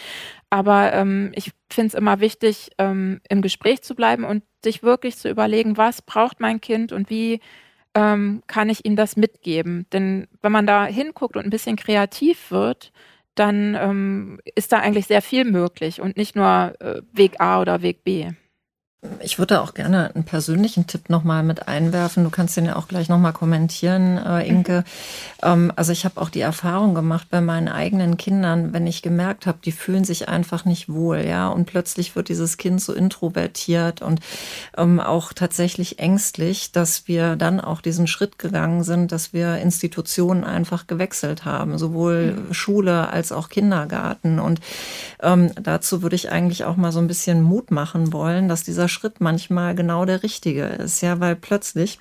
Aber 0.52 0.94
ähm, 0.94 1.32
ich 1.34 1.52
finde 1.72 1.88
es 1.88 1.94
immer 1.96 2.20
wichtig, 2.20 2.70
ähm, 2.78 3.22
im 3.28 3.42
Gespräch 3.42 3.82
zu 3.82 3.96
bleiben 3.96 4.24
und 4.24 4.44
sich 4.64 4.84
wirklich 4.84 5.18
zu 5.18 5.30
überlegen, 5.30 5.78
was 5.78 6.04
braucht 6.04 6.40
mein 6.40 6.62
Kind 6.62 6.92
und 6.92 7.10
wie 7.10 7.40
ähm, 7.96 8.44
kann 8.46 8.70
ich 8.70 8.86
ihm 8.86 8.96
das 8.96 9.18
mitgeben. 9.18 9.88
Denn 9.94 10.28
wenn 10.44 10.52
man 10.52 10.68
da 10.68 10.86
hinguckt 10.86 11.38
und 11.38 11.46
ein 11.46 11.50
bisschen 11.50 11.76
kreativ 11.76 12.52
wird, 12.52 12.92
dann 13.40 13.76
ähm, 13.76 14.40
ist 14.56 14.72
da 14.72 14.80
eigentlich 14.80 15.08
sehr 15.08 15.22
viel 15.22 15.46
möglich 15.46 16.02
und 16.02 16.18
nicht 16.18 16.36
nur 16.36 16.74
äh, 16.80 17.02
Weg 17.14 17.40
A 17.40 17.62
oder 17.62 17.82
Weg 17.82 18.04
B. 18.04 18.32
Ich 19.20 19.38
würde 19.38 19.62
auch 19.62 19.76
gerne 19.76 20.14
einen 20.16 20.24
persönlichen 20.24 20.88
Tipp 20.88 21.10
nochmal 21.10 21.44
mit 21.44 21.68
einwerfen. 21.68 22.24
Du 22.24 22.32
kannst 22.32 22.58
den 22.58 22.66
ja 22.66 22.78
auch 22.78 22.88
gleich 22.88 23.10
nochmal 23.10 23.32
kommentieren, 23.32 24.18
äh, 24.18 24.48
Inke. 24.48 24.80
Mhm. 24.80 24.84
Ähm, 25.44 25.74
also 25.76 25.92
ich 25.92 26.04
habe 26.04 26.20
auch 26.20 26.30
die 26.30 26.42
Erfahrung 26.42 26.96
gemacht 26.96 27.28
bei 27.30 27.40
meinen 27.40 27.68
eigenen 27.68 28.18
Kindern, 28.18 28.74
wenn 28.74 28.88
ich 28.88 29.04
gemerkt 29.04 29.46
habe, 29.46 29.60
die 29.64 29.72
fühlen 29.72 30.04
sich 30.04 30.30
einfach 30.30 30.66
nicht 30.66 30.90
wohl, 30.90 31.20
ja, 31.20 31.48
und 31.48 31.66
plötzlich 31.66 32.16
wird 32.16 32.30
dieses 32.30 32.58
Kind 32.58 32.82
so 32.82 32.92
introvertiert 32.92 34.02
und 34.02 34.20
ähm, 34.76 35.00
auch 35.00 35.32
tatsächlich 35.32 36.00
ängstlich, 36.00 36.72
dass 36.72 37.08
wir 37.08 37.36
dann 37.36 37.62
auch 37.62 37.82
diesen 37.82 38.08
Schritt 38.08 38.40
gegangen 38.40 38.84
sind, 38.84 39.12
dass 39.12 39.32
wir 39.32 39.58
Institutionen 39.58 40.44
einfach 40.44 40.88
gewechselt 40.88 41.46
haben, 41.46 41.78
sowohl 41.78 42.34
mhm. 42.34 42.54
Schule 42.54 43.10
als 43.10 43.32
auch 43.32 43.50
Kindergarten. 43.50 44.40
Und 44.40 44.60
ähm, 45.22 45.52
dazu 45.62 46.02
würde 46.02 46.16
ich 46.16 46.32
eigentlich 46.32 46.64
auch 46.64 46.78
mal 46.78 46.92
so 46.92 47.00
ein 47.00 47.08
bisschen 47.08 47.44
Mut 47.44 47.70
machen 47.70 48.12
wollen, 48.12 48.48
dass 48.48 48.64
dieser 48.64 48.88
Schritt 48.98 49.22
manchmal 49.22 49.76
genau 49.76 50.06
der 50.06 50.24
richtige 50.24 50.64
ist, 50.64 51.02
ja, 51.02 51.20
weil 51.20 51.36
plötzlich 51.36 52.00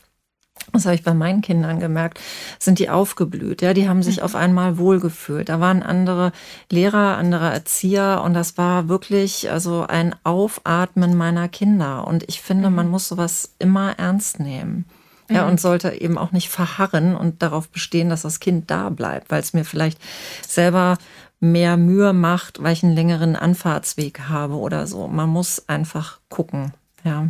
das 0.72 0.84
habe 0.84 0.97
ich 0.97 1.05
bei 1.05 1.14
meinen 1.14 1.42
Kindern 1.42 1.78
gemerkt, 1.80 2.20
sind 2.59 2.78
die 2.78 2.90
aufgeblüht. 2.90 3.62
Ja, 3.62 3.72
die 3.72 3.88
haben 3.88 4.03
sich 4.03 4.18
mhm. 4.18 4.22
auf 4.24 4.34
einmal 4.34 4.78
wohlgefühlt. 4.78 5.49
Da 5.49 5.61
waren 5.61 5.82
andere 5.82 6.32
Lehrer, 6.70 7.16
andere 7.16 7.53
Erzieher 7.53 8.22
und 8.24 8.34
das 8.34 8.59
war 8.59 8.88
wirklich 8.88 9.51
also 9.51 9.86
ein 9.86 10.14
Aufatmen 10.24 11.16
meiner 11.16 11.49
Kinder. 11.49 12.07
Und 12.07 12.24
ich 12.28 12.40
finde, 12.40 12.70
man 12.70 12.86
mhm. 12.86 12.92
muss 12.92 13.09
sowas 13.09 13.55
immer 13.59 13.99
ernst 13.99 14.40
nehmen. 14.40 14.86
Ja, 15.28 15.44
mhm. 15.44 15.53
und 15.53 15.61
sollte 15.61 15.90
eben 16.01 16.18
auch 16.18 16.32
nicht 16.32 16.49
verharren 16.49 17.16
und 17.16 17.42
darauf 17.42 17.68
bestehen, 17.68 18.11
dass 18.11 18.22
das 18.22 18.38
Kind 18.38 18.70
da 18.70 18.90
bleibt, 18.90 19.30
weil 19.30 19.40
es 19.40 19.55
mir 19.55 19.64
vielleicht 19.64 19.99
selber 20.47 20.99
mehr 21.40 21.76
Mühe 21.76 22.12
macht, 22.12 22.62
weil 22.62 22.72
ich 22.72 22.84
einen 22.84 22.94
längeren 22.94 23.34
Anfahrtsweg 23.34 24.28
habe 24.28 24.55
oder 24.55 24.86
so. 24.86 25.09
Man 25.09 25.28
muss 25.28 25.68
einfach 25.68 26.20
gucken. 26.28 26.72
Ja. 27.07 27.28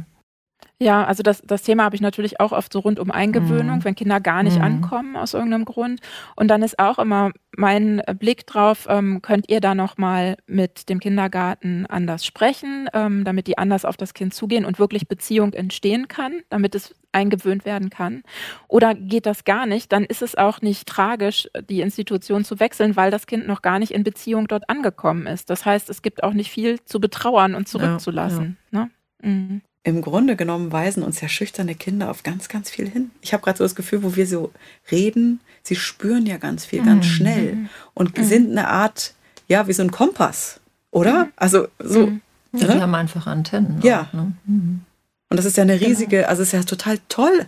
Ja, 0.79 1.05
also 1.05 1.23
das, 1.23 1.41
das 1.43 1.63
Thema 1.63 1.85
habe 1.85 1.97
ich 1.97 2.03
natürlich 2.03 2.39
auch 2.39 2.53
oft 2.53 2.71
so 2.71 2.81
rund 2.81 3.01
um 3.01 3.11
Eingewöhnung, 3.11 3.79
mhm. 3.79 3.85
wenn 3.85 3.95
Kinder 3.95 4.21
gar 4.21 4.43
nicht 4.43 4.57
mhm. 4.57 4.65
ankommen 4.65 5.17
aus 5.17 5.33
irgendeinem 5.33 5.65
Grund. 5.65 6.01
Und 6.35 6.49
dann 6.49 6.63
ist 6.63 6.79
auch 6.79 6.99
immer 6.99 7.31
mein 7.57 8.03
Blick 8.19 8.47
drauf, 8.47 8.87
ähm, 8.91 9.23
könnt 9.23 9.49
ihr 9.49 9.61
da 9.61 9.75
nochmal 9.75 10.37
mit 10.47 10.91
dem 10.91 11.01
Kindergarten 11.01 11.87
anders 11.87 12.27
sprechen, 12.27 12.91
ähm, 12.93 13.25
damit 13.25 13.47
die 13.47 13.57
anders 13.57 13.87
auf 13.87 13.97
das 13.97 14.13
Kind 14.13 14.35
zugehen 14.35 14.67
und 14.67 14.79
wirklich 14.79 15.09
Beziehung 15.09 15.55
entstehen 15.55 16.09
kann, 16.09 16.43
damit 16.51 16.75
es 16.75 16.95
eingewöhnt 17.13 17.65
werden 17.65 17.89
kann. 17.89 18.23
Oder 18.69 18.95
geht 18.95 19.25
das 19.25 19.45
gar 19.45 19.65
nicht, 19.65 19.93
dann 19.93 20.05
ist 20.05 20.21
es 20.21 20.35
auch 20.35 20.61
nicht 20.61 20.87
tragisch, 20.87 21.49
die 21.71 21.81
Institution 21.81 22.45
zu 22.45 22.61
wechseln, 22.61 22.97
weil 22.97 23.11
das 23.11 23.27
Kind 23.27 23.47
noch 23.47 23.63
gar 23.63 23.79
nicht 23.79 23.93
in 23.93 24.05
Beziehung 24.05 24.47
dort 24.47 24.69
angekommen 24.69 25.27
ist. 25.27 25.49
Das 25.49 25.65
heißt, 25.65 25.89
es 25.89 26.03
gibt 26.03 26.23
auch 26.23 26.35
nicht 26.35 26.51
viel 26.51 26.85
zu 26.85 27.01
betrauern 27.01 27.55
und 27.55 27.67
zurückzulassen. 27.67 28.59
Ja, 28.71 28.79
ja. 28.79 28.85
Ne? 28.85 28.91
Mhm 29.27 29.63
im 29.87 30.03
Grunde 30.03 30.35
genommen 30.35 30.73
weisen 30.73 31.05
uns 31.05 31.21
ja 31.21 31.29
schüchterne 31.29 31.77
Kinder 31.77 32.11
auf 32.11 32.25
ganz, 32.25 32.49
ganz 32.49 32.69
viel 32.69 32.91
hin. 32.91 33.13
Ich 33.23 33.33
habe 33.33 33.45
gerade 33.45 33.59
so 33.59 33.63
das 33.63 33.77
Gefühl, 33.77 34.03
wo 34.03 34.17
wir 34.17 34.27
so 34.27 34.51
reden, 34.91 35.39
sie 35.63 35.77
spüren 35.77 36.27
ja 36.27 36.39
ganz 36.39 36.67
viel, 36.67 36.83
ganz 36.83 37.07
mhm. 37.07 37.11
schnell 37.11 37.59
und 37.95 38.19
mhm. 38.19 38.25
sind 38.25 38.51
eine 38.51 38.67
Art, 38.67 39.15
ja, 39.47 39.69
wie 39.69 39.73
so 39.73 39.85
ein 39.85 39.93
Kompass, 39.93 40.59
oder? 40.91 41.27
Mhm. 41.27 41.33
Also 41.37 41.69
so. 41.79 42.09
Mhm. 42.09 42.21
Ne? 42.51 42.61
Die 42.61 42.67
haben 42.67 42.95
einfach 42.97 43.29
Antennen. 43.29 43.81
Ja. 43.81 44.09
Auch, 44.09 44.13
ne? 44.13 44.33
Mhm. 44.47 44.81
Und 45.29 45.37
das 45.37 45.45
ist 45.45 45.57
ja 45.57 45.63
eine 45.63 45.79
genau. 45.79 45.89
riesige, 45.89 46.17
genau. 46.17 46.29
also 46.31 46.43
ist 46.43 46.53
ja 46.53 46.65
total 46.65 46.99
toll. 47.09 47.47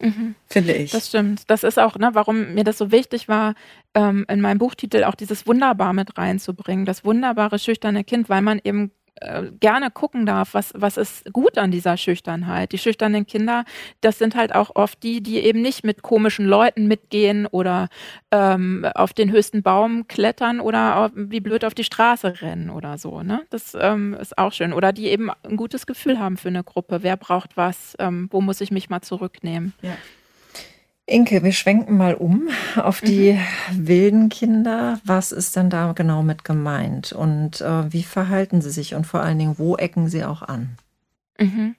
Mhm. 0.00 0.34
Finde 0.48 0.72
ich. 0.72 0.90
Das 0.90 1.06
stimmt. 1.06 1.42
Das 1.48 1.62
ist 1.62 1.78
auch, 1.78 1.96
ne, 1.98 2.10
warum 2.14 2.54
mir 2.54 2.64
das 2.64 2.78
so 2.78 2.90
wichtig 2.90 3.28
war, 3.28 3.54
ähm, 3.94 4.24
in 4.28 4.40
meinem 4.40 4.58
Buchtitel 4.58 5.04
auch 5.04 5.14
dieses 5.14 5.46
Wunderbar 5.46 5.92
mit 5.92 6.18
reinzubringen. 6.18 6.84
Das 6.84 7.04
wunderbare, 7.04 7.60
schüchterne 7.60 8.02
Kind, 8.02 8.28
weil 8.28 8.42
man 8.42 8.60
eben 8.64 8.90
äh, 9.20 9.44
gerne 9.60 9.90
gucken 9.90 10.26
darf, 10.26 10.54
was, 10.54 10.72
was 10.74 10.96
ist 10.96 11.32
gut 11.32 11.58
an 11.58 11.70
dieser 11.70 11.96
Schüchternheit. 11.96 12.72
Die 12.72 12.78
schüchternen 12.78 13.26
Kinder, 13.26 13.64
das 14.00 14.18
sind 14.18 14.34
halt 14.34 14.54
auch 14.54 14.70
oft 14.74 15.02
die, 15.02 15.22
die 15.22 15.38
eben 15.40 15.62
nicht 15.62 15.84
mit 15.84 16.02
komischen 16.02 16.46
Leuten 16.46 16.86
mitgehen 16.86 17.46
oder 17.46 17.88
ähm, 18.30 18.86
auf 18.94 19.12
den 19.12 19.30
höchsten 19.30 19.62
Baum 19.62 20.08
klettern 20.08 20.60
oder 20.60 21.10
wie 21.14 21.40
blöd 21.40 21.64
auf 21.64 21.74
die 21.74 21.84
Straße 21.84 22.40
rennen 22.40 22.70
oder 22.70 22.98
so. 22.98 23.22
Ne? 23.22 23.42
Das 23.50 23.76
ähm, 23.78 24.14
ist 24.14 24.38
auch 24.38 24.52
schön. 24.52 24.72
Oder 24.72 24.92
die 24.92 25.06
eben 25.08 25.30
ein 25.42 25.56
gutes 25.56 25.86
Gefühl 25.86 26.18
haben 26.18 26.36
für 26.36 26.48
eine 26.48 26.64
Gruppe. 26.64 27.02
Wer 27.02 27.16
braucht 27.16 27.56
was? 27.56 27.96
Ähm, 27.98 28.28
wo 28.30 28.40
muss 28.40 28.60
ich 28.60 28.70
mich 28.70 28.90
mal 28.90 29.02
zurücknehmen? 29.02 29.74
Ja. 29.82 29.96
Inke, 31.10 31.42
wir 31.42 31.52
schwenken 31.52 31.96
mal 31.96 32.14
um 32.14 32.48
auf 32.76 33.00
die 33.00 33.32
mhm. 33.32 33.88
wilden 33.88 34.28
Kinder. 34.28 35.00
Was 35.04 35.32
ist 35.32 35.56
denn 35.56 35.70
da 35.70 35.92
genau 35.92 36.22
mit 36.22 36.44
gemeint? 36.44 37.12
Und 37.12 37.60
äh, 37.60 37.92
wie 37.92 38.02
verhalten 38.02 38.62
sie 38.62 38.70
sich? 38.70 38.94
Und 38.94 39.06
vor 39.06 39.20
allen 39.20 39.38
Dingen, 39.38 39.58
wo 39.58 39.76
ecken 39.76 40.08
sie 40.08 40.24
auch 40.24 40.42
an? 40.42 40.76
Mhm. 41.38 41.74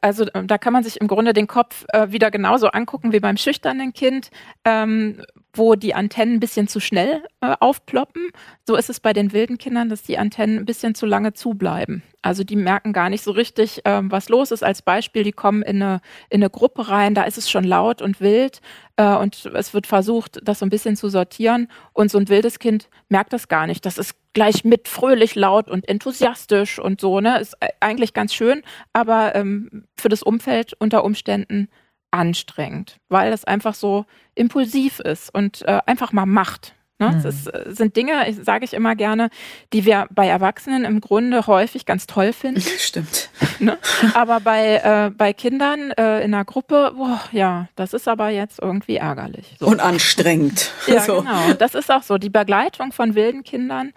Also 0.00 0.26
ähm, 0.34 0.46
da 0.46 0.56
kann 0.56 0.72
man 0.72 0.84
sich 0.84 1.00
im 1.00 1.08
Grunde 1.08 1.32
den 1.32 1.46
Kopf 1.46 1.84
äh, 1.88 2.10
wieder 2.12 2.30
genauso 2.30 2.68
angucken 2.68 3.12
wie 3.12 3.20
beim 3.20 3.36
schüchternen 3.36 3.92
Kind, 3.92 4.30
ähm, 4.64 5.22
wo 5.52 5.74
die 5.74 5.94
Antennen 5.94 6.34
ein 6.34 6.40
bisschen 6.40 6.68
zu 6.68 6.80
schnell 6.80 7.22
äh, 7.40 7.54
aufploppen. 7.60 8.30
So 8.66 8.76
ist 8.76 8.90
es 8.90 9.00
bei 9.00 9.12
den 9.12 9.32
wilden 9.32 9.58
Kindern, 9.58 9.88
dass 9.88 10.02
die 10.02 10.18
Antennen 10.18 10.58
ein 10.58 10.64
bisschen 10.64 10.94
zu 10.94 11.06
lange 11.06 11.32
zubleiben. 11.32 12.02
Also 12.22 12.44
die 12.44 12.56
merken 12.56 12.92
gar 12.92 13.08
nicht 13.08 13.24
so 13.24 13.30
richtig, 13.30 13.80
ähm, 13.84 14.10
was 14.10 14.28
los 14.28 14.50
ist. 14.50 14.62
Als 14.62 14.82
Beispiel, 14.82 15.24
die 15.24 15.32
kommen 15.32 15.62
in 15.62 15.82
eine, 15.82 16.00
in 16.28 16.42
eine 16.42 16.50
Gruppe 16.50 16.88
rein, 16.88 17.14
da 17.14 17.22
ist 17.22 17.38
es 17.38 17.50
schon 17.50 17.64
laut 17.64 18.02
und 18.02 18.20
wild 18.20 18.60
äh, 18.96 19.14
und 19.16 19.46
es 19.46 19.72
wird 19.74 19.86
versucht, 19.86 20.38
das 20.42 20.58
so 20.58 20.66
ein 20.66 20.70
bisschen 20.70 20.96
zu 20.96 21.08
sortieren. 21.08 21.68
Und 21.92 22.10
so 22.10 22.18
ein 22.18 22.28
wildes 22.28 22.58
Kind 22.58 22.88
merkt 23.08 23.32
das 23.32 23.48
gar 23.48 23.66
nicht. 23.66 23.86
Das 23.86 23.98
ist 23.98 24.14
gleich 24.34 24.64
mit 24.64 24.86
fröhlich, 24.86 25.34
laut 25.34 25.68
und 25.68 25.88
enthusiastisch 25.88 26.78
und 26.78 27.00
so, 27.00 27.20
ne? 27.20 27.40
Ist 27.40 27.56
eigentlich 27.80 28.14
ganz 28.14 28.34
schön, 28.34 28.62
aber 28.92 29.34
ähm, 29.34 29.86
für 29.96 30.08
das 30.08 30.22
Umfeld 30.22 30.74
unter 30.78 31.04
Umständen 31.04 31.68
anstrengend, 32.10 32.98
weil 33.08 33.32
es 33.32 33.44
einfach 33.44 33.74
so 33.74 34.06
impulsiv 34.34 35.00
ist 35.00 35.32
und 35.34 35.62
äh, 35.62 35.80
einfach 35.86 36.12
mal 36.12 36.26
macht. 36.26 36.74
Ne? 37.00 37.12
Mhm. 37.12 37.22
Das 37.22 37.46
äh, 37.46 37.64
sind 37.68 37.96
Dinge, 37.96 38.32
sage 38.42 38.64
ich 38.64 38.74
immer 38.74 38.94
gerne, 38.94 39.30
die 39.72 39.86
wir 39.86 40.06
bei 40.10 40.28
Erwachsenen 40.28 40.84
im 40.84 41.00
Grunde 41.00 41.46
häufig 41.46 41.86
ganz 41.86 42.06
toll 42.06 42.32
finden. 42.32 42.60
Stimmt. 42.78 43.30
Ne? 43.58 43.78
Aber 44.14 44.40
bei, 44.40 44.76
äh, 44.76 45.10
bei 45.10 45.32
Kindern 45.32 45.92
äh, 45.92 46.22
in 46.22 46.34
einer 46.34 46.44
Gruppe, 46.44 46.92
boah, 46.96 47.20
ja, 47.32 47.68
das 47.74 47.94
ist 47.94 48.06
aber 48.06 48.28
jetzt 48.28 48.60
irgendwie 48.60 48.96
ärgerlich. 48.96 49.56
So. 49.58 49.66
Und 49.66 49.80
anstrengend. 49.80 50.70
ja, 50.86 51.00
so. 51.06 51.22
genau. 51.22 51.54
Das 51.54 51.74
ist 51.74 51.90
auch 51.90 52.02
so. 52.02 52.18
Die 52.18 52.30
Begleitung 52.30 52.92
von 52.92 53.14
wilden 53.14 53.44
Kindern 53.44 53.92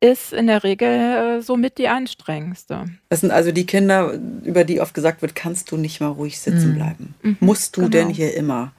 ist 0.00 0.32
in 0.32 0.46
der 0.46 0.62
Regel 0.62 0.88
äh, 0.88 1.42
somit 1.42 1.78
die 1.78 1.88
anstrengendste. 1.88 2.84
Das 3.08 3.20
sind 3.20 3.30
also 3.30 3.52
die 3.52 3.66
Kinder, 3.66 4.18
über 4.44 4.64
die 4.64 4.80
oft 4.80 4.94
gesagt 4.94 5.22
wird, 5.22 5.34
kannst 5.34 5.70
du 5.70 5.76
nicht 5.76 6.00
mal 6.00 6.08
ruhig 6.08 6.38
sitzen 6.38 6.72
mhm. 6.72 6.74
bleiben? 6.74 7.14
Mhm, 7.22 7.36
Musst 7.40 7.76
du 7.76 7.82
genau. 7.82 7.90
denn 7.90 8.08
hier 8.10 8.34
immer? 8.34 8.72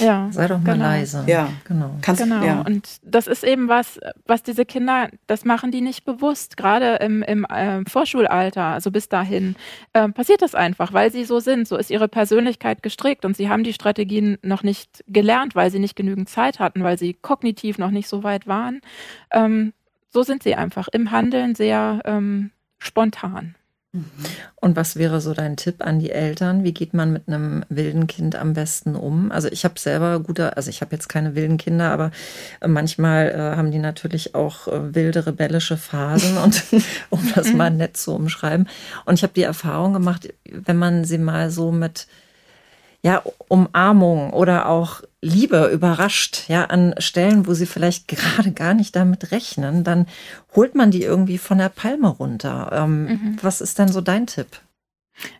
Ja, 0.00 0.28
sei 0.32 0.48
doch 0.48 0.58
mal 0.58 0.72
genau. 0.72 0.84
leise. 0.84 1.24
Ja, 1.28 1.50
genau. 1.64 1.96
Kannst, 2.02 2.22
genau. 2.22 2.44
Ja. 2.44 2.62
Und 2.62 2.98
das 3.02 3.28
ist 3.28 3.44
eben 3.44 3.68
was, 3.68 4.00
was 4.26 4.42
diese 4.42 4.64
Kinder, 4.64 5.08
das 5.28 5.44
machen 5.44 5.70
die 5.70 5.80
nicht 5.80 6.04
bewusst. 6.04 6.56
Gerade 6.56 6.96
im, 6.96 7.22
im 7.22 7.44
äh, 7.44 7.84
Vorschulalter, 7.88 8.64
also 8.64 8.90
bis 8.90 9.08
dahin, 9.08 9.54
äh, 9.92 10.08
passiert 10.08 10.42
das 10.42 10.56
einfach, 10.56 10.92
weil 10.92 11.12
sie 11.12 11.24
so 11.24 11.38
sind. 11.38 11.68
So 11.68 11.76
ist 11.76 11.90
ihre 11.90 12.08
Persönlichkeit 12.08 12.82
gestrickt 12.82 13.24
und 13.24 13.36
sie 13.36 13.48
haben 13.48 13.62
die 13.62 13.72
Strategien 13.72 14.38
noch 14.42 14.64
nicht 14.64 15.04
gelernt, 15.06 15.54
weil 15.54 15.70
sie 15.70 15.78
nicht 15.78 15.94
genügend 15.94 16.28
Zeit 16.28 16.58
hatten, 16.58 16.82
weil 16.82 16.98
sie 16.98 17.14
kognitiv 17.14 17.78
noch 17.78 17.92
nicht 17.92 18.08
so 18.08 18.24
weit 18.24 18.48
waren. 18.48 18.80
Ähm, 19.30 19.72
so 20.10 20.22
sind 20.22 20.42
sie 20.42 20.54
einfach 20.54 20.88
im 20.88 21.10
Handeln 21.10 21.54
sehr 21.54 22.00
ähm, 22.04 22.50
spontan. 22.78 23.54
Mhm. 23.92 24.04
Und 24.56 24.76
was 24.76 24.96
wäre 24.96 25.20
so 25.20 25.32
dein 25.32 25.56
Tipp 25.56 25.76
an 25.84 25.98
die 25.98 26.10
Eltern? 26.10 26.62
Wie 26.62 26.74
geht 26.74 26.92
man 26.92 27.12
mit 27.12 27.26
einem 27.26 27.64
wilden 27.70 28.06
Kind 28.06 28.36
am 28.36 28.52
besten 28.52 28.94
um? 28.94 29.32
Also 29.32 29.48
ich 29.48 29.64
habe 29.64 29.78
selber 29.78 30.20
gute, 30.20 30.56
also 30.56 30.68
ich 30.68 30.82
habe 30.82 30.94
jetzt 30.94 31.08
keine 31.08 31.34
wilden 31.34 31.56
Kinder, 31.56 31.90
aber 31.90 32.10
äh, 32.60 32.68
manchmal 32.68 33.30
äh, 33.30 33.56
haben 33.56 33.70
die 33.70 33.78
natürlich 33.78 34.34
auch 34.34 34.68
äh, 34.68 34.94
wilde 34.94 35.26
rebellische 35.26 35.78
Phasen 35.78 36.36
und 36.36 36.62
um 37.10 37.20
das 37.34 37.52
mal 37.52 37.70
nett 37.70 37.96
zu 37.96 38.14
umschreiben. 38.14 38.68
Und 39.06 39.14
ich 39.14 39.22
habe 39.22 39.32
die 39.32 39.42
Erfahrung 39.42 39.94
gemacht, 39.94 40.28
wenn 40.44 40.76
man 40.76 41.04
sie 41.04 41.18
mal 41.18 41.50
so 41.50 41.72
mit 41.72 42.06
ja, 43.08 43.22
Umarmung 43.48 44.34
oder 44.34 44.68
auch 44.68 45.00
Liebe 45.22 45.70
überrascht, 45.72 46.44
ja, 46.48 46.66
an 46.66 46.94
Stellen, 46.98 47.46
wo 47.46 47.54
sie 47.54 47.64
vielleicht 47.64 48.06
gerade 48.06 48.52
gar 48.52 48.74
nicht 48.74 48.94
damit 48.94 49.32
rechnen, 49.32 49.82
dann 49.82 50.04
holt 50.54 50.74
man 50.74 50.90
die 50.90 51.04
irgendwie 51.04 51.38
von 51.38 51.56
der 51.56 51.70
Palme 51.70 52.08
runter. 52.08 52.70
Ähm, 52.70 53.04
mhm. 53.04 53.38
Was 53.40 53.62
ist 53.62 53.78
denn 53.78 53.88
so 53.88 54.02
dein 54.02 54.26
Tipp? 54.26 54.60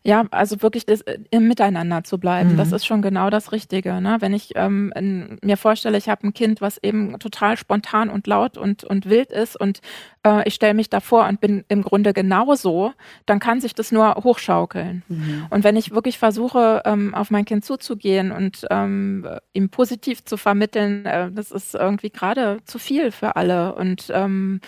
Ja, 0.02 0.24
also 0.30 0.62
wirklich 0.62 0.86
das, 0.86 1.02
äh, 1.02 1.18
im 1.30 1.48
Miteinander 1.48 2.04
zu 2.04 2.18
bleiben, 2.18 2.52
mhm. 2.52 2.56
das 2.56 2.72
ist 2.72 2.86
schon 2.86 3.02
genau 3.02 3.30
das 3.30 3.52
Richtige. 3.52 4.00
Ne? 4.00 4.16
Wenn 4.20 4.32
ich 4.32 4.52
ähm, 4.56 4.92
in, 4.96 5.38
mir 5.42 5.56
vorstelle, 5.56 5.98
ich 5.98 6.08
habe 6.08 6.26
ein 6.26 6.34
Kind, 6.34 6.60
was 6.60 6.78
eben 6.78 7.18
total 7.18 7.56
spontan 7.56 8.10
und 8.10 8.26
laut 8.26 8.56
und, 8.56 8.84
und 8.84 9.08
wild 9.08 9.30
ist 9.30 9.58
und 9.58 9.80
äh, 10.24 10.46
ich 10.46 10.54
stelle 10.54 10.74
mich 10.74 10.90
davor 10.90 11.26
und 11.26 11.40
bin 11.40 11.64
im 11.68 11.82
Grunde 11.82 12.12
genauso, 12.12 12.92
dann 13.26 13.38
kann 13.38 13.60
sich 13.60 13.74
das 13.74 13.92
nur 13.92 14.14
hochschaukeln. 14.16 15.02
Mhm. 15.08 15.46
Und 15.50 15.64
wenn 15.64 15.76
ich 15.76 15.92
wirklich 15.92 16.18
versuche, 16.18 16.82
ähm, 16.84 17.14
auf 17.14 17.30
mein 17.30 17.44
Kind 17.44 17.64
zuzugehen 17.64 18.32
und 18.32 18.66
ähm, 18.70 19.26
ihm 19.52 19.68
positiv 19.68 20.24
zu 20.24 20.36
vermitteln, 20.36 21.06
äh, 21.06 21.30
das 21.30 21.50
ist 21.50 21.74
irgendwie 21.74 22.10
gerade 22.10 22.58
zu 22.64 22.78
viel 22.78 23.10
für 23.10 23.36
alle. 23.36 23.74
Und 23.74 24.10
ähm, 24.12 24.60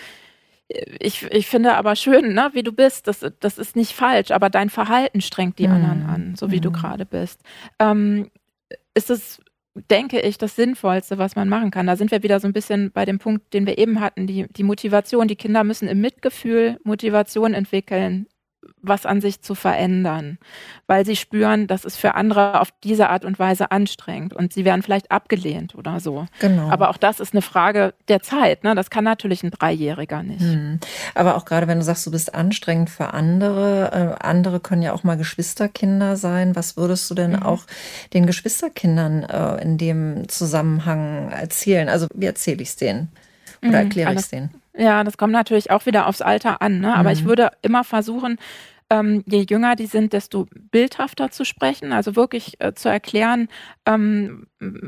ich, 0.99 1.23
ich 1.23 1.47
finde 1.47 1.75
aber 1.75 1.95
schön, 1.95 2.33
ne, 2.33 2.49
wie 2.53 2.63
du 2.63 2.71
bist, 2.71 3.07
das, 3.07 3.25
das 3.39 3.57
ist 3.57 3.75
nicht 3.75 3.93
falsch, 3.93 4.31
aber 4.31 4.49
dein 4.49 4.69
Verhalten 4.69 5.21
strengt 5.21 5.59
die 5.59 5.67
mhm. 5.67 5.73
anderen 5.73 6.05
an, 6.05 6.35
so 6.35 6.51
wie 6.51 6.57
mhm. 6.57 6.61
du 6.61 6.71
gerade 6.71 7.05
bist. 7.05 7.41
Ähm, 7.79 8.29
ist 8.93 9.09
es, 9.09 9.41
denke 9.89 10.19
ich, 10.19 10.37
das 10.37 10.55
Sinnvollste, 10.55 11.17
was 11.17 11.35
man 11.35 11.47
machen 11.47 11.71
kann. 11.71 11.87
Da 11.87 11.95
sind 11.95 12.11
wir 12.11 12.23
wieder 12.23 12.39
so 12.39 12.47
ein 12.47 12.53
bisschen 12.53 12.91
bei 12.91 13.05
dem 13.05 13.19
Punkt, 13.19 13.53
den 13.53 13.65
wir 13.65 13.77
eben 13.77 14.01
hatten, 14.01 14.27
die, 14.27 14.47
die 14.51 14.63
Motivation. 14.63 15.27
Die 15.27 15.35
Kinder 15.35 15.63
müssen 15.63 15.87
im 15.87 16.01
Mitgefühl 16.01 16.77
Motivation 16.83 17.53
entwickeln, 17.53 18.27
was 18.81 19.05
an 19.05 19.21
sich 19.21 19.41
zu 19.41 19.55
verändern, 19.55 20.37
weil 20.87 21.05
sie 21.05 21.15
spüren, 21.15 21.67
dass 21.67 21.85
es 21.85 21.95
für 21.95 22.15
andere 22.15 22.59
auf 22.59 22.69
diese 22.83 23.09
Art 23.09 23.25
und 23.25 23.39
Weise 23.39 23.71
anstrengend 23.71 24.33
und 24.33 24.53
sie 24.53 24.65
werden 24.65 24.81
vielleicht 24.81 25.11
abgelehnt 25.11 25.75
oder 25.75 25.99
so. 25.99 26.25
Genau. 26.39 26.69
Aber 26.69 26.89
auch 26.89 26.97
das 26.97 27.19
ist 27.19 27.33
eine 27.33 27.41
Frage 27.41 27.93
der 28.07 28.21
Zeit. 28.21 28.63
Ne? 28.63 28.75
Das 28.75 28.89
kann 28.89 29.03
natürlich 29.03 29.43
ein 29.43 29.51
Dreijähriger 29.51 30.23
nicht. 30.23 30.41
Hm. 30.41 30.79
Aber 31.15 31.35
auch 31.35 31.45
gerade 31.45 31.67
wenn 31.67 31.79
du 31.79 31.83
sagst, 31.83 32.05
du 32.05 32.11
bist 32.11 32.33
anstrengend 32.33 32.89
für 32.89 33.13
andere, 33.13 34.17
äh, 34.19 34.25
andere 34.25 34.59
können 34.59 34.81
ja 34.81 34.93
auch 34.93 35.03
mal 35.03 35.17
Geschwisterkinder 35.17 36.15
sein. 36.15 36.55
Was 36.55 36.77
würdest 36.77 37.09
du 37.09 37.15
denn 37.15 37.31
mhm. 37.31 37.43
auch 37.43 37.63
den 38.13 38.25
Geschwisterkindern 38.25 39.23
äh, 39.23 39.61
in 39.61 39.77
dem 39.77 40.27
Zusammenhang 40.27 41.31
erzählen? 41.31 41.89
Also 41.89 42.07
wie 42.13 42.25
erzähle 42.25 42.61
ich 42.61 42.69
es 42.69 42.75
denen? 42.75 43.11
Oder 43.61 43.69
mhm, 43.69 43.75
erkläre 43.75 44.13
ich 44.13 44.19
es 44.19 44.29
denen? 44.29 44.49
Ja, 44.77 45.03
das 45.03 45.17
kommt 45.17 45.33
natürlich 45.33 45.69
auch 45.69 45.85
wieder 45.85 46.07
aufs 46.07 46.21
Alter 46.21 46.61
an, 46.61 46.79
ne? 46.79 46.95
aber 46.95 47.09
mhm. 47.09 47.15
ich 47.15 47.25
würde 47.25 47.51
immer 47.61 47.83
versuchen, 47.83 48.37
ähm, 48.91 49.23
je 49.25 49.45
jünger 49.49 49.77
die 49.77 49.85
sind, 49.85 50.11
desto 50.11 50.47
bildhafter 50.69 51.31
zu 51.31 51.45
sprechen, 51.45 51.93
also 51.93 52.17
wirklich 52.17 52.59
äh, 52.59 52.73
zu 52.73 52.89
erklären, 52.89 53.47
ähm, 53.85 54.47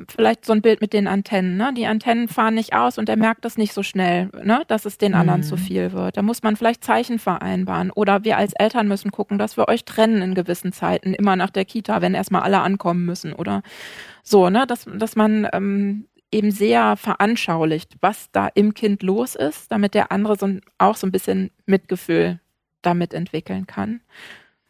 vielleicht 0.10 0.44
so 0.44 0.52
ein 0.52 0.62
Bild 0.62 0.82
mit 0.82 0.92
den 0.92 1.08
Antennen. 1.08 1.56
Ne? 1.56 1.74
Die 1.74 1.88
Antennen 1.88 2.28
fahren 2.28 2.54
nicht 2.54 2.76
aus 2.76 2.98
und 2.98 3.08
er 3.08 3.16
merkt 3.16 3.46
das 3.46 3.58
nicht 3.58 3.72
so 3.72 3.82
schnell, 3.82 4.30
ne? 4.44 4.64
dass 4.68 4.86
es 4.86 4.98
den 4.98 5.14
anderen 5.14 5.40
mhm. 5.40 5.46
zu 5.46 5.56
viel 5.56 5.94
wird. 5.94 6.18
Da 6.18 6.22
muss 6.22 6.44
man 6.44 6.58
vielleicht 6.58 6.84
Zeichen 6.84 7.18
vereinbaren 7.18 7.92
oder 7.92 8.26
wir 8.26 8.36
als 8.36 8.52
Eltern 8.54 8.90
müssen 8.90 9.10
gucken, 9.10 9.38
dass 9.38 9.56
wir 9.56 9.70
euch 9.70 9.86
trennen 9.86 10.22
in 10.22 10.36
gewissen 10.36 10.74
Zeiten, 10.74 11.14
immer 11.14 11.38
nach 11.38 11.50
der 11.50 11.64
Kita, 11.64 12.02
wenn 12.02 12.14
erstmal 12.14 12.42
alle 12.42 12.60
ankommen 12.60 13.06
müssen 13.06 13.32
oder 13.32 13.64
so, 14.22 14.50
ne? 14.50 14.68
dass, 14.68 14.86
dass 14.94 15.16
man 15.16 15.48
ähm, 15.54 16.08
eben 16.30 16.52
sehr 16.52 16.98
veranschaulicht, 16.98 17.96
was 18.02 18.30
da 18.34 18.50
im 18.54 18.74
Kind 18.74 19.02
los 19.02 19.36
ist, 19.36 19.72
damit 19.72 19.94
der 19.94 20.12
andere 20.12 20.36
so, 20.36 20.50
auch 20.78 20.98
so 20.98 21.08
ein 21.08 21.12
bisschen 21.14 21.52
Mitgefühl 21.66 22.42
damit 22.86 23.14
entwickeln 23.14 23.68
kann. 23.68 24.02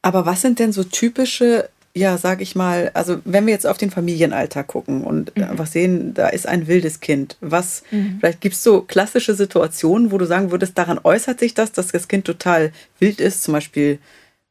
Aber 0.02 0.26
was 0.26 0.42
sind 0.42 0.60
denn 0.60 0.72
so 0.72 0.84
typische, 0.84 1.70
ja, 1.94 2.18
sag 2.18 2.42
ich 2.42 2.56
mal, 2.56 2.92
also 2.94 3.20
wenn 3.26 3.46
wir 3.46 3.54
jetzt 3.54 3.68
auf 3.68 3.78
den 3.78 3.92
Familienalltag 3.92 4.68
gucken 4.68 5.04
und 5.04 5.36
mhm. 5.36 5.44
einfach 5.44 5.68
sehen, 5.68 6.14
da 6.14 6.28
ist 6.28 6.48
ein 6.48 6.68
wildes 6.68 7.00
Kind. 7.00 7.38
Was, 7.42 7.84
mhm. 7.92 8.18
vielleicht 8.20 8.42
gibt 8.42 8.56
es 8.56 8.64
so 8.64 8.82
klassische 8.82 9.36
Situationen, 9.36 10.12
wo 10.12 10.18
du 10.18 10.26
sagen 10.26 10.52
würdest, 10.52 10.78
daran 10.78 11.00
äußert 11.04 11.40
sich 11.40 11.54
das, 11.54 11.72
dass 11.72 11.88
das 11.88 12.08
Kind 12.08 12.26
total 12.26 12.72
wild 13.00 13.20
ist, 13.20 13.44
zum 13.44 13.54
Beispiel 13.54 14.00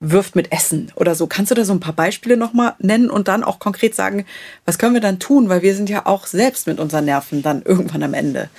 wirft 0.03 0.35
mit 0.35 0.51
Essen 0.51 0.91
oder 0.97 1.15
so. 1.15 1.29
Kannst 1.29 1.53
du 1.53 1.55
da 1.55 1.65
so 1.65 1.73
ein 1.73 1.81
paar 1.81 1.93
Beispiele 1.93 2.37
nochmal 2.37 2.75
nennen 2.81 3.09
und 3.09 3.29
dann 3.29 3.45
auch 3.45 3.61
konkret 3.61 3.95
sagen, 3.95 4.27
was 4.65 4.79
können 4.79 4.95
wir 4.95 5.01
dann 5.01 5.21
tun? 5.21 5.49
Weil 5.49 5.63
wir 5.63 5.77
sind 5.77 5.89
ja 5.89 6.07
auch 6.07 6.27
selbst 6.27 6.67
mit 6.67 6.81
unseren 6.81 7.05
Nerven 7.05 7.43
dann 7.43 7.63
irgendwann 7.63 8.03
am 8.03 8.13
Ende. 8.13 8.51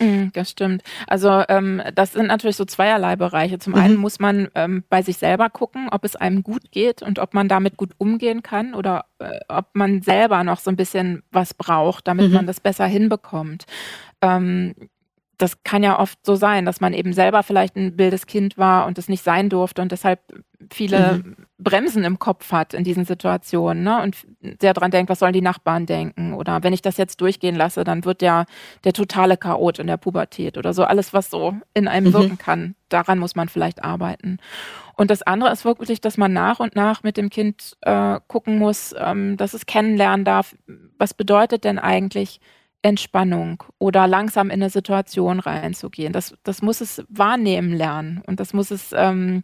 Mhm, 0.00 0.32
das 0.32 0.50
stimmt. 0.50 0.82
Also 1.06 1.44
ähm, 1.48 1.82
das 1.94 2.12
sind 2.12 2.26
natürlich 2.26 2.56
so 2.56 2.64
zweierlei 2.64 3.16
Bereiche. 3.16 3.58
Zum 3.58 3.74
mhm. 3.74 3.78
einen 3.80 3.96
muss 3.96 4.18
man 4.18 4.48
ähm, 4.54 4.82
bei 4.88 5.02
sich 5.02 5.18
selber 5.18 5.50
gucken, 5.50 5.88
ob 5.90 6.04
es 6.04 6.16
einem 6.16 6.42
gut 6.42 6.70
geht 6.70 7.02
und 7.02 7.18
ob 7.18 7.34
man 7.34 7.48
damit 7.48 7.76
gut 7.76 7.92
umgehen 7.98 8.42
kann 8.42 8.74
oder 8.74 9.04
äh, 9.18 9.38
ob 9.48 9.66
man 9.74 10.02
selber 10.02 10.42
noch 10.42 10.58
so 10.58 10.70
ein 10.70 10.76
bisschen 10.76 11.22
was 11.30 11.54
braucht, 11.54 12.08
damit 12.08 12.28
mhm. 12.28 12.34
man 12.34 12.46
das 12.46 12.60
besser 12.60 12.86
hinbekommt. 12.86 13.66
Ähm, 14.22 14.74
das 15.40 15.62
kann 15.64 15.82
ja 15.82 15.98
oft 15.98 16.18
so 16.24 16.34
sein, 16.34 16.66
dass 16.66 16.80
man 16.80 16.92
eben 16.92 17.12
selber 17.12 17.42
vielleicht 17.42 17.76
ein 17.76 17.98
wildes 17.98 18.26
Kind 18.26 18.58
war 18.58 18.86
und 18.86 18.98
es 18.98 19.08
nicht 19.08 19.24
sein 19.24 19.48
durfte 19.48 19.80
und 19.80 19.90
deshalb 19.90 20.20
viele 20.70 21.22
mhm. 21.24 21.36
Bremsen 21.58 22.04
im 22.04 22.18
Kopf 22.18 22.52
hat 22.52 22.74
in 22.74 22.84
diesen 22.84 23.06
Situationen 23.06 23.82
ne? 23.82 24.02
und 24.02 24.16
sehr 24.60 24.74
dran 24.74 24.90
denkt, 24.90 25.08
was 25.08 25.18
sollen 25.18 25.32
die 25.32 25.40
Nachbarn 25.40 25.86
denken 25.86 26.34
oder 26.34 26.62
wenn 26.62 26.74
ich 26.74 26.82
das 26.82 26.98
jetzt 26.98 27.20
durchgehen 27.20 27.56
lasse, 27.56 27.84
dann 27.84 28.04
wird 28.04 28.20
ja 28.20 28.44
der 28.84 28.92
totale 28.92 29.38
Chaot 29.38 29.78
in 29.78 29.86
der 29.86 29.96
Pubertät 29.96 30.58
oder 30.58 30.74
so 30.74 30.84
alles, 30.84 31.14
was 31.14 31.30
so 31.30 31.54
in 31.72 31.88
einem 31.88 32.08
mhm. 32.08 32.12
wirken 32.12 32.38
kann. 32.38 32.74
Daran 32.90 33.18
muss 33.18 33.34
man 33.34 33.48
vielleicht 33.48 33.82
arbeiten. 33.82 34.38
Und 34.96 35.10
das 35.10 35.22
andere 35.22 35.50
ist 35.50 35.64
wirklich, 35.64 36.02
dass 36.02 36.18
man 36.18 36.32
nach 36.34 36.60
und 36.60 36.76
nach 36.76 37.02
mit 37.02 37.16
dem 37.16 37.30
Kind 37.30 37.78
äh, 37.80 38.20
gucken 38.26 38.58
muss, 38.58 38.94
ähm, 38.98 39.38
dass 39.38 39.54
es 39.54 39.64
kennenlernen 39.64 40.26
darf, 40.26 40.54
was 40.98 41.14
bedeutet 41.14 41.64
denn 41.64 41.78
eigentlich 41.78 42.40
Entspannung 42.82 43.62
oder 43.78 44.06
langsam 44.06 44.48
in 44.48 44.62
eine 44.62 44.70
Situation 44.70 45.40
reinzugehen. 45.40 46.12
Das, 46.12 46.34
das 46.44 46.62
muss 46.62 46.80
es 46.80 47.04
wahrnehmen 47.08 47.72
lernen 47.72 48.22
und 48.26 48.40
das 48.40 48.52
muss 48.52 48.70
es, 48.70 48.92
ähm, 48.96 49.42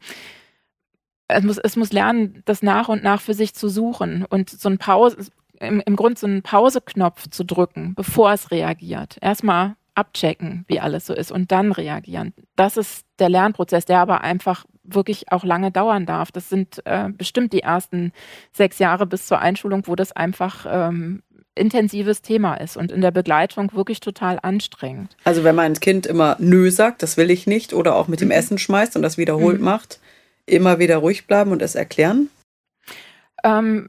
es 1.29 1.45
muss, 1.45 1.59
es 1.59 1.77
muss 1.77 1.93
lernen, 1.93 2.43
das 2.45 2.63
nach 2.63 2.89
und 2.89 3.03
nach 3.03 3.21
für 3.21 3.35
sich 3.35 3.55
zu 3.55 3.69
suchen 3.69 4.25
und 4.25 4.49
so 4.49 4.69
ein 4.69 4.79
Pause, 4.79 5.27
im, 5.61 5.83
im 5.85 5.97
Grund 5.97 6.19
so 6.19 6.27
einen 6.27 6.43
Pauseknopf 6.43 7.29
zu 7.29 7.45
drücken, 7.45 7.95
bevor 7.95 8.33
es 8.33 8.51
reagiert. 8.51 9.19
Erstmal 9.21 9.77
abchecken, 9.95 10.65
wie 10.69 10.79
alles 10.79 11.07
so 11.07 11.15
ist 11.15 11.33
und 11.33 11.51
dann 11.51 11.73
reagieren. 11.73 12.35
Das 12.55 12.77
ist 12.77 13.07
der 13.19 13.31
Lernprozess, 13.31 13.87
der 13.87 14.01
aber 14.01 14.21
einfach 14.21 14.67
wirklich 14.85 15.33
auch 15.33 15.43
lange 15.43 15.73
dauern 15.73 16.07
darf. 16.07 16.31
Das 16.31 16.49
sind 16.49 16.85
äh, 16.85 17.09
bestimmt 17.09 17.53
die 17.53 17.63
ersten 17.63 18.13
sechs 18.53 18.79
Jahre 18.79 19.07
bis 19.07 19.27
zur 19.27 19.41
Einschulung, 19.41 19.87
wo 19.87 19.97
das 19.97 20.13
einfach 20.13 20.67
ähm, 20.69 21.23
intensives 21.57 22.23
Thema 22.23 22.55
ist 22.55 22.77
und 22.77 22.93
in 22.93 23.01
der 23.01 23.11
Begleitung 23.11 23.73
wirklich 23.75 24.01
total 24.01 24.39
anstrengend. 24.43 25.17
Also 25.25 25.43
wenn 25.43 25.55
mein 25.55 25.75
Kind 25.75 26.07
immer 26.07 26.37
Nö 26.39 26.71
sagt, 26.71 27.03
das 27.03 27.17
will 27.17 27.31
ich 27.31 27.47
nicht, 27.47 27.73
oder 27.73 27.97
auch 27.97 28.09
mit 28.09 28.21
dem 28.21 28.29
mhm. 28.29 28.33
Essen 28.33 28.59
schmeißt 28.59 28.97
und 28.97 29.03
das 29.03 29.19
wiederholt 29.19 29.59
mhm. 29.59 29.65
macht, 29.65 29.99
immer 30.47 30.79
wieder 30.79 30.99
ruhig 30.99 31.27
bleiben 31.27 31.51
und 31.51 31.63
es 31.63 31.75
erklären? 31.75 32.29
Ähm, 33.43 33.89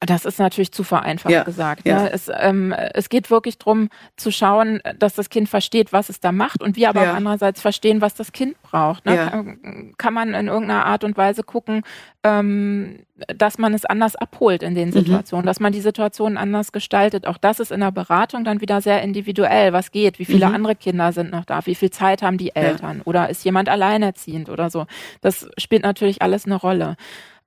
das 0.00 0.24
ist 0.24 0.38
natürlich 0.38 0.70
zu 0.70 0.84
vereinfacht 0.84 1.32
ja, 1.32 1.42
gesagt. 1.42 1.84
Ne? 1.84 1.90
Ja. 1.90 2.06
Es, 2.06 2.30
ähm, 2.32 2.72
es, 2.72 3.08
geht 3.08 3.30
wirklich 3.30 3.58
darum 3.58 3.88
zu 4.16 4.30
schauen, 4.30 4.80
dass 4.98 5.14
das 5.14 5.28
Kind 5.28 5.48
versteht, 5.48 5.92
was 5.92 6.08
es 6.08 6.20
da 6.20 6.30
macht 6.30 6.62
und 6.62 6.76
wir 6.76 6.88
aber 6.88 7.02
ja. 7.02 7.10
auch 7.10 7.16
andererseits 7.16 7.60
verstehen, 7.60 8.00
was 8.00 8.14
das 8.14 8.30
Kind 8.30 8.60
braucht. 8.62 9.06
Ne? 9.06 9.16
Kann, 9.16 9.94
kann, 9.98 10.14
man 10.14 10.34
in 10.34 10.46
irgendeiner 10.46 10.86
Art 10.86 11.02
und 11.02 11.16
Weise 11.16 11.42
gucken, 11.42 11.82
ähm, 12.22 13.00
dass 13.36 13.58
man 13.58 13.74
es 13.74 13.84
anders 13.84 14.14
abholt 14.14 14.62
in 14.62 14.76
den 14.76 14.90
mhm. 14.90 14.92
Situationen, 14.92 15.44
mhm. 15.44 15.48
dass 15.48 15.58
man 15.58 15.72
die 15.72 15.80
Situationen 15.80 16.38
anders 16.38 16.70
gestaltet. 16.70 17.26
Auch 17.26 17.38
das 17.38 17.58
ist 17.58 17.72
in 17.72 17.80
der 17.80 17.90
Beratung 17.90 18.44
dann 18.44 18.60
wieder 18.60 18.80
sehr 18.80 19.02
individuell. 19.02 19.72
Was 19.72 19.90
geht? 19.90 20.20
Wie 20.20 20.24
viele 20.24 20.46
mhm. 20.46 20.54
andere 20.54 20.76
Kinder 20.76 21.12
sind 21.12 21.32
noch 21.32 21.44
da? 21.44 21.66
Wie 21.66 21.74
viel 21.74 21.90
Zeit 21.90 22.22
haben 22.22 22.38
die 22.38 22.54
Eltern? 22.54 23.02
Oder 23.04 23.30
ist 23.30 23.44
jemand 23.44 23.68
alleinerziehend 23.68 24.48
oder 24.48 24.70
so? 24.70 24.86
Das 25.22 25.48
spielt 25.58 25.82
natürlich 25.82 26.22
alles 26.22 26.46
eine 26.46 26.54
Rolle. 26.54 26.96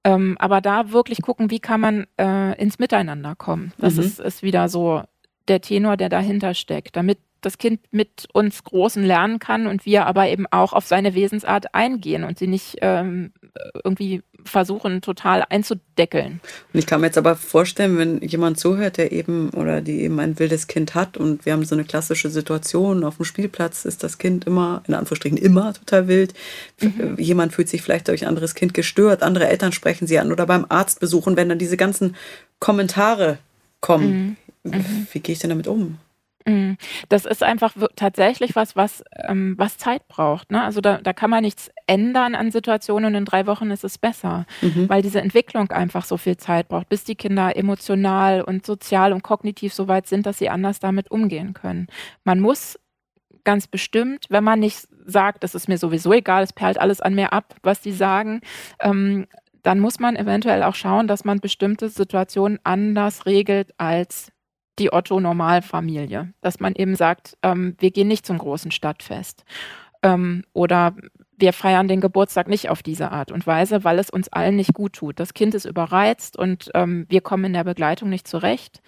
Ähm, 0.04 0.36
aber 0.40 0.62
da 0.62 0.92
wirklich 0.92 1.22
gucken, 1.22 1.52
wie 1.52 1.60
kann 1.60 1.82
man 1.82 2.08
äh, 2.20 2.60
ins 2.60 2.80
Miteinander 2.80 3.36
kommen. 3.36 3.72
Das 3.78 3.96
mhm. 3.96 4.02
ist, 4.04 4.20
ist 4.20 4.44
wieder 4.44 4.68
so 4.68 5.04
der 5.48 5.62
Tenor, 5.62 5.98
der 5.98 6.10
dahinter 6.10 6.54
steckt, 6.54 6.96
damit 6.96 7.20
das 7.42 7.58
Kind 7.58 7.82
mit 7.92 8.28
uns 8.34 8.64
Großen 8.64 9.04
lernen 9.04 9.40
kann 9.40 9.68
und 9.68 9.86
wir 9.86 10.06
aber 10.06 10.30
eben 10.30 10.46
auch 10.52 10.74
auf 10.74 10.86
seine 10.86 11.16
Wesensart 11.16 11.74
eingehen 11.74 12.24
und 12.24 12.38
sie 12.38 12.48
nicht 12.48 12.78
ähm, 12.82 13.34
irgendwie 13.84 14.22
versuchen, 14.44 15.02
total 15.02 15.44
einzudeckeln. 15.50 16.40
Und 16.74 16.80
ich 16.80 16.86
kann 16.86 17.02
mir 17.02 17.08
jetzt 17.08 17.18
aber 17.18 17.36
vorstellen, 17.36 17.98
wenn 17.98 18.22
jemand 18.22 18.60
zuhört, 18.60 18.98
der 18.98 19.12
eben 19.12 19.50
oder 19.52 19.82
die 19.82 20.02
eben 20.02 20.20
ein 20.20 20.40
wildes 20.40 20.68
Kind 20.68 20.96
hat 20.96 21.18
und 21.18 21.46
wir 21.46 21.54
haben 21.54 21.66
so 21.66 21.76
eine 21.76 21.84
klassische 21.84 22.30
Situation 22.30 23.04
auf 23.04 23.18
dem 23.18 23.26
Spielplatz, 23.26 23.86
ist 23.86 24.04
das 24.04 24.18
Kind 24.18 24.46
immer, 24.46 24.84
in 24.88 24.94
Anführungsstrichen 24.94 25.38
immer 25.38 25.74
total 25.74 26.08
wild. 26.08 26.34
Mhm. 26.82 27.18
Jemand 27.18 27.54
fühlt 27.54 27.70
sich 27.70 27.82
vielleicht 27.82 28.08
durch 28.08 28.24
ein 28.24 28.30
anderes 28.30 28.56
Kind 28.56 28.74
gestört, 28.74 29.24
andere 29.24 29.48
Eltern 29.48 29.72
sprechen 29.72 30.08
sie 30.08 30.20
an 30.20 30.32
oder 30.32 30.46
beim 30.46 30.66
Arzt 30.70 31.00
besuchen, 31.00 31.36
wenn 31.38 31.50
dann 31.50 31.60
diese 31.60 31.78
ganzen 31.78 32.16
Kommentare 32.60 33.38
kommen. 33.80 34.38
Mhm. 34.64 34.72
Mhm. 34.72 35.08
Wie 35.12 35.20
gehe 35.20 35.34
ich 35.34 35.40
denn 35.40 35.50
damit 35.50 35.68
um? 35.68 35.98
Mhm. 36.46 36.78
Das 37.10 37.26
ist 37.26 37.44
einfach 37.44 37.76
tatsächlich 37.96 38.56
was, 38.56 38.76
was, 38.76 39.04
ähm, 39.28 39.56
was 39.58 39.78
Zeit 39.78 40.08
braucht. 40.08 40.52
Ne? 40.52 40.62
Also 40.62 40.82
da, 40.82 40.98
da 40.98 41.14
kann 41.14 41.30
man 41.30 41.44
nichts 41.44 41.70
ändern 41.88 42.36
an 42.36 42.52
Situationen 42.52 43.08
und 43.08 43.16
in 43.16 43.26
drei 43.26 43.48
Wochen 43.48 43.72
ist 43.72 43.84
es 43.84 43.98
besser, 43.98 44.46
mhm. 44.62 44.90
weil 44.90 45.02
diese 45.02 45.22
Entwicklung 45.22 45.72
einfach 45.72 46.06
so 46.06 46.18
viel 46.18 46.38
Zeit 46.38 46.68
braucht, 46.68 46.90
bis 46.90 47.04
die 47.04 47.16
Kinder 47.16 47.56
emotional 47.56 48.42
und 48.42 48.66
sozial 48.66 49.14
und 49.14 49.24
kognitiv 49.24 49.74
so 49.74 49.88
weit 49.88 50.08
sind, 50.08 50.26
dass 50.26 50.38
sie 50.38 50.50
anders 50.50 50.80
damit 50.80 51.12
umgehen 51.12 51.54
können. 51.54 51.88
Man 52.24 52.40
muss 52.40 52.80
ganz 53.44 53.68
bestimmt, 53.68 54.26
wenn 54.30 54.44
man 54.44 54.60
nicht 54.60 54.88
sagt, 55.06 55.44
das 55.44 55.56
ist 55.56 55.68
mir 55.68 55.78
sowieso 55.78 56.14
egal, 56.14 56.44
es 56.44 56.54
perlt 56.54 56.80
alles 56.80 57.02
an 57.02 57.16
mir 57.16 57.34
ab, 57.34 57.56
was 57.64 57.82
die 57.82 57.92
sagen, 57.92 58.42
ähm, 58.80 59.28
dann 59.64 59.80
muss 59.80 60.00
man 60.00 60.16
eventuell 60.16 60.64
auch 60.64 60.76
schauen, 60.76 61.08
dass 61.08 61.24
man 61.24 61.40
bestimmte 61.40 61.90
Situationen 61.90 62.60
anders 62.64 63.26
regelt 63.26 63.74
als 63.78 64.32
die 64.82 64.92
Otto-Normalfamilie, 64.92 66.34
dass 66.42 66.60
man 66.60 66.74
eben 66.76 66.96
sagt, 66.96 67.38
ähm, 67.44 67.76
wir 67.80 67.92
gehen 67.92 68.08
nicht 68.08 68.26
zum 68.26 68.38
großen 68.38 68.72
Stadtfest 68.72 69.46
ähm, 70.04 70.44
oder 70.54 70.96
wir 71.38 71.54
feiern 71.54 71.88
den 71.88 72.02
Geburtstag 72.02 72.48
nicht 72.48 72.70
auf 72.70 72.84
diese 72.84 73.12
Art 73.12 73.32
und 73.32 73.48
Weise, 73.48 73.84
weil 73.84 74.00
es 74.00 74.10
uns 74.10 74.30
allen 74.30 74.56
nicht 74.56 74.74
gut 74.74 74.94
tut. 74.94 75.20
Das 75.20 75.34
Kind 75.34 75.56
ist 75.56 75.66
überreizt 75.66 76.38
und 76.38 76.70
ähm, 76.76 77.06
wir 77.10 77.22
kommen 77.22 77.46
in 77.46 77.54
der 77.54 77.64
Begleitung 77.64 78.10
nicht 78.10 78.28
zurecht. 78.28 78.82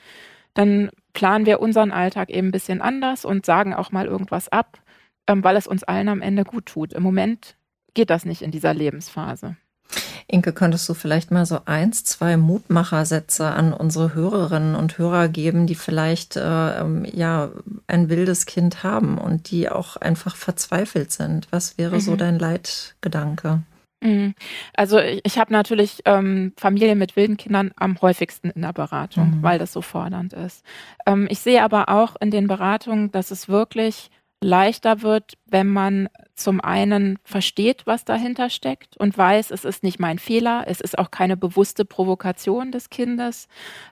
Dann 0.53 0.91
planen 1.13 1.45
wir 1.45 1.59
unseren 1.59 1.91
Alltag 1.91 2.29
eben 2.29 2.49
ein 2.49 2.51
bisschen 2.51 2.81
anders 2.81 3.25
und 3.25 3.45
sagen 3.45 3.73
auch 3.73 3.91
mal 3.91 4.05
irgendwas 4.05 4.49
ab, 4.49 4.79
ähm, 5.27 5.43
weil 5.43 5.55
es 5.55 5.67
uns 5.67 5.83
allen 5.83 6.09
am 6.09 6.21
Ende 6.21 6.43
gut 6.43 6.67
tut. 6.67 6.93
Im 6.93 7.03
Moment 7.03 7.55
geht 7.93 8.09
das 8.09 8.25
nicht 8.25 8.41
in 8.41 8.51
dieser 8.51 8.73
Lebensphase. 8.73 9.57
Inke, 10.28 10.53
könntest 10.53 10.88
du 10.89 10.93
vielleicht 10.93 11.32
mal 11.32 11.45
so 11.45 11.59
eins, 11.65 12.03
zwei 12.03 12.38
Mutmachersätze 12.38 13.47
an 13.47 13.74
unsere 13.74 14.13
Hörerinnen 14.13 14.76
und 14.76 14.97
Hörer 14.97 15.28
geben, 15.28 15.67
die 15.67 15.76
vielleicht 15.76 16.36
äh, 16.36 16.80
ähm, 16.80 17.05
ja 17.11 17.49
ein 17.88 18.09
wildes 18.09 18.45
Kind 18.45 18.84
haben 18.84 19.17
und 19.17 19.51
die 19.51 19.69
auch 19.69 19.97
einfach 19.97 20.36
verzweifelt 20.36 21.11
sind? 21.11 21.47
Was 21.51 21.78
wäre 21.78 21.95
mhm. 21.95 21.99
so 21.99 22.15
dein 22.15 22.39
Leitgedanke? 22.39 23.63
Mhm. 24.03 24.36
Also 24.76 24.99
ich, 24.99 25.21
ich 25.24 25.38
habe 25.38 25.53
natürlich 25.53 26.01
ähm, 26.05 26.53
Familien 26.57 26.97
mit 26.97 27.15
wilden 27.15 27.38
Kindern 27.38 27.71
am 27.78 27.99
häufigsten 28.01 28.49
in 28.51 28.61
der 28.61 28.74
Beratung, 28.74 29.38
mhm. 29.38 29.43
weil 29.43 29.59
das 29.59 29.71
so 29.71 29.82
fordernd 29.82 30.34
ist. 30.34 30.63
Ähm, 31.05 31.28
ich 31.30 31.39
sehe 31.39 31.63
aber 31.63 31.89
auch 31.89 32.15
in 32.19 32.30
den 32.30 32.47
Beratungen, 32.47 33.11
dass 33.11 33.32
es 33.32 33.47
wirklich 33.47 34.09
leichter 34.41 35.01
wird, 35.01 35.38
wenn 35.45 35.69
man 35.69 36.09
zum 36.36 36.61
einen 36.61 37.19
versteht, 37.23 37.86
was 37.86 38.05
dahinter 38.05 38.49
steckt 38.49 38.97
und 38.97 39.17
weiß, 39.17 39.51
es 39.51 39.65
ist 39.65 39.84
nicht 39.84 39.99
mein 39.99 40.19
Fehler, 40.19 40.63
es 40.67 40.81
ist 40.81 40.97
auch 40.97 41.11
keine 41.11 41.38
bewusste 41.38 41.86
Provokation 41.86 42.71
des 42.71 42.89
Kindes, 42.89 43.47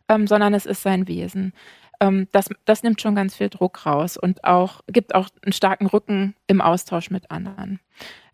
ähm, 0.10 0.28
sondern 0.28 0.54
es 0.54 0.66
ist 0.66 0.82
sein 0.82 1.08
Wesen. 1.08 1.54
Ähm, 2.00 2.28
das, 2.32 2.50
das 2.66 2.84
nimmt 2.84 3.02
schon 3.02 3.16
ganz 3.16 3.36
viel 3.36 3.50
Druck 3.50 3.86
raus 3.86 4.18
und 4.18 4.44
auch 4.44 4.82
gibt 4.88 5.14
auch 5.14 5.30
einen 5.44 5.54
starken 5.54 5.86
Rücken 5.86 6.36
im 6.48 6.62
Austausch 6.62 7.12
mit 7.12 7.30
anderen. 7.30 7.80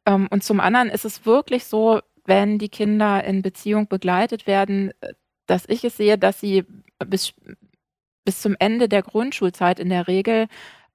Ähm, 0.05 0.28
und 0.32 0.43
zum 0.43 0.60
anderen 0.60 0.89
ist 0.89 1.05
es 1.05 1.26
wirklich 1.26 1.66
so, 1.66 1.99
wenn 2.26 2.60
die 2.60 2.70
Kinder 2.70 3.24
in 3.24 3.41
Beziehung 3.41 3.88
begleitet 3.88 4.47
werden, 4.47 4.91
dass 5.47 5.66
ich 5.68 5.84
es 5.84 5.97
sehe, 5.97 6.18
dass 6.18 6.39
sie 6.39 6.66
bis, 7.05 7.34
bis 8.26 8.41
zum 8.41 8.55
Ende 8.60 8.89
der 8.89 9.01
Grundschulzeit 9.01 9.80
in 9.80 9.89
der 9.89 10.08
Regel 10.08 10.47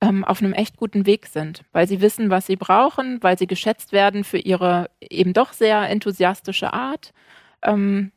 ähm, 0.03 0.25
auf 0.25 0.43
einem 0.43 0.53
echt 0.53 0.77
guten 0.77 1.07
Weg 1.07 1.29
sind, 1.29 1.63
weil 1.73 1.87
sie 1.87 2.01
wissen, 2.01 2.29
was 2.29 2.47
sie 2.47 2.57
brauchen, 2.57 3.23
weil 3.23 3.39
sie 3.39 3.47
geschätzt 3.47 3.93
werden 3.93 4.25
für 4.25 4.39
ihre 4.39 4.91
eben 5.01 5.33
doch 5.33 5.53
sehr 5.53 5.89
enthusiastische 5.89 6.73
Art. 6.73 7.13
Ähm, 7.63 8.11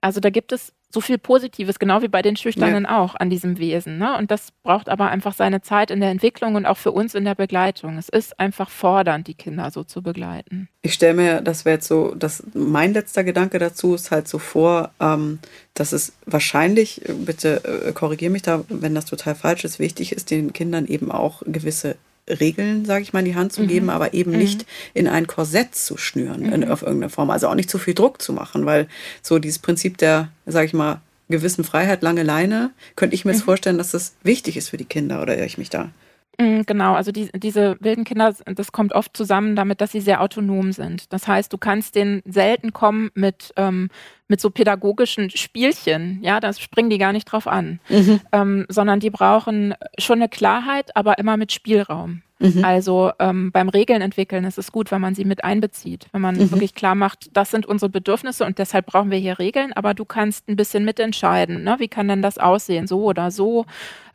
also 0.00 0.20
da 0.20 0.30
gibt 0.30 0.52
es 0.52 0.72
so 0.92 1.00
viel 1.00 1.18
Positives, 1.18 1.78
genau 1.78 2.02
wie 2.02 2.08
bei 2.08 2.22
den 2.22 2.36
Schüchternen 2.36 2.84
ja. 2.84 2.98
auch, 2.98 3.14
an 3.14 3.30
diesem 3.30 3.58
Wesen. 3.58 3.98
Ne? 3.98 4.16
Und 4.18 4.30
das 4.30 4.52
braucht 4.62 4.88
aber 4.88 5.08
einfach 5.08 5.34
seine 5.34 5.62
Zeit 5.62 5.90
in 5.90 6.00
der 6.00 6.10
Entwicklung 6.10 6.54
und 6.54 6.66
auch 6.66 6.76
für 6.76 6.92
uns 6.92 7.14
in 7.14 7.24
der 7.24 7.34
Begleitung. 7.34 7.96
Es 7.96 8.08
ist 8.08 8.38
einfach 8.38 8.68
fordernd, 8.68 9.26
die 9.26 9.34
Kinder 9.34 9.70
so 9.70 9.84
zu 9.84 10.02
begleiten. 10.02 10.68
Ich 10.82 10.94
stelle 10.94 11.14
mir, 11.14 11.40
das 11.40 11.64
wäre 11.64 11.76
jetzt 11.76 11.88
so, 11.88 12.14
dass 12.14 12.42
mein 12.54 12.92
letzter 12.92 13.24
Gedanke 13.24 13.58
dazu 13.58 13.94
ist 13.94 14.10
halt 14.10 14.28
so 14.28 14.38
vor, 14.38 14.90
ähm, 15.00 15.38
dass 15.74 15.92
es 15.92 16.12
wahrscheinlich, 16.26 17.00
bitte 17.24 17.64
äh, 17.86 17.92
korrigiere 17.92 18.30
mich 18.32 18.42
da, 18.42 18.64
wenn 18.68 18.94
das 18.94 19.06
total 19.06 19.34
falsch 19.34 19.64
ist, 19.64 19.78
wichtig 19.78 20.12
ist, 20.12 20.30
den 20.30 20.52
Kindern 20.52 20.86
eben 20.86 21.10
auch 21.10 21.42
gewisse 21.46 21.96
Regeln, 22.32 22.84
sage 22.84 23.02
ich 23.02 23.12
mal, 23.12 23.20
in 23.20 23.26
die 23.26 23.34
Hand 23.34 23.52
zu 23.52 23.66
geben, 23.66 23.86
mhm. 23.86 23.90
aber 23.90 24.14
eben 24.14 24.32
mhm. 24.32 24.38
nicht 24.38 24.66
in 24.94 25.08
ein 25.08 25.26
Korsett 25.26 25.74
zu 25.74 25.96
schnüren 25.96 26.46
mhm. 26.46 26.52
in, 26.52 26.70
auf 26.70 26.82
irgendeine 26.82 27.10
Form. 27.10 27.30
Also 27.30 27.48
auch 27.48 27.54
nicht 27.54 27.70
zu 27.70 27.78
viel 27.78 27.94
Druck 27.94 28.20
zu 28.22 28.32
machen, 28.32 28.66
weil 28.66 28.88
so 29.22 29.38
dieses 29.38 29.58
Prinzip 29.58 29.98
der, 29.98 30.28
sage 30.46 30.66
ich 30.66 30.72
mal, 30.72 31.00
gewissen 31.28 31.64
Freiheit, 31.64 32.02
lange 32.02 32.22
Leine, 32.22 32.70
könnte 32.96 33.14
ich 33.14 33.24
mir 33.24 33.32
jetzt 33.32 33.40
mhm. 33.40 33.46
vorstellen, 33.46 33.78
dass 33.78 33.92
das 33.92 34.14
wichtig 34.22 34.56
ist 34.56 34.68
für 34.68 34.76
die 34.76 34.84
Kinder 34.84 35.22
oder 35.22 35.36
irre 35.36 35.46
ich 35.46 35.58
mich 35.58 35.70
da? 35.70 35.90
Mm, 36.38 36.62
genau, 36.66 36.94
also 36.94 37.12
die, 37.12 37.30
diese 37.34 37.76
wilden 37.80 38.04
Kinder, 38.04 38.34
das 38.46 38.72
kommt 38.72 38.94
oft 38.94 39.16
zusammen 39.16 39.54
damit, 39.54 39.80
dass 39.80 39.92
sie 39.92 40.00
sehr 40.00 40.22
autonom 40.22 40.72
sind. 40.72 41.12
Das 41.12 41.28
heißt, 41.28 41.52
du 41.52 41.58
kannst 41.58 41.94
denen 41.94 42.22
selten 42.24 42.72
kommen 42.72 43.10
mit, 43.14 43.52
ähm, 43.56 43.90
mit 44.28 44.40
so 44.40 44.50
pädagogischen 44.50 45.30
Spielchen, 45.30 46.20
ja, 46.22 46.40
da 46.40 46.52
springen 46.52 46.90
die 46.90 46.98
gar 46.98 47.12
nicht 47.12 47.26
drauf 47.26 47.46
an, 47.46 47.80
mhm. 47.88 48.20
ähm, 48.32 48.66
sondern 48.68 49.00
die 49.00 49.10
brauchen 49.10 49.74
schon 49.98 50.20
eine 50.20 50.28
Klarheit, 50.28 50.96
aber 50.96 51.18
immer 51.18 51.36
mit 51.36 51.52
Spielraum. 51.52 52.22
Mhm. 52.38 52.64
Also 52.64 53.12
ähm, 53.20 53.52
beim 53.52 53.68
Regeln 53.68 54.02
entwickeln 54.02 54.44
ist 54.44 54.58
es 54.58 54.72
gut, 54.72 54.90
wenn 54.90 55.00
man 55.00 55.14
sie 55.14 55.24
mit 55.24 55.44
einbezieht, 55.44 56.06
wenn 56.12 56.22
man 56.22 56.36
mhm. 56.36 56.50
wirklich 56.50 56.74
klar 56.74 56.94
macht, 56.94 57.28
das 57.36 57.50
sind 57.50 57.66
unsere 57.66 57.88
Bedürfnisse 57.88 58.44
und 58.44 58.58
deshalb 58.58 58.86
brauchen 58.86 59.10
wir 59.10 59.18
hier 59.18 59.38
Regeln, 59.38 59.72
aber 59.74 59.94
du 59.94 60.04
kannst 60.04 60.48
ein 60.48 60.56
bisschen 60.56 60.84
mitentscheiden, 60.84 61.62
ne? 61.62 61.76
wie 61.78 61.88
kann 61.88 62.08
denn 62.08 62.22
das 62.22 62.38
aussehen, 62.38 62.86
so 62.86 63.04
oder 63.04 63.30
so. 63.30 63.66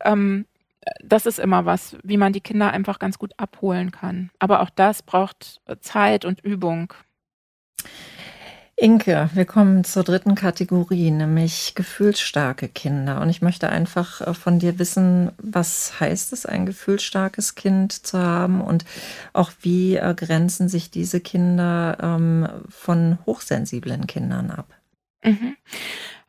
Ähm, 0.04 0.44
das 1.02 1.26
ist 1.26 1.38
immer 1.38 1.64
was, 1.64 1.96
wie 2.02 2.16
man 2.16 2.32
die 2.32 2.40
Kinder 2.40 2.70
einfach 2.72 2.98
ganz 2.98 3.18
gut 3.18 3.32
abholen 3.36 3.90
kann. 3.90 4.30
Aber 4.38 4.60
auch 4.60 4.70
das 4.70 5.02
braucht 5.02 5.60
Zeit 5.80 6.24
und 6.24 6.40
Übung. 6.40 6.92
Inke, 8.80 9.28
wir 9.34 9.44
kommen 9.44 9.82
zur 9.82 10.04
dritten 10.04 10.36
Kategorie, 10.36 11.10
nämlich 11.10 11.74
gefühlsstarke 11.74 12.68
Kinder. 12.68 13.20
Und 13.20 13.28
ich 13.28 13.42
möchte 13.42 13.68
einfach 13.70 14.20
äh, 14.20 14.34
von 14.34 14.60
dir 14.60 14.78
wissen, 14.78 15.32
was 15.38 15.98
heißt 15.98 16.32
es, 16.32 16.46
ein 16.46 16.64
gefühlsstarkes 16.64 17.56
Kind 17.56 18.06
zu 18.06 18.20
haben 18.20 18.60
und 18.60 18.84
auch 19.32 19.50
wie 19.62 19.96
äh, 19.96 20.14
grenzen 20.14 20.68
sich 20.68 20.92
diese 20.92 21.18
Kinder 21.18 21.98
ähm, 22.00 22.48
von 22.68 23.18
hochsensiblen 23.26 24.06
Kindern 24.06 24.52
ab? 24.52 24.72
Mhm. 25.24 25.56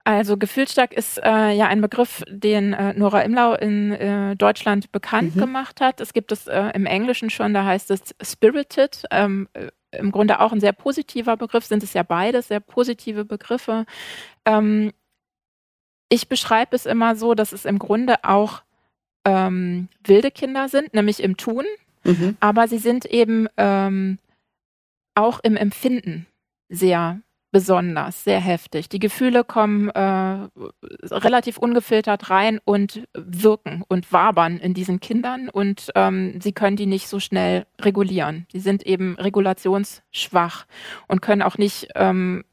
Also 0.03 0.37
gefühlsstark 0.37 0.93
ist 0.93 1.19
äh, 1.23 1.51
ja 1.51 1.67
ein 1.67 1.81
Begriff, 1.81 2.23
den 2.27 2.73
äh, 2.73 2.93
Nora 2.93 3.21
Imlau 3.21 3.53
in 3.53 3.91
äh, 3.91 4.35
Deutschland 4.35 4.91
bekannt 4.91 5.35
mhm. 5.35 5.39
gemacht 5.39 5.81
hat. 5.81 6.01
Es 6.01 6.13
gibt 6.13 6.31
es 6.31 6.47
äh, 6.47 6.71
im 6.73 6.85
Englischen 6.85 7.29
schon, 7.29 7.53
da 7.53 7.65
heißt 7.65 7.91
es 7.91 8.15
spirited. 8.21 9.03
Ähm, 9.11 9.49
äh, 9.53 9.67
Im 9.91 10.11
Grunde 10.11 10.39
auch 10.39 10.51
ein 10.51 10.61
sehr 10.61 10.73
positiver 10.73 11.37
Begriff, 11.37 11.65
sind 11.65 11.83
es 11.83 11.93
ja 11.93 12.03
beides 12.03 12.47
sehr 12.47 12.59
positive 12.59 13.25
Begriffe. 13.25 13.85
Ähm, 14.45 14.93
ich 16.09 16.27
beschreibe 16.27 16.75
es 16.75 16.85
immer 16.85 17.15
so, 17.15 17.35
dass 17.35 17.51
es 17.51 17.65
im 17.65 17.77
Grunde 17.77 18.23
auch 18.23 18.63
ähm, 19.25 19.89
wilde 20.03 20.31
Kinder 20.31 20.69
sind, 20.69 20.93
nämlich 20.93 21.21
im 21.21 21.37
Tun, 21.37 21.65
mhm. 22.03 22.35
aber 22.39 22.67
sie 22.67 22.79
sind 22.79 23.05
eben 23.05 23.47
ähm, 23.57 24.17
auch 25.13 25.39
im 25.41 25.55
Empfinden 25.55 26.25
sehr 26.69 27.19
besonders, 27.51 28.23
sehr 28.23 28.39
heftig. 28.39 28.89
Die 28.89 28.99
Gefühle 28.99 29.43
kommen 29.43 29.89
äh, 29.89 30.47
relativ 31.11 31.57
ungefiltert 31.57 32.29
rein 32.29 32.59
und 32.63 33.03
wirken 33.13 33.83
und 33.87 34.11
wabern 34.11 34.57
in 34.57 34.73
diesen 34.73 34.99
Kindern 34.99 35.49
und 35.49 35.89
ähm, 35.95 36.39
sie 36.41 36.51
können 36.51 36.77
die 36.77 36.85
nicht 36.85 37.07
so 37.07 37.19
schnell 37.19 37.65
regulieren. 37.81 38.45
Die 38.53 38.59
sind 38.59 38.85
eben 38.85 39.15
regulationsschwach 39.15 40.65
und 41.07 41.21
können 41.21 41.41
auch 41.41 41.57
nicht 41.57 41.89
ähm, 41.95 42.43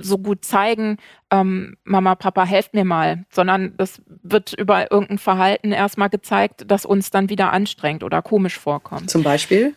so 0.00 0.18
gut 0.18 0.44
zeigen, 0.44 0.98
ähm, 1.30 1.76
Mama, 1.84 2.14
Papa, 2.14 2.44
helft 2.44 2.74
mir 2.74 2.84
mal, 2.84 3.24
sondern 3.30 3.76
das 3.76 4.00
wird 4.06 4.52
über 4.52 4.90
irgendein 4.90 5.18
Verhalten 5.18 5.72
erstmal 5.72 6.08
gezeigt, 6.08 6.64
das 6.68 6.86
uns 6.86 7.10
dann 7.10 7.28
wieder 7.28 7.52
anstrengt 7.52 8.04
oder 8.04 8.22
komisch 8.22 8.58
vorkommt. 8.58 9.10
Zum 9.10 9.22
Beispiel? 9.22 9.74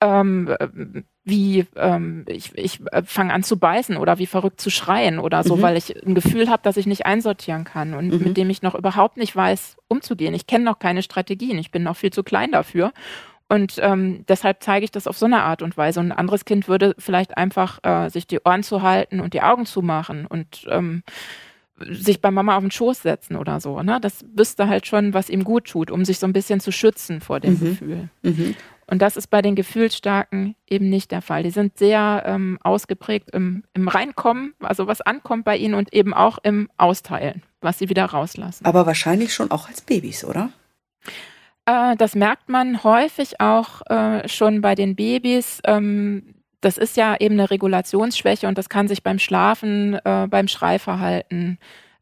Ähm, 0.00 0.54
wie 1.24 1.66
ähm, 1.76 2.24
ich, 2.26 2.56
ich 2.56 2.80
äh, 2.90 3.02
fange 3.04 3.32
an 3.32 3.42
zu 3.42 3.56
beißen 3.56 3.96
oder 3.96 4.18
wie 4.18 4.26
verrückt 4.26 4.60
zu 4.60 4.70
schreien 4.70 5.18
oder 5.18 5.44
so, 5.44 5.56
mhm. 5.56 5.62
weil 5.62 5.76
ich 5.76 6.04
ein 6.04 6.14
Gefühl 6.14 6.50
habe, 6.50 6.62
dass 6.64 6.76
ich 6.76 6.86
nicht 6.86 7.06
einsortieren 7.06 7.64
kann 7.64 7.94
und 7.94 8.08
mhm. 8.08 8.18
mit 8.18 8.36
dem 8.36 8.50
ich 8.50 8.62
noch 8.62 8.74
überhaupt 8.74 9.16
nicht 9.16 9.34
weiß, 9.34 9.76
umzugehen. 9.88 10.34
Ich 10.34 10.46
kenne 10.46 10.64
noch 10.64 10.80
keine 10.80 11.02
Strategien, 11.02 11.58
ich 11.58 11.70
bin 11.70 11.84
noch 11.84 11.96
viel 11.96 12.12
zu 12.12 12.22
klein 12.24 12.50
dafür. 12.52 12.92
Und 13.48 13.78
ähm, 13.82 14.24
deshalb 14.28 14.62
zeige 14.62 14.84
ich 14.84 14.90
das 14.90 15.06
auf 15.06 15.18
so 15.18 15.26
eine 15.26 15.42
Art 15.42 15.60
und 15.60 15.76
Weise. 15.76 16.00
Und 16.00 16.06
ein 16.06 16.18
anderes 16.18 16.46
Kind 16.46 16.68
würde 16.68 16.94
vielleicht 16.98 17.36
einfach 17.36 17.80
äh, 17.82 18.08
sich 18.08 18.26
die 18.26 18.40
Ohren 18.42 18.62
zu 18.62 18.80
halten 18.80 19.20
und 19.20 19.34
die 19.34 19.42
Augen 19.42 19.66
zu 19.66 19.82
machen 19.82 20.26
und 20.26 20.66
ähm, 20.70 21.02
sich 21.78 22.20
bei 22.20 22.30
Mama 22.30 22.56
auf 22.56 22.62
den 22.62 22.70
Schoß 22.70 23.02
setzen 23.02 23.36
oder 23.36 23.60
so. 23.60 23.82
Ne? 23.82 23.98
Das 24.00 24.24
wüsste 24.34 24.68
halt 24.68 24.86
schon, 24.86 25.12
was 25.14 25.28
ihm 25.28 25.44
gut 25.44 25.66
tut, 25.66 25.90
um 25.90 26.04
sich 26.04 26.18
so 26.18 26.26
ein 26.26 26.32
bisschen 26.32 26.60
zu 26.60 26.72
schützen 26.72 27.20
vor 27.20 27.40
dem 27.40 27.54
mhm. 27.54 27.58
Gefühl. 27.60 28.08
Mhm. 28.22 28.54
Und 28.92 29.00
das 29.00 29.16
ist 29.16 29.28
bei 29.28 29.40
den 29.40 29.54
Gefühlsstarken 29.54 30.54
eben 30.68 30.90
nicht 30.90 31.12
der 31.12 31.22
Fall. 31.22 31.42
Die 31.42 31.50
sind 31.50 31.78
sehr 31.78 32.24
ähm, 32.26 32.58
ausgeprägt 32.62 33.30
im, 33.30 33.64
im 33.72 33.88
Reinkommen, 33.88 34.52
also 34.60 34.86
was 34.86 35.00
ankommt 35.00 35.46
bei 35.46 35.56
ihnen 35.56 35.72
und 35.72 35.94
eben 35.94 36.12
auch 36.12 36.36
im 36.42 36.68
Austeilen, 36.76 37.42
was 37.62 37.78
sie 37.78 37.88
wieder 37.88 38.04
rauslassen. 38.04 38.66
Aber 38.66 38.84
wahrscheinlich 38.84 39.32
schon 39.32 39.50
auch 39.50 39.66
als 39.66 39.80
Babys, 39.80 40.26
oder? 40.26 40.50
Äh, 41.64 41.96
das 41.96 42.14
merkt 42.14 42.50
man 42.50 42.84
häufig 42.84 43.40
auch 43.40 43.80
äh, 43.86 44.28
schon 44.28 44.60
bei 44.60 44.74
den 44.74 44.94
Babys. 44.94 45.60
Ähm, 45.64 46.34
das 46.60 46.76
ist 46.76 46.98
ja 46.98 47.16
eben 47.18 47.36
eine 47.36 47.50
Regulationsschwäche 47.50 48.46
und 48.46 48.58
das 48.58 48.68
kann 48.68 48.88
sich 48.88 49.02
beim 49.02 49.18
Schlafen, 49.18 49.94
äh, 50.04 50.26
beim 50.28 50.48
Schreiverhalten, 50.48 51.58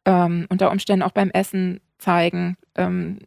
ähm, 0.07 0.47
unter 0.49 0.73
Umständen 0.73 1.05
auch 1.05 1.13
beim 1.13 1.31
Essen 1.31 1.79
zeigen. 1.99 2.57
Ähm, 2.75 3.21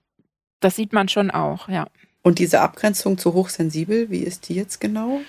das 0.59 0.75
sieht 0.75 0.91
man 0.91 1.07
schon 1.07 1.31
auch, 1.31 1.69
ja. 1.69 1.87
Und 2.23 2.39
diese 2.39 2.61
Abgrenzung 2.61 3.17
zu 3.17 3.33
hochsensibel, 3.33 4.09
wie 4.09 4.23
ist 4.23 4.49
die 4.49 4.55
jetzt 4.55 4.79
genau? 4.79 5.19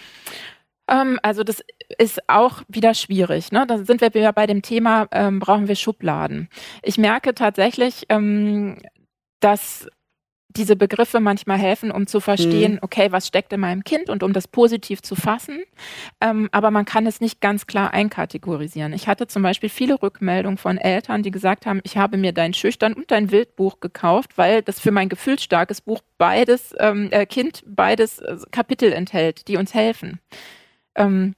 Ähm, 0.89 1.19
also 1.23 1.43
das 1.43 1.63
ist 1.99 2.21
auch 2.29 2.63
wieder 2.69 2.95
schwierig. 2.95 3.53
Ne? 3.53 3.67
Da 3.67 3.85
sind 3.85 4.01
wir 4.01 4.15
wieder 4.15 4.33
bei 4.33 4.47
dem 4.47 4.63
Thema, 4.63 5.09
ähm, 5.11 5.41
brauchen 5.41 5.69
wir 5.69 5.77
Schubladen. 5.77 6.49
Ich 6.83 6.97
merke 6.97 7.35
tatsächlich, 7.35 8.05
ähm, 8.09 8.79
dass 9.41 9.89
diese 10.57 10.77
Begriffe 10.77 11.21
manchmal 11.21 11.59
helfen, 11.59 11.91
um 11.91 12.07
zu 12.07 12.21
verstehen, 12.21 12.75
mhm. 12.75 12.79
okay, 12.83 13.11
was 13.11 13.27
steckt 13.27 13.53
in 13.53 13.61
meinem 13.61 13.85
Kind 13.85 14.09
und 14.09 14.23
um 14.23 14.33
das 14.33 14.47
positiv 14.47 15.03
zu 15.03 15.17
fassen. 15.17 15.63
Ähm, 16.21 16.49
aber 16.53 16.71
man 16.71 16.85
kann 16.85 17.07
es 17.07 17.21
nicht 17.21 17.41
ganz 17.41 17.67
klar 17.67 17.93
einkategorisieren. 17.93 18.93
Ich 18.93 19.09
hatte 19.09 19.27
zum 19.27 19.43
Beispiel 19.43 19.69
viele 19.69 20.01
Rückmeldungen 20.01 20.59
von 20.59 20.79
Eltern, 20.79 21.23
die 21.23 21.31
gesagt 21.31 21.67
haben, 21.67 21.81
ich 21.83 21.97
habe 21.97 22.17
mir 22.17 22.33
dein 22.33 22.55
Schüchtern 22.55 22.93
und 22.93 23.11
dein 23.11 23.31
Wildbuch 23.31 23.81
gekauft, 23.81 24.37
weil 24.37 24.63
das 24.63 24.79
für 24.81 24.93
mein 24.93 25.09
gefühlsstarkes 25.09 25.81
Buch 25.81 26.01
beides, 26.19 26.75
ähm, 26.79 27.09
äh, 27.11 27.27
Kind 27.27 27.63
beides 27.67 28.21
äh, 28.21 28.37
Kapitel 28.51 28.93
enthält, 28.93 29.49
die 29.49 29.57
uns 29.57 29.75
helfen. 29.75 30.21
Ähm, 30.95 31.35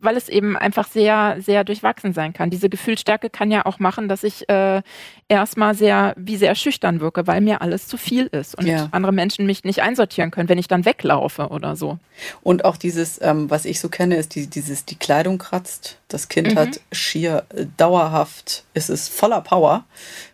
weil 0.00 0.16
es 0.16 0.28
eben 0.28 0.56
einfach 0.56 0.88
sehr, 0.88 1.36
sehr 1.40 1.64
durchwachsen 1.64 2.12
sein 2.12 2.32
kann. 2.32 2.50
Diese 2.50 2.68
Gefühlsstärke 2.68 3.30
kann 3.30 3.50
ja 3.50 3.66
auch 3.66 3.78
machen, 3.78 4.08
dass 4.08 4.22
ich 4.24 4.48
äh, 4.48 4.82
erstmal 5.28 5.74
sehr, 5.74 6.14
wie 6.16 6.36
sehr 6.36 6.54
schüchtern 6.54 7.00
wirke, 7.00 7.26
weil 7.26 7.40
mir 7.40 7.62
alles 7.62 7.86
zu 7.86 7.96
viel 7.96 8.26
ist 8.26 8.56
und 8.56 8.66
ja. 8.66 8.88
andere 8.92 9.12
Menschen 9.12 9.46
mich 9.46 9.64
nicht 9.64 9.82
einsortieren 9.82 10.30
können, 10.30 10.48
wenn 10.48 10.58
ich 10.58 10.68
dann 10.68 10.84
weglaufe 10.84 11.48
oder 11.48 11.76
so. 11.76 11.98
Und 12.42 12.64
auch 12.64 12.76
dieses, 12.76 13.20
ähm, 13.22 13.50
was 13.50 13.64
ich 13.64 13.80
so 13.80 13.88
kenne, 13.88 14.16
ist 14.16 14.34
die, 14.34 14.46
dieses, 14.46 14.84
die 14.84 14.96
Kleidung 14.96 15.38
kratzt. 15.38 15.98
Das 16.08 16.28
Kind 16.28 16.52
mhm. 16.52 16.58
hat 16.58 16.80
schier 16.92 17.44
äh, 17.54 17.66
dauerhaft, 17.76 18.64
ist 18.74 18.90
es 18.90 19.08
voller 19.08 19.40
Power. 19.40 19.84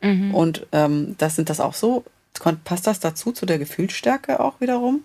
Mhm. 0.00 0.34
Und 0.34 0.66
ähm, 0.72 1.14
das 1.18 1.36
sind 1.36 1.50
das 1.50 1.60
auch 1.60 1.74
so, 1.74 2.04
passt 2.64 2.86
das 2.86 3.00
dazu, 3.00 3.32
zu 3.32 3.46
der 3.46 3.58
Gefühlsstärke 3.58 4.40
auch 4.40 4.60
wiederum? 4.60 5.02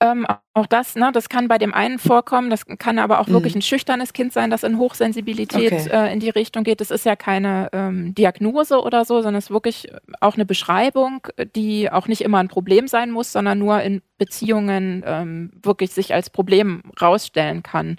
Ähm, 0.00 0.26
auch 0.54 0.66
das, 0.66 0.96
ne, 0.96 1.10
das 1.12 1.28
kann 1.28 1.48
bei 1.48 1.56
dem 1.56 1.72
einen 1.72 1.98
vorkommen, 1.98 2.50
das 2.50 2.66
kann 2.66 2.98
aber 2.98 3.20
auch 3.20 3.28
mhm. 3.28 3.34
wirklich 3.34 3.54
ein 3.54 3.62
schüchternes 3.62 4.12
Kind 4.12 4.32
sein, 4.32 4.50
das 4.50 4.62
in 4.62 4.78
Hochsensibilität 4.78 5.72
okay. 5.72 5.88
äh, 5.90 6.12
in 6.12 6.20
die 6.20 6.30
Richtung 6.30 6.64
geht. 6.64 6.80
Das 6.80 6.90
ist 6.90 7.06
ja 7.06 7.16
keine 7.16 7.70
ähm, 7.72 8.14
Diagnose 8.14 8.80
oder 8.80 9.04
so, 9.04 9.16
sondern 9.16 9.36
es 9.36 9.44
ist 9.46 9.50
wirklich 9.50 9.88
auch 10.20 10.34
eine 10.34 10.44
Beschreibung, 10.44 11.26
die 11.54 11.90
auch 11.90 12.08
nicht 12.08 12.22
immer 12.22 12.38
ein 12.38 12.48
Problem 12.48 12.88
sein 12.88 13.10
muss, 13.10 13.32
sondern 13.32 13.58
nur 13.58 13.80
in 13.82 14.02
Beziehungen 14.18 15.02
ähm, 15.06 15.52
wirklich 15.62 15.92
sich 15.92 16.12
als 16.12 16.28
Problem 16.28 16.82
rausstellen 17.00 17.62
kann, 17.62 17.96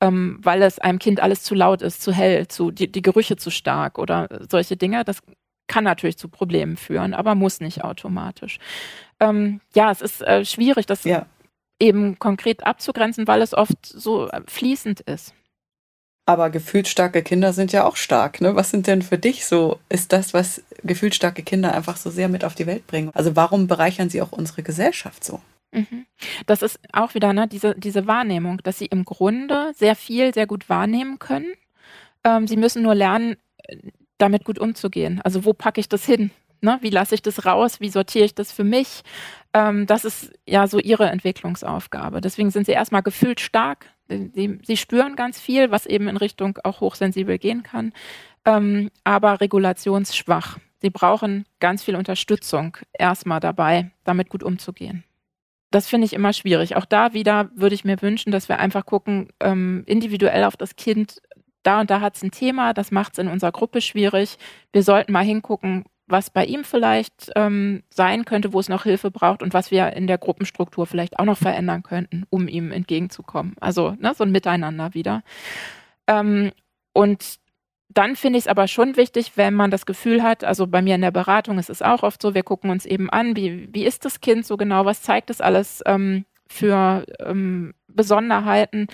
ähm, 0.00 0.38
weil 0.42 0.62
es 0.62 0.78
einem 0.78 0.98
Kind 0.98 1.20
alles 1.20 1.42
zu 1.42 1.54
laut 1.54 1.80
ist, 1.80 2.02
zu 2.02 2.12
hell, 2.12 2.48
zu 2.48 2.70
die, 2.70 2.90
die 2.90 3.02
Gerüche 3.02 3.36
zu 3.36 3.50
stark 3.50 3.98
oder 3.98 4.28
solche 4.50 4.76
Dinge. 4.76 5.04
Das 5.04 5.22
kann 5.68 5.84
natürlich 5.84 6.18
zu 6.18 6.28
Problemen 6.28 6.76
führen, 6.76 7.14
aber 7.14 7.34
muss 7.34 7.60
nicht 7.60 7.82
automatisch. 7.82 8.58
Ähm, 9.18 9.60
ja, 9.74 9.90
es 9.90 10.00
ist 10.00 10.22
äh, 10.22 10.44
schwierig, 10.44 10.86
das 10.86 11.04
ja 11.04 11.26
eben 11.78 12.18
konkret 12.18 12.66
abzugrenzen, 12.66 13.26
weil 13.26 13.42
es 13.42 13.54
oft 13.54 13.84
so 13.84 14.28
äh, 14.28 14.40
fließend 14.46 15.00
ist. 15.00 15.34
Aber 16.28 16.50
gefühlsstarke 16.50 17.22
Kinder 17.22 17.52
sind 17.52 17.72
ja 17.72 17.84
auch 17.84 17.94
stark. 17.94 18.40
Ne? 18.40 18.56
Was 18.56 18.70
sind 18.70 18.88
denn 18.88 19.02
für 19.02 19.16
dich 19.18 19.46
so, 19.46 19.78
ist 19.88 20.12
das, 20.12 20.34
was 20.34 20.62
gefühlsstarke 20.82 21.44
Kinder 21.44 21.72
einfach 21.72 21.96
so 21.96 22.10
sehr 22.10 22.28
mit 22.28 22.44
auf 22.44 22.56
die 22.56 22.66
Welt 22.66 22.86
bringen? 22.88 23.10
Also 23.14 23.36
warum 23.36 23.68
bereichern 23.68 24.10
sie 24.10 24.20
auch 24.20 24.32
unsere 24.32 24.64
Gesellschaft 24.64 25.22
so? 25.22 25.40
Mhm. 25.70 26.06
Das 26.46 26.62
ist 26.62 26.80
auch 26.92 27.14
wieder 27.14 27.32
ne, 27.32 27.46
diese, 27.46 27.76
diese 27.76 28.08
Wahrnehmung, 28.08 28.58
dass 28.64 28.78
sie 28.78 28.86
im 28.86 29.04
Grunde 29.04 29.72
sehr 29.76 29.94
viel, 29.94 30.34
sehr 30.34 30.48
gut 30.48 30.68
wahrnehmen 30.68 31.20
können. 31.20 31.52
Ähm, 32.24 32.48
sie 32.48 32.56
müssen 32.56 32.82
nur 32.82 32.96
lernen, 32.96 33.36
äh, 33.58 33.76
damit 34.18 34.44
gut 34.44 34.58
umzugehen. 34.58 35.20
Also 35.22 35.44
wo 35.44 35.52
packe 35.52 35.80
ich 35.80 35.88
das 35.88 36.04
hin? 36.04 36.32
Ne? 36.60 36.78
Wie 36.80 36.90
lasse 36.90 37.14
ich 37.14 37.22
das 37.22 37.46
raus? 37.46 37.80
Wie 37.80 37.90
sortiere 37.90 38.24
ich 38.24 38.34
das 38.34 38.50
für 38.50 38.64
mich? 38.64 39.02
Ähm, 39.56 39.86
das 39.86 40.04
ist 40.04 40.32
ja 40.46 40.66
so 40.66 40.78
ihre 40.78 41.08
Entwicklungsaufgabe. 41.08 42.20
Deswegen 42.20 42.50
sind 42.50 42.66
sie 42.66 42.72
erstmal 42.72 43.02
gefühlt 43.02 43.40
stark. 43.40 43.86
Sie, 44.08 44.58
sie 44.62 44.76
spüren 44.76 45.16
ganz 45.16 45.40
viel, 45.40 45.70
was 45.70 45.86
eben 45.86 46.08
in 46.08 46.18
Richtung 46.18 46.58
auch 46.62 46.80
hochsensibel 46.80 47.38
gehen 47.38 47.62
kann, 47.62 47.92
ähm, 48.44 48.90
aber 49.02 49.40
regulationsschwach. 49.40 50.58
Sie 50.82 50.90
brauchen 50.90 51.46
ganz 51.58 51.82
viel 51.82 51.96
Unterstützung 51.96 52.76
erstmal 52.92 53.40
dabei, 53.40 53.90
damit 54.04 54.28
gut 54.28 54.42
umzugehen. 54.42 55.04
Das 55.70 55.88
finde 55.88 56.04
ich 56.04 56.12
immer 56.12 56.34
schwierig. 56.34 56.76
Auch 56.76 56.84
da 56.84 57.14
wieder 57.14 57.50
würde 57.56 57.74
ich 57.74 57.84
mir 57.84 58.00
wünschen, 58.02 58.30
dass 58.30 58.50
wir 58.50 58.60
einfach 58.60 58.84
gucken, 58.84 59.30
ähm, 59.40 59.84
individuell 59.86 60.44
auf 60.44 60.56
das 60.58 60.76
Kind, 60.76 61.22
da 61.62 61.80
und 61.80 61.90
da 61.90 62.00
hat 62.02 62.14
es 62.14 62.22
ein 62.22 62.30
Thema, 62.30 62.74
das 62.74 62.90
macht 62.92 63.14
es 63.14 63.18
in 63.18 63.28
unserer 63.28 63.52
Gruppe 63.52 63.80
schwierig. 63.80 64.36
Wir 64.72 64.82
sollten 64.82 65.12
mal 65.12 65.24
hingucken, 65.24 65.86
was 66.06 66.30
bei 66.30 66.44
ihm 66.44 66.64
vielleicht 66.64 67.32
ähm, 67.34 67.82
sein 67.90 68.24
könnte, 68.24 68.52
wo 68.52 68.60
es 68.60 68.68
noch 68.68 68.84
Hilfe 68.84 69.10
braucht 69.10 69.42
und 69.42 69.54
was 69.54 69.70
wir 69.70 69.92
in 69.92 70.06
der 70.06 70.18
Gruppenstruktur 70.18 70.86
vielleicht 70.86 71.18
auch 71.18 71.24
noch 71.24 71.38
verändern 71.38 71.82
könnten, 71.82 72.24
um 72.30 72.48
ihm 72.48 72.70
entgegenzukommen. 72.70 73.56
Also 73.60 73.96
ne, 73.98 74.14
so 74.14 74.24
ein 74.24 74.30
Miteinander 74.30 74.94
wieder. 74.94 75.22
Ähm, 76.06 76.52
und 76.92 77.38
dann 77.88 78.14
finde 78.14 78.38
ich 78.38 78.44
es 78.44 78.48
aber 78.48 78.68
schon 78.68 78.96
wichtig, 78.96 79.32
wenn 79.36 79.54
man 79.54 79.70
das 79.70 79.86
Gefühl 79.86 80.22
hat, 80.22 80.44
also 80.44 80.66
bei 80.66 80.82
mir 80.82 80.94
in 80.94 81.00
der 81.00 81.10
Beratung 81.10 81.58
ist 81.58 81.70
es 81.70 81.82
auch 81.82 82.02
oft 82.02 82.22
so, 82.22 82.34
wir 82.34 82.42
gucken 82.42 82.70
uns 82.70 82.86
eben 82.86 83.10
an, 83.10 83.36
wie, 83.36 83.68
wie 83.72 83.84
ist 83.84 84.04
das 84.04 84.20
Kind 84.20 84.46
so 84.46 84.56
genau, 84.56 84.84
was 84.84 85.02
zeigt 85.02 85.30
es 85.30 85.40
alles 85.40 85.82
ähm, 85.86 86.24
für 86.46 87.04
ähm, 87.20 87.74
Besonderheiten. 87.88 88.86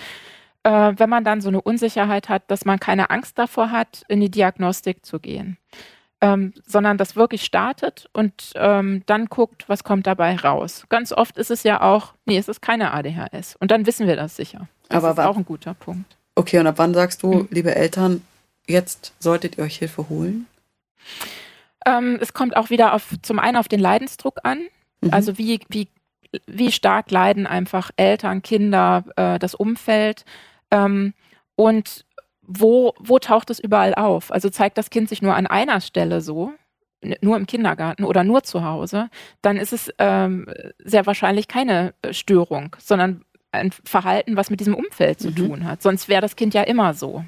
Äh, 0.63 0.93
wenn 0.95 1.09
man 1.09 1.23
dann 1.23 1.41
so 1.41 1.49
eine 1.49 1.61
Unsicherheit 1.61 2.29
hat, 2.29 2.49
dass 2.49 2.65
man 2.65 2.79
keine 2.79 3.09
Angst 3.09 3.37
davor 3.37 3.71
hat, 3.71 4.03
in 4.07 4.21
die 4.21 4.31
Diagnostik 4.31 5.05
zu 5.05 5.19
gehen 5.19 5.57
ähm, 6.23 6.53
sondern 6.65 6.97
das 6.97 7.17
wirklich 7.17 7.43
startet 7.43 8.09
und 8.13 8.53
ähm, 8.55 9.03
dann 9.07 9.25
guckt, 9.25 9.67
was 9.67 9.83
kommt 9.83 10.07
dabei 10.07 10.37
raus. 10.37 10.85
Ganz 10.87 11.11
oft 11.11 11.37
ist 11.37 11.51
es 11.51 11.63
ja 11.63 11.81
auch, 11.81 12.13
nee, 12.25 12.37
es 12.37 12.47
ist 12.47 12.61
keine 12.61 12.93
ADHS. 12.93 13.57
Und 13.57 13.71
dann 13.71 13.85
wissen 13.85 14.07
wir 14.07 14.15
das 14.15 14.37
sicher. 14.37 14.69
Das 14.87 15.03
Aber 15.03 15.21
ist 15.21 15.27
auch 15.27 15.35
ein 15.35 15.43
guter 15.43 15.73
Punkt. 15.73 16.15
Okay, 16.35 16.59
und 16.59 16.67
ab 16.67 16.75
wann 16.77 16.93
sagst 16.93 17.23
du, 17.23 17.33
mhm. 17.33 17.47
liebe 17.51 17.75
Eltern, 17.75 18.21
jetzt 18.67 19.13
solltet 19.19 19.57
ihr 19.57 19.65
euch 19.65 19.79
Hilfe 19.79 20.07
holen? 20.07 20.45
Ähm, 21.85 22.17
es 22.21 22.31
kommt 22.31 22.55
auch 22.55 22.69
wieder 22.69 22.93
auf, 22.93 23.13
zum 23.21 23.37
einen 23.37 23.57
auf 23.57 23.67
den 23.67 23.81
Leidensdruck 23.81 24.39
an. 24.43 24.61
Mhm. 25.01 25.09
Also 25.11 25.37
wie, 25.37 25.59
wie, 25.67 25.89
wie 26.47 26.71
stark 26.71 27.11
leiden 27.11 27.45
einfach 27.45 27.91
Eltern, 27.97 28.41
Kinder, 28.41 29.03
äh, 29.17 29.39
das 29.39 29.55
Umfeld. 29.55 30.23
Ähm, 30.71 31.13
und 31.57 32.05
wo, 32.45 32.93
wo 32.99 33.19
taucht 33.19 33.49
es 33.49 33.59
überall 33.59 33.95
auf? 33.95 34.31
Also 34.31 34.49
zeigt 34.49 34.77
das 34.77 34.89
Kind 34.89 35.09
sich 35.09 35.21
nur 35.21 35.35
an 35.35 35.47
einer 35.47 35.81
Stelle 35.81 36.21
so, 36.21 36.51
nur 37.21 37.37
im 37.37 37.47
Kindergarten 37.47 38.03
oder 38.03 38.23
nur 38.23 38.43
zu 38.43 38.63
Hause, 38.63 39.09
dann 39.41 39.57
ist 39.57 39.73
es 39.73 39.91
ähm, 39.97 40.47
sehr 40.79 41.05
wahrscheinlich 41.05 41.47
keine 41.47 41.93
Störung, 42.11 42.75
sondern 42.79 43.25
ein 43.51 43.71
Verhalten, 43.71 44.35
was 44.35 44.49
mit 44.49 44.59
diesem 44.59 44.73
Umfeld 44.73 45.19
zu 45.19 45.29
mhm. 45.29 45.35
tun 45.35 45.65
hat. 45.65 45.81
Sonst 45.81 46.07
wäre 46.07 46.21
das 46.21 46.35
Kind 46.35 46.53
ja 46.53 46.63
immer 46.63 46.93
so 46.93 47.23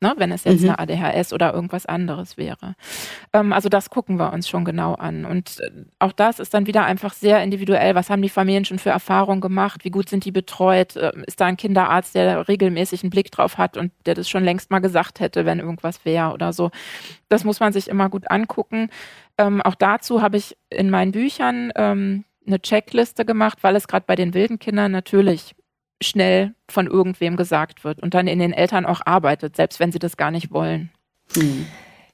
ne, 0.00 0.14
wenn 0.16 0.32
es 0.32 0.44
jetzt 0.44 0.62
mhm. 0.62 0.70
eine 0.70 0.78
ADHS 0.78 1.32
oder 1.32 1.52
irgendwas 1.52 1.86
anderes 1.86 2.36
wäre. 2.36 2.74
Ähm, 3.32 3.52
also 3.52 3.68
das 3.68 3.90
gucken 3.90 4.18
wir 4.18 4.32
uns 4.32 4.48
schon 4.48 4.64
genau 4.64 4.94
an. 4.94 5.24
Und 5.24 5.60
äh, 5.60 5.70
auch 5.98 6.12
das 6.12 6.38
ist 6.38 6.54
dann 6.54 6.66
wieder 6.66 6.84
einfach 6.84 7.12
sehr 7.12 7.42
individuell. 7.42 7.94
Was 7.94 8.10
haben 8.10 8.22
die 8.22 8.28
Familien 8.28 8.64
schon 8.64 8.78
für 8.78 8.90
Erfahrungen 8.90 9.40
gemacht? 9.40 9.84
Wie 9.84 9.90
gut 9.90 10.08
sind 10.08 10.24
die 10.24 10.32
betreut? 10.32 10.96
Äh, 10.96 11.12
ist 11.26 11.40
da 11.40 11.46
ein 11.46 11.56
Kinderarzt, 11.56 12.14
der 12.14 12.48
regelmäßig 12.48 13.02
einen 13.02 13.10
Blick 13.10 13.30
drauf 13.30 13.58
hat 13.58 13.76
und 13.76 13.92
der 14.06 14.14
das 14.14 14.28
schon 14.28 14.44
längst 14.44 14.70
mal 14.70 14.80
gesagt 14.80 15.20
hätte, 15.20 15.44
wenn 15.44 15.60
irgendwas 15.60 16.04
wäre 16.04 16.32
oder 16.32 16.52
so? 16.52 16.70
Das 17.28 17.44
muss 17.44 17.60
man 17.60 17.72
sich 17.72 17.88
immer 17.88 18.08
gut 18.08 18.30
angucken. 18.30 18.90
Ähm, 19.38 19.60
auch 19.62 19.74
dazu 19.74 20.22
habe 20.22 20.36
ich 20.36 20.56
in 20.70 20.90
meinen 20.90 21.12
Büchern 21.12 21.72
ähm, 21.76 22.24
eine 22.46 22.60
Checkliste 22.60 23.24
gemacht, 23.24 23.58
weil 23.62 23.76
es 23.76 23.86
gerade 23.86 24.04
bei 24.06 24.16
den 24.16 24.34
wilden 24.34 24.58
Kindern 24.58 24.92
natürlich 24.92 25.54
schnell 26.02 26.54
von 26.68 26.86
irgendwem 26.86 27.36
gesagt 27.36 27.84
wird 27.84 28.00
und 28.00 28.14
dann 28.14 28.26
in 28.26 28.38
den 28.38 28.52
Eltern 28.52 28.86
auch 28.86 29.00
arbeitet, 29.04 29.56
selbst 29.56 29.80
wenn 29.80 29.92
sie 29.92 29.98
das 29.98 30.16
gar 30.16 30.30
nicht 30.30 30.50
wollen. 30.50 30.90
Hm. 31.34 31.66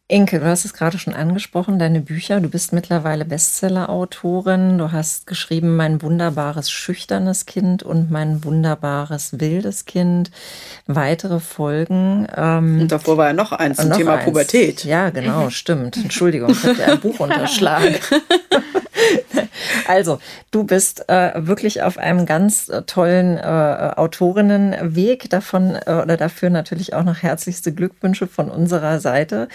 Inke, 0.08 0.38
du 0.38 0.46
hast 0.46 0.64
es 0.64 0.72
gerade 0.72 0.98
schon 0.98 1.14
angesprochen, 1.14 1.80
deine 1.80 2.00
Bücher. 2.00 2.40
Du 2.40 2.48
bist 2.48 2.72
mittlerweile 2.72 3.24
Bestseller-Autorin. 3.24 4.78
Du 4.78 4.92
hast 4.92 5.26
geschrieben 5.26 5.74
Mein 5.74 6.00
wunderbares 6.00 6.70
schüchternes 6.70 7.44
Kind 7.44 7.82
und 7.82 8.08
Mein 8.12 8.44
wunderbares 8.44 9.40
wildes 9.40 9.84
Kind. 9.84 10.30
Weitere 10.86 11.40
Folgen. 11.40 12.28
Ähm, 12.36 12.82
und 12.82 12.92
davor 12.92 13.16
war 13.16 13.26
ja 13.26 13.32
noch 13.32 13.50
eins 13.50 13.78
zum 13.78 13.92
Thema 13.94 14.14
eins. 14.14 14.26
Pubertät. 14.26 14.84
Ja, 14.84 15.10
genau, 15.10 15.50
stimmt. 15.50 15.96
Entschuldigung, 15.96 16.50
ich 16.50 16.64
habe 16.64 16.84
ein 16.84 17.00
Buch 17.00 17.18
unterschlagen. 17.18 17.96
Also, 19.86 20.18
du 20.50 20.64
bist 20.64 21.08
äh, 21.08 21.32
wirklich 21.36 21.82
auf 21.82 21.98
einem 21.98 22.26
ganz 22.26 22.68
äh, 22.68 22.82
tollen 22.82 23.36
äh, 23.36 23.92
Autorinnenweg. 23.96 25.30
Davon 25.30 25.76
äh, 25.86 26.00
oder 26.02 26.16
dafür 26.16 26.50
natürlich 26.50 26.94
auch 26.94 27.04
noch 27.04 27.22
herzlichste 27.22 27.72
Glückwünsche 27.72 28.26
von 28.26 28.50
unserer 28.50 29.00
Seite. 29.00 29.48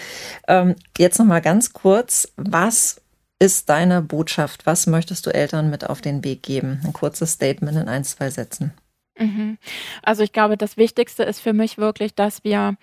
Ähm, 0.48 0.74
jetzt 0.98 1.18
noch 1.18 1.26
mal 1.26 1.40
ganz 1.40 1.72
kurz, 1.72 2.28
was 2.36 3.00
ist 3.38 3.68
deine 3.68 4.02
Botschaft? 4.02 4.66
Was 4.66 4.86
möchtest 4.86 5.26
du 5.26 5.34
Eltern 5.34 5.70
mit 5.70 5.88
auf 5.88 6.00
den 6.00 6.24
Weg 6.24 6.42
geben? 6.42 6.80
Ein 6.84 6.92
kurzes 6.92 7.32
Statement 7.32 7.76
in 7.76 7.88
ein, 7.88 8.04
zwei 8.04 8.30
Sätzen. 8.30 8.72
Mhm. 9.18 9.58
Also 10.02 10.22
ich 10.22 10.32
glaube, 10.32 10.56
das 10.56 10.76
Wichtigste 10.76 11.24
ist 11.24 11.40
für 11.40 11.52
mich 11.52 11.76
wirklich, 11.76 12.14
dass 12.14 12.44
wir 12.44 12.76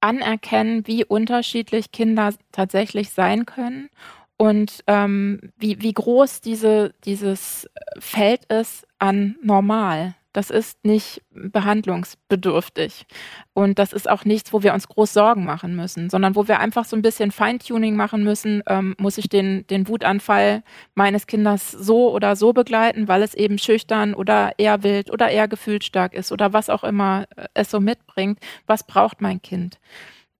anerkennen, 0.00 0.86
wie 0.86 1.04
unterschiedlich 1.04 1.90
Kinder 1.90 2.32
tatsächlich 2.52 3.10
sein 3.10 3.46
können 3.46 3.90
und 4.36 4.82
ähm, 4.86 5.40
wie, 5.56 5.80
wie 5.80 5.92
groß 5.92 6.40
diese, 6.40 6.94
dieses 7.04 7.68
Feld 7.98 8.44
ist 8.46 8.86
an 8.98 9.36
normal. 9.42 10.14
Das 10.32 10.50
ist 10.50 10.84
nicht 10.84 11.22
behandlungsbedürftig. 11.30 13.06
Und 13.52 13.78
das 13.78 13.92
ist 13.92 14.10
auch 14.10 14.24
nichts, 14.24 14.52
wo 14.52 14.64
wir 14.64 14.74
uns 14.74 14.88
groß 14.88 15.12
Sorgen 15.12 15.44
machen 15.44 15.76
müssen, 15.76 16.10
sondern 16.10 16.34
wo 16.34 16.48
wir 16.48 16.58
einfach 16.58 16.84
so 16.84 16.96
ein 16.96 17.02
bisschen 17.02 17.30
Feintuning 17.30 17.94
machen 17.94 18.24
müssen. 18.24 18.60
Ähm, 18.66 18.96
muss 18.98 19.16
ich 19.16 19.28
den, 19.28 19.64
den 19.68 19.86
Wutanfall 19.86 20.64
meines 20.96 21.28
Kindes 21.28 21.70
so 21.70 22.12
oder 22.12 22.34
so 22.34 22.52
begleiten, 22.52 23.06
weil 23.06 23.22
es 23.22 23.34
eben 23.34 23.58
schüchtern 23.58 24.12
oder 24.12 24.58
eher 24.58 24.82
wild 24.82 25.12
oder 25.12 25.30
eher 25.30 25.46
gefühlsstark 25.46 26.12
ist 26.14 26.32
oder 26.32 26.52
was 26.52 26.68
auch 26.68 26.82
immer 26.82 27.26
äh, 27.36 27.46
es 27.54 27.70
so 27.70 27.78
mitbringt. 27.78 28.40
Was 28.66 28.84
braucht 28.84 29.20
mein 29.20 29.40
Kind? 29.40 29.78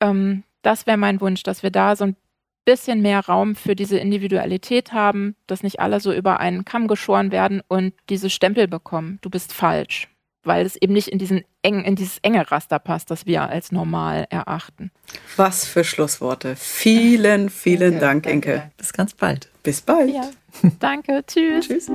Ähm, 0.01 0.43
das 0.63 0.89
wäre 0.89 0.97
mein 0.97 1.21
Wunsch, 1.21 1.45
dass 1.45 1.63
wir 1.63 1.71
da 1.71 1.95
so 1.95 2.07
ein 2.07 2.17
bisschen 2.65 3.03
mehr 3.03 3.21
Raum 3.21 3.55
für 3.57 3.77
diese 3.77 3.99
Individualität 3.99 4.93
haben, 4.93 5.37
dass 5.47 5.63
nicht 5.63 5.81
alle 5.81 6.01
so 6.01 6.13
über 6.13 6.41
einen 6.41 6.65
Kamm 6.65 6.89
geschoren 6.89 7.33
werden 7.33 7.63
und 7.69 7.95
diese 8.09 8.31
Stempel 8.31 8.69
bekommen, 8.69 9.19
du 9.23 9.31
bist 9.31 9.53
falsch, 9.53 10.09
weil 10.43 10.65
es 10.65 10.77
eben 10.77 10.93
nicht 10.93 11.09
in, 11.09 11.19
diesen 11.19 11.45
eng, 11.63 11.85
in 11.85 11.97
dieses 11.97 12.19
enge 12.19 12.51
Raster 12.51 12.79
passt, 12.79 13.11
das 13.11 13.27
wir 13.27 13.49
als 13.49 13.73
normal 13.73 14.27
erachten. 14.31 14.91
Was 15.37 15.67
für 15.67 15.85
Schlussworte. 15.85 16.57
Vielen, 16.57 17.51
vielen 17.51 18.01
danke, 18.01 18.01
Dank, 18.01 18.23
danke, 18.25 18.53
Inke. 18.53 18.71
Bis 18.77 18.93
ganz 18.93 19.15
bald. 19.15 19.51
Bis 19.63 19.81
bald. 19.81 20.15
Ja. 20.15 20.31
Danke, 20.79 21.25
tschüss. 21.27 21.67
tschüss. 21.67 21.91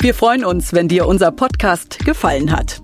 Wir 0.00 0.12
freuen 0.12 0.44
uns, 0.44 0.74
wenn 0.74 0.88
dir 0.88 1.06
unser 1.06 1.32
Podcast 1.32 1.98
gefallen 2.00 2.52
hat. 2.52 2.83